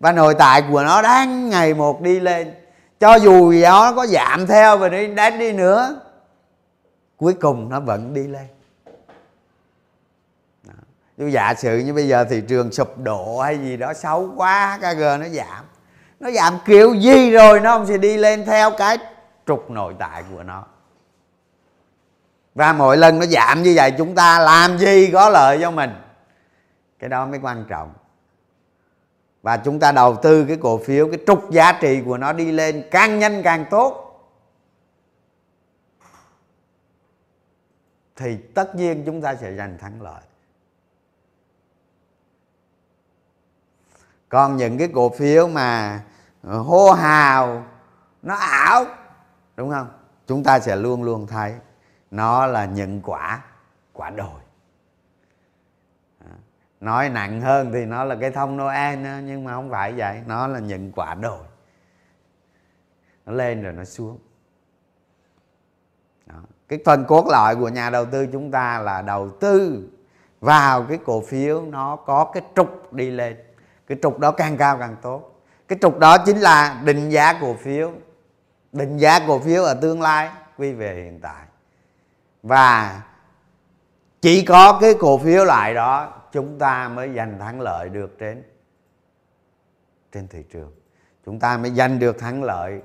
Và 0.00 0.12
nội 0.12 0.34
tại 0.34 0.62
của 0.70 0.82
nó 0.82 1.02
đang 1.02 1.48
ngày 1.48 1.74
một 1.74 2.02
đi 2.02 2.20
lên. 2.20 2.54
Cho 3.00 3.14
dù 3.14 3.52
nó 3.62 3.92
có 3.92 4.06
giảm 4.06 4.46
theo 4.46 4.78
vn 4.78 4.92
index 4.92 5.34
đi 5.38 5.52
nữa, 5.52 6.00
cuối 7.16 7.34
cùng 7.40 7.68
nó 7.68 7.80
vẫn 7.80 8.14
đi 8.14 8.26
lên. 8.26 8.46
Tôi 11.18 11.32
giả 11.32 11.54
sử 11.54 11.78
như 11.78 11.94
bây 11.94 12.08
giờ 12.08 12.24
thị 12.24 12.42
trường 12.48 12.72
sụp 12.72 12.98
đổ 12.98 13.40
hay 13.40 13.58
gì 13.58 13.76
đó, 13.76 13.92
xấu 13.92 14.32
quá 14.36 14.78
kg 14.80 15.00
nó 15.00 15.28
giảm. 15.28 15.64
Nó 16.20 16.30
giảm 16.30 16.58
kiểu 16.64 16.94
gì 16.94 17.30
rồi 17.30 17.60
nó 17.60 17.78
không 17.78 17.86
sẽ 17.86 17.98
đi 17.98 18.16
lên 18.16 18.44
theo 18.44 18.70
cái 18.78 18.98
trục 19.46 19.70
nội 19.70 19.94
tại 19.98 20.24
của 20.30 20.42
nó. 20.42 20.64
Và 22.54 22.72
mỗi 22.72 22.96
lần 22.96 23.18
nó 23.18 23.26
giảm 23.26 23.62
như 23.62 23.72
vậy, 23.76 23.92
chúng 23.98 24.14
ta 24.14 24.38
làm 24.38 24.78
gì 24.78 25.10
có 25.12 25.28
lợi 25.28 25.58
cho 25.60 25.70
mình? 25.70 25.90
Cái 26.98 27.08
đó 27.08 27.26
mới 27.26 27.38
quan 27.42 27.64
trọng. 27.68 27.92
Và 29.42 29.56
chúng 29.56 29.80
ta 29.80 29.92
đầu 29.92 30.16
tư 30.16 30.44
cái 30.48 30.56
cổ 30.56 30.78
phiếu, 30.78 31.08
cái 31.08 31.18
trục 31.26 31.50
giá 31.50 31.78
trị 31.80 32.02
của 32.04 32.18
nó 32.18 32.32
đi 32.32 32.52
lên 32.52 32.84
càng 32.90 33.18
nhanh 33.18 33.42
càng 33.42 33.64
tốt. 33.70 34.02
Thì 38.16 38.36
tất 38.54 38.74
nhiên 38.74 39.02
chúng 39.06 39.22
ta 39.22 39.34
sẽ 39.34 39.54
giành 39.54 39.78
thắng 39.78 40.02
lợi. 40.02 40.20
Còn 44.28 44.56
những 44.56 44.78
cái 44.78 44.88
cổ 44.94 45.08
phiếu 45.08 45.48
mà 45.48 46.00
hô 46.42 46.92
hào 46.92 47.64
nó 48.22 48.34
ảo 48.34 48.84
đúng 49.56 49.70
không? 49.70 49.88
Chúng 50.26 50.44
ta 50.44 50.60
sẽ 50.60 50.76
luôn 50.76 51.02
luôn 51.02 51.26
thấy 51.26 51.54
nó 52.10 52.46
là 52.46 52.64
những 52.64 53.00
quả 53.04 53.44
quả 53.92 54.10
đồi. 54.10 54.40
Nói 56.80 57.08
nặng 57.08 57.40
hơn 57.40 57.70
thì 57.72 57.84
nó 57.84 58.04
là 58.04 58.16
cái 58.20 58.30
thông 58.30 58.56
noel 58.56 59.04
đó, 59.04 59.18
nhưng 59.24 59.44
mà 59.44 59.52
không 59.52 59.70
phải 59.70 59.92
vậy 59.92 60.22
nó 60.26 60.46
là 60.46 60.58
những 60.58 60.92
quả 60.92 61.14
đồi. 61.14 61.44
Nó 63.26 63.32
lên 63.32 63.62
rồi 63.62 63.72
nó 63.72 63.84
xuống. 63.84 64.18
Đó. 66.26 66.34
cái 66.68 66.78
phần 66.84 67.04
cốt 67.04 67.26
lõi 67.30 67.56
của 67.56 67.68
nhà 67.68 67.90
đầu 67.90 68.04
tư 68.04 68.26
chúng 68.32 68.50
ta 68.50 68.78
là 68.78 69.02
đầu 69.02 69.30
tư 69.30 69.88
vào 70.40 70.82
cái 70.88 70.98
cổ 71.04 71.20
phiếu 71.20 71.62
nó 71.62 71.96
có 71.96 72.30
cái 72.34 72.42
trục 72.54 72.92
đi 72.92 73.10
lên 73.10 73.36
cái 73.86 73.98
trục 74.02 74.18
đó 74.18 74.30
càng 74.30 74.56
cao 74.56 74.78
càng 74.78 74.96
tốt. 75.02 75.42
Cái 75.68 75.78
trục 75.82 75.98
đó 75.98 76.18
chính 76.18 76.38
là 76.38 76.80
định 76.84 77.10
giá 77.10 77.38
cổ 77.40 77.54
phiếu. 77.54 77.92
Định 78.72 78.96
giá 78.96 79.18
cổ 79.26 79.38
phiếu 79.38 79.64
ở 79.64 79.74
tương 79.74 80.02
lai 80.02 80.30
quy 80.58 80.72
về 80.72 80.94
hiện 80.94 81.20
tại. 81.20 81.44
Và 82.42 83.02
chỉ 84.20 84.44
có 84.44 84.78
cái 84.80 84.94
cổ 85.00 85.18
phiếu 85.18 85.44
lại 85.44 85.74
đó, 85.74 86.12
chúng 86.32 86.58
ta 86.58 86.88
mới 86.88 87.14
giành 87.16 87.38
thắng 87.38 87.60
lợi 87.60 87.88
được 87.88 88.18
trên 88.18 88.42
trên 90.12 90.28
thị 90.28 90.44
trường. 90.52 90.72
Chúng 91.26 91.38
ta 91.38 91.56
mới 91.56 91.70
giành 91.70 91.98
được 91.98 92.18
thắng 92.18 92.44
lợi 92.44 92.82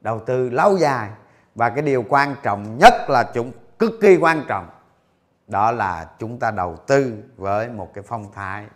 đầu 0.00 0.20
tư 0.26 0.50
lâu 0.50 0.76
dài. 0.76 1.10
Và 1.54 1.70
cái 1.70 1.82
điều 1.82 2.04
quan 2.08 2.36
trọng 2.42 2.78
nhất 2.78 2.92
là 3.08 3.30
chúng, 3.34 3.52
cực 3.78 3.92
kỳ 4.00 4.16
quan 4.16 4.44
trọng, 4.48 4.68
đó 5.46 5.70
là 5.70 6.10
chúng 6.18 6.38
ta 6.38 6.50
đầu 6.50 6.76
tư 6.86 7.22
với 7.36 7.68
một 7.68 7.94
cái 7.94 8.04
phong 8.06 8.32
thái 8.32 8.66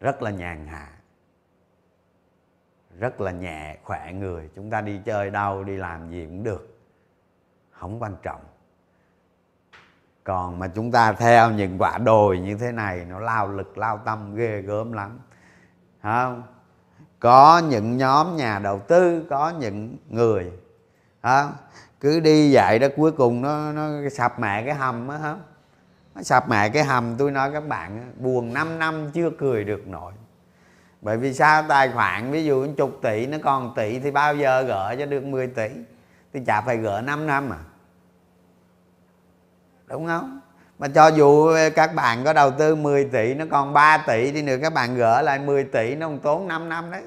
rất 0.00 0.22
là 0.22 0.30
nhàn 0.30 0.66
hạ. 0.66 0.88
Rất 2.98 3.20
là 3.20 3.30
nhẹ, 3.30 3.76
khỏe 3.84 4.12
người. 4.12 4.50
Chúng 4.56 4.70
ta 4.70 4.80
đi 4.80 5.00
chơi 5.04 5.30
đâu, 5.30 5.64
đi 5.64 5.76
làm 5.76 6.10
gì 6.10 6.26
cũng 6.26 6.44
được. 6.44 6.78
Không 7.70 8.02
quan 8.02 8.16
trọng. 8.22 8.40
Còn 10.24 10.58
mà 10.58 10.68
chúng 10.74 10.92
ta 10.92 11.12
theo 11.12 11.50
những 11.50 11.76
quả 11.78 11.98
đồi 11.98 12.38
như 12.38 12.56
thế 12.56 12.72
này, 12.72 13.04
nó 13.04 13.18
lao 13.18 13.48
lực, 13.48 13.78
lao 13.78 13.98
tâm, 13.98 14.34
ghê 14.34 14.62
gớm 14.62 14.92
lắm. 14.92 15.18
Không? 16.02 16.42
Có 17.20 17.62
những 17.68 17.96
nhóm 17.96 18.36
nhà 18.36 18.58
đầu 18.58 18.78
tư, 18.78 19.26
có 19.30 19.50
những 19.50 19.96
người 20.08 20.52
không? 21.22 21.52
cứ 22.00 22.20
đi 22.20 22.54
vậy 22.54 22.78
đó, 22.78 22.88
cuối 22.96 23.12
cùng 23.12 23.42
nó 23.42 23.72
nó 23.72 24.08
sập 24.12 24.40
mẹ 24.40 24.64
cái 24.64 24.74
hầm 24.74 25.08
á 25.08 25.18
không? 25.22 25.42
Nó 26.14 26.22
sập 26.22 26.48
mẹ 26.48 26.68
cái 26.68 26.84
hầm, 26.84 27.14
tôi 27.18 27.30
nói 27.30 27.52
các 27.52 27.68
bạn 27.68 28.12
buồn 28.18 28.54
5 28.54 28.78
năm 28.78 29.10
chưa 29.10 29.30
cười 29.38 29.64
được 29.64 29.88
nổi. 29.88 30.12
Bởi 31.00 31.16
vì 31.16 31.34
sao? 31.34 31.62
Tài 31.68 31.88
khoản 31.88 32.30
ví 32.30 32.44
dụ 32.44 32.66
chục 32.76 32.98
tỷ, 33.02 33.26
nó 33.26 33.38
còn 33.42 33.72
tỷ 33.76 33.98
thì 33.98 34.10
bao 34.10 34.36
giờ 34.36 34.62
gỡ 34.62 34.96
cho 34.98 35.06
được 35.06 35.24
10 35.24 35.46
tỷ? 35.46 35.68
Thì 36.32 36.40
chả 36.46 36.60
phải 36.60 36.76
gỡ 36.76 37.00
5 37.00 37.26
năm 37.26 37.50
à. 37.50 37.58
Đúng 39.86 40.06
không? 40.06 40.40
Mà 40.78 40.88
cho 40.88 41.06
dù 41.06 41.52
các 41.76 41.94
bạn 41.94 42.24
có 42.24 42.32
đầu 42.32 42.50
tư 42.50 42.74
10 42.74 43.04
tỷ, 43.04 43.34
nó 43.34 43.44
còn 43.50 43.72
3 43.72 43.98
tỷ 43.98 44.32
đi 44.32 44.42
nữa, 44.42 44.56
các 44.62 44.74
bạn 44.74 44.94
gỡ 44.94 45.22
lại 45.22 45.38
10 45.38 45.64
tỷ, 45.64 45.94
nó 45.94 46.06
còn 46.06 46.18
tốn 46.18 46.48
5 46.48 46.68
năm 46.68 46.90
đấy. 46.90 47.02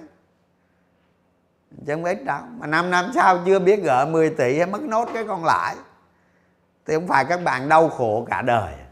Chứ 1.87 1.93
không 1.93 2.03
ít 2.03 2.25
đâu. 2.25 2.41
Mà 2.59 2.67
5 2.67 2.89
năm 2.89 3.11
sau 3.15 3.39
chưa 3.45 3.59
biết 3.59 3.83
gỡ 3.83 4.05
10 4.11 4.29
tỷ 4.29 4.57
hay 4.57 4.65
mất 4.67 4.81
nốt 4.81 5.09
cái 5.13 5.23
còn 5.27 5.45
lại. 5.45 5.75
Thì 6.85 6.93
không 6.93 7.07
phải 7.07 7.25
các 7.25 7.43
bạn 7.43 7.69
đau 7.69 7.89
khổ 7.89 8.27
cả 8.29 8.41
đời 8.41 8.73
à 8.73 8.85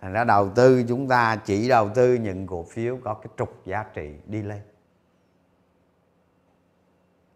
thành 0.00 0.12
ra 0.12 0.24
đầu 0.24 0.50
tư 0.54 0.84
chúng 0.88 1.08
ta 1.08 1.36
chỉ 1.36 1.68
đầu 1.68 1.90
tư 1.94 2.14
những 2.14 2.46
cổ 2.46 2.66
phiếu 2.70 2.98
có 3.04 3.14
cái 3.14 3.32
trục 3.36 3.66
giá 3.66 3.84
trị 3.94 4.14
đi 4.26 4.42
lên. 4.42 4.62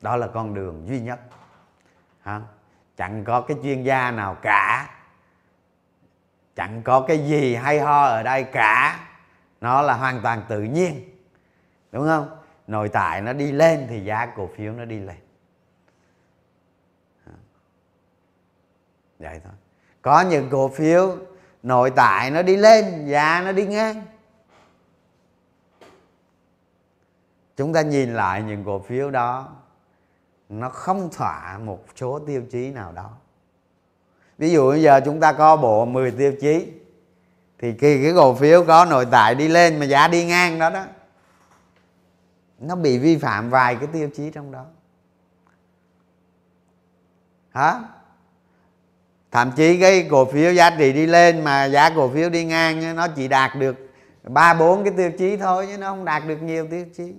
Đó 0.01 0.17
là 0.17 0.27
con 0.27 0.55
đường 0.55 0.89
duy 0.89 1.01
nhất. 1.01 1.21
Hả? 2.21 2.41
chẳng 3.01 3.25
có 3.25 3.41
cái 3.41 3.57
chuyên 3.63 3.83
gia 3.83 4.11
nào 4.11 4.37
cả. 4.43 4.91
Chẳng 6.57 6.83
có 6.83 7.05
cái 7.09 7.19
gì 7.19 7.55
hay 7.55 7.81
ho 7.81 8.05
ở 8.05 8.23
đây 8.23 8.45
cả. 8.45 9.01
Nó 9.61 9.83
là 9.83 9.95
hoàn 9.95 10.21
toàn 10.23 10.43
tự 10.49 10.63
nhiên. 10.63 11.19
Đúng 11.93 12.07
không? 12.07 12.29
Nội 12.67 12.89
tại 12.89 13.21
nó 13.21 13.33
đi 13.33 13.53
lên 13.53 13.87
thì 13.89 14.05
giá 14.05 14.27
cổ 14.37 14.51
phiếu 14.57 14.73
nó 14.73 14.85
đi 14.85 14.99
lên. 14.99 15.17
Vậy 19.19 19.41
thôi. 19.45 19.53
Có 20.03 20.21
những 20.21 20.51
cổ 20.51 20.69
phiếu 20.69 21.17
nội 21.63 21.91
tại 21.97 22.31
nó 22.31 22.43
đi 22.43 22.57
lên 22.57 23.07
giá 23.07 23.43
nó 23.45 23.53
đi 23.53 23.67
ngang. 23.67 24.03
Chúng 27.57 27.73
ta 27.73 27.83
nhìn 27.83 28.15
lại 28.15 28.43
những 28.43 28.65
cổ 28.65 28.79
phiếu 28.79 29.11
đó, 29.11 29.49
nó 30.49 30.69
không 30.69 31.11
thỏa 31.13 31.59
một 31.59 31.85
số 31.97 32.19
tiêu 32.27 32.43
chí 32.51 32.71
nào 32.71 32.93
đó. 32.93 33.11
Ví 34.39 34.51
dụ 34.51 34.71
bây 34.71 34.83
giờ 34.83 35.01
chúng 35.05 35.21
ta 35.21 35.33
có 35.33 35.57
bộ 35.57 35.85
10 35.85 36.11
tiêu 36.11 36.33
chí, 36.41 36.73
thì 37.59 37.75
khi 37.79 38.03
cái 38.03 38.13
cổ 38.17 38.35
phiếu 38.35 38.65
có 38.65 38.85
nội 38.85 39.07
tại 39.11 39.35
đi 39.35 39.49
lên 39.49 39.79
mà 39.79 39.85
giá 39.87 40.09
đi 40.09 40.25
ngang 40.25 40.59
đó 40.59 40.71
đó, 40.71 40.85
nó 42.59 42.77
bị 42.77 42.99
vi 42.99 43.17
phạm 43.19 43.51
vài 43.51 43.77
cái 43.77 43.89
tiêu 43.93 44.11
chí 44.15 44.31
trong 44.31 44.53
đó. 44.53 44.65
Hả? 47.51 47.81
Thậm 49.33 49.53
chí 49.57 49.81
cái 49.81 50.09
cổ 50.11 50.25
phiếu 50.25 50.53
giá 50.53 50.71
trị 50.71 50.93
đi 50.93 51.07
lên 51.07 51.45
mà 51.45 51.65
giá 51.65 51.91
cổ 51.91 52.09
phiếu 52.09 52.31
đi 52.31 52.45
ngang 52.45 52.97
nó 52.97 53.09
chỉ 53.09 53.29
đạt 53.29 53.57
được 53.57 53.77
ba, 54.23 54.55
bốn 54.55 54.85
cái 54.85 54.93
tiêu 54.97 55.11
chí 55.19 55.37
thôi 55.37 55.67
chứ 55.71 55.79
nó 55.79 55.91
không 55.91 56.05
đạt 56.05 56.23
được 56.27 56.43
nhiều 56.43 56.67
tiêu 56.71 56.85
chí. 56.97 57.13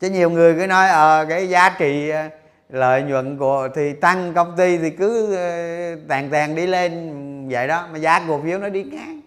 Chứ 0.00 0.10
nhiều 0.10 0.30
người 0.30 0.54
cứ 0.54 0.66
nói 0.66 0.88
ờ 0.88 1.26
cái 1.28 1.48
giá 1.48 1.76
trị 1.78 2.10
ờ, 2.10 2.28
lợi 2.68 3.02
nhuận 3.02 3.38
của, 3.38 3.68
thì 3.74 3.92
tăng 3.92 4.34
công 4.34 4.56
ty 4.56 4.78
thì 4.78 4.90
cứ 4.90 5.34
ờ, 5.34 5.96
tàn 6.08 6.30
tàn 6.30 6.54
đi 6.54 6.66
lên, 6.66 7.48
vậy 7.48 7.68
đó, 7.68 7.86
mà 7.92 7.98
giá 7.98 8.20
cổ 8.28 8.40
phiếu 8.44 8.58
nó 8.58 8.68
đi 8.68 8.84
ngang. 8.84 9.20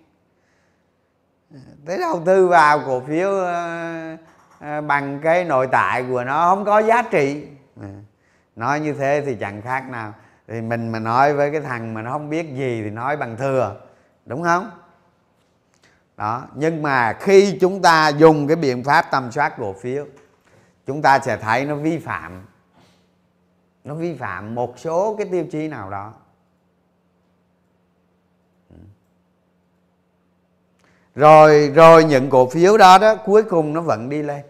Thế 1.88 1.98
đầu 1.98 2.22
tư 2.26 2.48
vào 2.48 2.80
cổ 2.86 3.02
phiếu 3.08 3.30
ờ, 4.60 4.82
bằng 4.82 5.20
cái 5.24 5.46
nội 5.46 5.68
tại 5.72 6.04
của 6.10 6.24
nó, 6.24 6.50
không 6.50 6.66
có 6.66 6.80
giá 6.80 7.02
trị. 7.02 7.44
Nói 8.56 8.80
như 8.80 8.94
thế 8.94 9.24
thì 9.26 9.36
chẳng 9.40 9.62
khác 9.62 9.90
nào 9.90 10.14
thì 10.48 10.62
mình 10.62 10.92
mà 10.92 11.00
nói 11.00 11.34
với 11.34 11.52
cái 11.52 11.62
thằng 11.62 11.94
mà 11.94 12.02
nó 12.02 12.12
không 12.12 12.30
biết 12.30 12.46
gì 12.54 12.84
thì 12.84 12.90
nói 12.90 13.18
bằng 13.18 13.38
thừa. 13.38 13.82
Đúng 14.26 14.44
không? 14.44 14.72
Đó, 16.18 16.48
nhưng 16.56 16.82
mà 16.82 17.14
khi 17.14 17.58
chúng 17.62 17.82
ta 17.82 18.08
dùng 18.08 18.48
cái 18.48 18.56
biện 18.56 18.84
pháp 18.84 19.06
tầm 19.12 19.32
soát 19.32 19.54
cổ 19.58 19.74
phiếu, 19.74 20.06
chúng 20.86 21.02
ta 21.02 21.20
sẽ 21.20 21.38
thấy 21.38 21.66
nó 21.66 21.76
vi 21.76 21.98
phạm. 21.98 22.46
Nó 23.84 23.96
vi 23.96 24.16
phạm 24.16 24.56
một 24.56 24.80
số 24.80 25.16
cái 25.18 25.28
tiêu 25.32 25.46
chí 25.52 25.68
nào 25.68 25.90
đó. 25.90 26.14
Rồi 31.16 31.72
rồi 31.76 32.04
những 32.04 32.30
cổ 32.30 32.50
phiếu 32.50 32.78
đó 32.78 32.98
đó, 32.98 33.16
cuối 33.16 33.44
cùng 33.44 33.74
nó 33.74 33.82
vẫn 33.82 34.10
đi 34.10 34.22
lên 34.22 34.42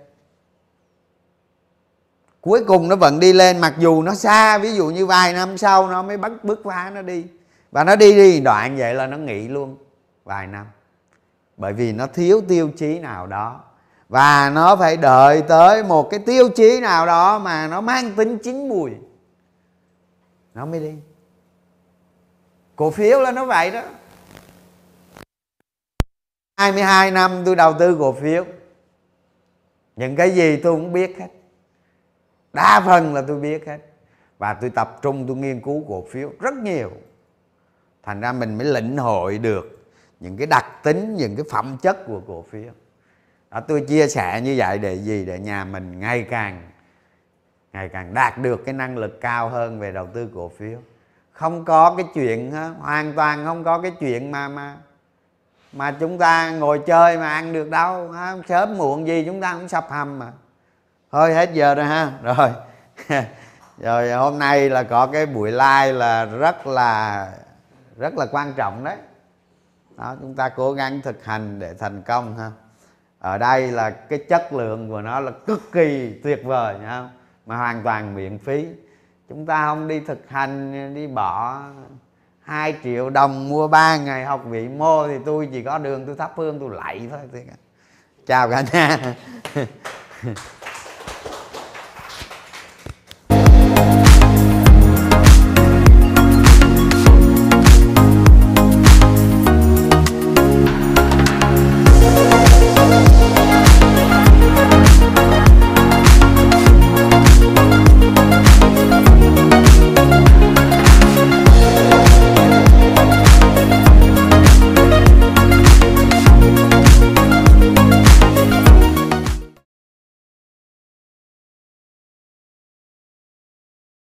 cuối 2.44 2.64
cùng 2.68 2.90
nó 2.90 2.96
vẫn 2.96 3.20
đi 3.20 3.34
lên, 3.34 3.62
mặc 3.62 3.74
dù 3.78 4.02
nó 4.02 4.16
xa, 4.16 4.58
ví 4.58 4.76
dụ 4.76 4.88
như 4.88 5.06
vài 5.06 5.34
năm 5.34 5.58
sau 5.58 5.88
nó 5.88 6.04
mới 6.04 6.18
bắt, 6.18 6.32
bước 6.44 6.62
phá 6.64 6.92
nó 6.94 7.02
đi. 7.02 7.26
Và 7.72 7.84
nó 7.84 7.96
đi 7.96 8.16
đi, 8.16 8.40
đoạn 8.40 8.78
vậy 8.78 8.94
là 8.94 9.08
nó 9.08 9.18
nghỉ 9.18 9.48
luôn 9.48 9.78
vài 10.24 10.48
năm. 10.48 10.66
Bởi 11.58 11.74
vì 11.74 11.92
nó 11.92 12.08
thiếu 12.08 12.42
tiêu 12.48 12.72
chí 12.78 13.00
nào 13.00 13.28
đó. 13.28 13.64
Và 14.10 14.50
nó 14.50 14.76
phải 14.76 14.98
đợi 14.98 15.42
tới 15.42 15.84
một 15.84 16.10
cái 16.10 16.20
tiêu 16.20 16.50
chí 16.56 16.80
nào 16.80 17.06
đó 17.06 17.40
mà 17.40 17.68
nó 17.68 17.82
mang 17.82 18.12
tính 18.12 18.38
chín 18.44 18.70
mùi. 18.70 18.92
Nó 20.54 20.66
mới 20.66 20.80
đi. 20.80 20.94
Cổ 22.76 22.92
phiếu 22.92 23.20
là 23.20 23.32
nó 23.32 23.46
vậy 23.46 23.72
đó. 23.72 23.82
22 26.58 27.12
năm 27.12 27.42
tôi 27.46 27.56
đầu 27.56 27.74
tư 27.80 27.98
cổ 28.00 28.14
phiếu. 28.22 28.46
Những 29.96 30.16
cái 30.16 30.32
gì 30.32 30.58
tôi 30.58 30.74
cũng 30.74 30.94
biết 30.94 31.16
hết 31.20 31.28
đa 32.54 32.82
phần 32.86 33.14
là 33.14 33.24
tôi 33.28 33.40
biết 33.40 33.68
hết. 33.68 33.78
Và 34.38 34.54
tôi 34.54 34.70
tập 34.70 35.00
trung, 35.02 35.28
tôi 35.28 35.38
nghiên 35.38 35.62
cứu 35.62 35.86
cổ 35.90 36.06
phiếu 36.12 36.32
rất 36.40 36.54
nhiều. 36.54 36.92
Thành 38.04 38.22
ra 38.22 38.32
mình 38.32 38.58
mới 38.58 38.68
lĩnh 38.68 38.98
hội 38.98 39.38
được 39.38 39.86
những 40.20 40.38
cái 40.38 40.48
đặc 40.48 40.66
tính, 40.84 41.16
những 41.16 41.36
cái 41.36 41.46
phẩm 41.52 41.78
chất 41.82 41.98
của 42.08 42.22
cổ 42.28 42.46
phiếu. 42.50 42.72
Đó, 43.52 43.60
tôi 43.60 43.82
chia 43.82 44.08
sẻ 44.08 44.42
như 44.42 44.56
vậy 44.58 44.78
để 44.78 44.96
gì? 44.96 45.26
Để 45.26 45.40
nhà 45.40 45.66
mình 45.66 46.00
ngày 46.00 46.26
càng 46.30 46.70
ngày 47.74 47.90
càng 47.90 48.14
đạt 48.14 48.38
được 48.38 48.66
cái 48.66 48.74
năng 48.74 48.98
lực 48.98 49.22
cao 49.22 49.50
hơn 49.50 49.80
về 49.80 49.92
đầu 49.92 50.08
tư 50.14 50.30
cổ 50.36 50.52
phiếu. 50.58 50.80
Không 51.32 51.66
có 51.66 51.96
cái 51.98 52.06
chuyện 52.14 52.52
hoàn 52.80 53.14
toàn 53.14 53.46
không 53.46 53.64
có 53.64 53.82
cái 53.82 53.92
chuyện 54.00 54.32
mà 54.32 54.48
mà 54.48 54.78
mà 55.74 55.96
chúng 56.00 56.18
ta 56.18 56.52
ngồi 56.52 56.80
chơi 56.86 57.18
mà 57.18 57.30
ăn 57.30 57.54
được 57.54 57.70
đâu 57.70 58.14
sớm 58.48 58.78
muộn 58.78 59.08
gì 59.08 59.24
chúng 59.26 59.42
ta 59.42 59.54
cũng 59.54 59.68
sập 59.68 59.90
hầm 59.90 60.20
mà 60.20 60.32
thôi 61.14 61.34
hết 61.34 61.54
giờ 61.54 61.76
rồi 61.76 61.86
ha. 61.86 62.12
Rồi. 62.24 62.50
Rồi, 63.78 64.12
hôm 64.12 64.40
nay 64.40 64.70
là 64.70 64.84
có 64.84 65.08
cái 65.08 65.26
buổi 65.26 65.52
like 65.52 65.92
là 65.92 66.26
rất 66.26 66.68
là 66.68 67.30
rất 67.98 68.14
là 68.18 68.26
quan 68.32 68.54
trọng 68.54 68.84
đấy. 68.84 68.98
Đó, 69.98 70.16
chúng 70.22 70.36
ta 70.36 70.50
cố 70.50 70.74
gắng 70.74 71.02
thực 71.02 71.26
hành 71.26 71.60
để 71.60 71.74
thành 71.74 72.02
công 72.02 72.38
ha. 72.38 72.52
Ở 73.20 73.38
đây 73.38 73.72
là 73.72 73.90
cái 73.90 74.20
chất 74.30 74.54
lượng 74.54 74.90
của 74.90 75.02
nó 75.02 75.20
là 75.20 75.32
cực 75.48 75.72
kỳ 75.72 76.20
tuyệt 76.24 76.42
vời 76.44 76.76
nhá 76.80 76.90
không 76.90 77.10
mà 77.46 77.58
hoàn 77.58 77.84
toàn 77.84 78.16
miễn 78.16 78.38
phí. 78.38 78.68
Chúng 79.30 79.46
ta 79.46 79.66
không 79.66 79.88
đi 79.88 80.00
thực 80.00 80.30
hành, 80.30 80.94
đi 80.96 81.08
bỏ 81.08 81.62
2 82.42 82.76
triệu 82.84 83.10
đồng 83.10 83.50
mua 83.50 83.68
3 83.68 83.98
ngày 83.98 84.26
học 84.26 84.42
vị 84.46 84.68
mô 84.68 85.08
thì 85.08 85.18
tôi 85.26 85.50
chỉ 85.52 85.64
có 85.64 85.78
đường 85.78 86.06
tôi 86.06 86.16
thắp 86.16 86.32
hương 86.36 86.60
tôi 86.60 86.70
lạy 86.72 87.08
thôi. 87.12 87.46
Chào 88.26 88.50
cả 88.50 88.64
nhà. 88.74 89.16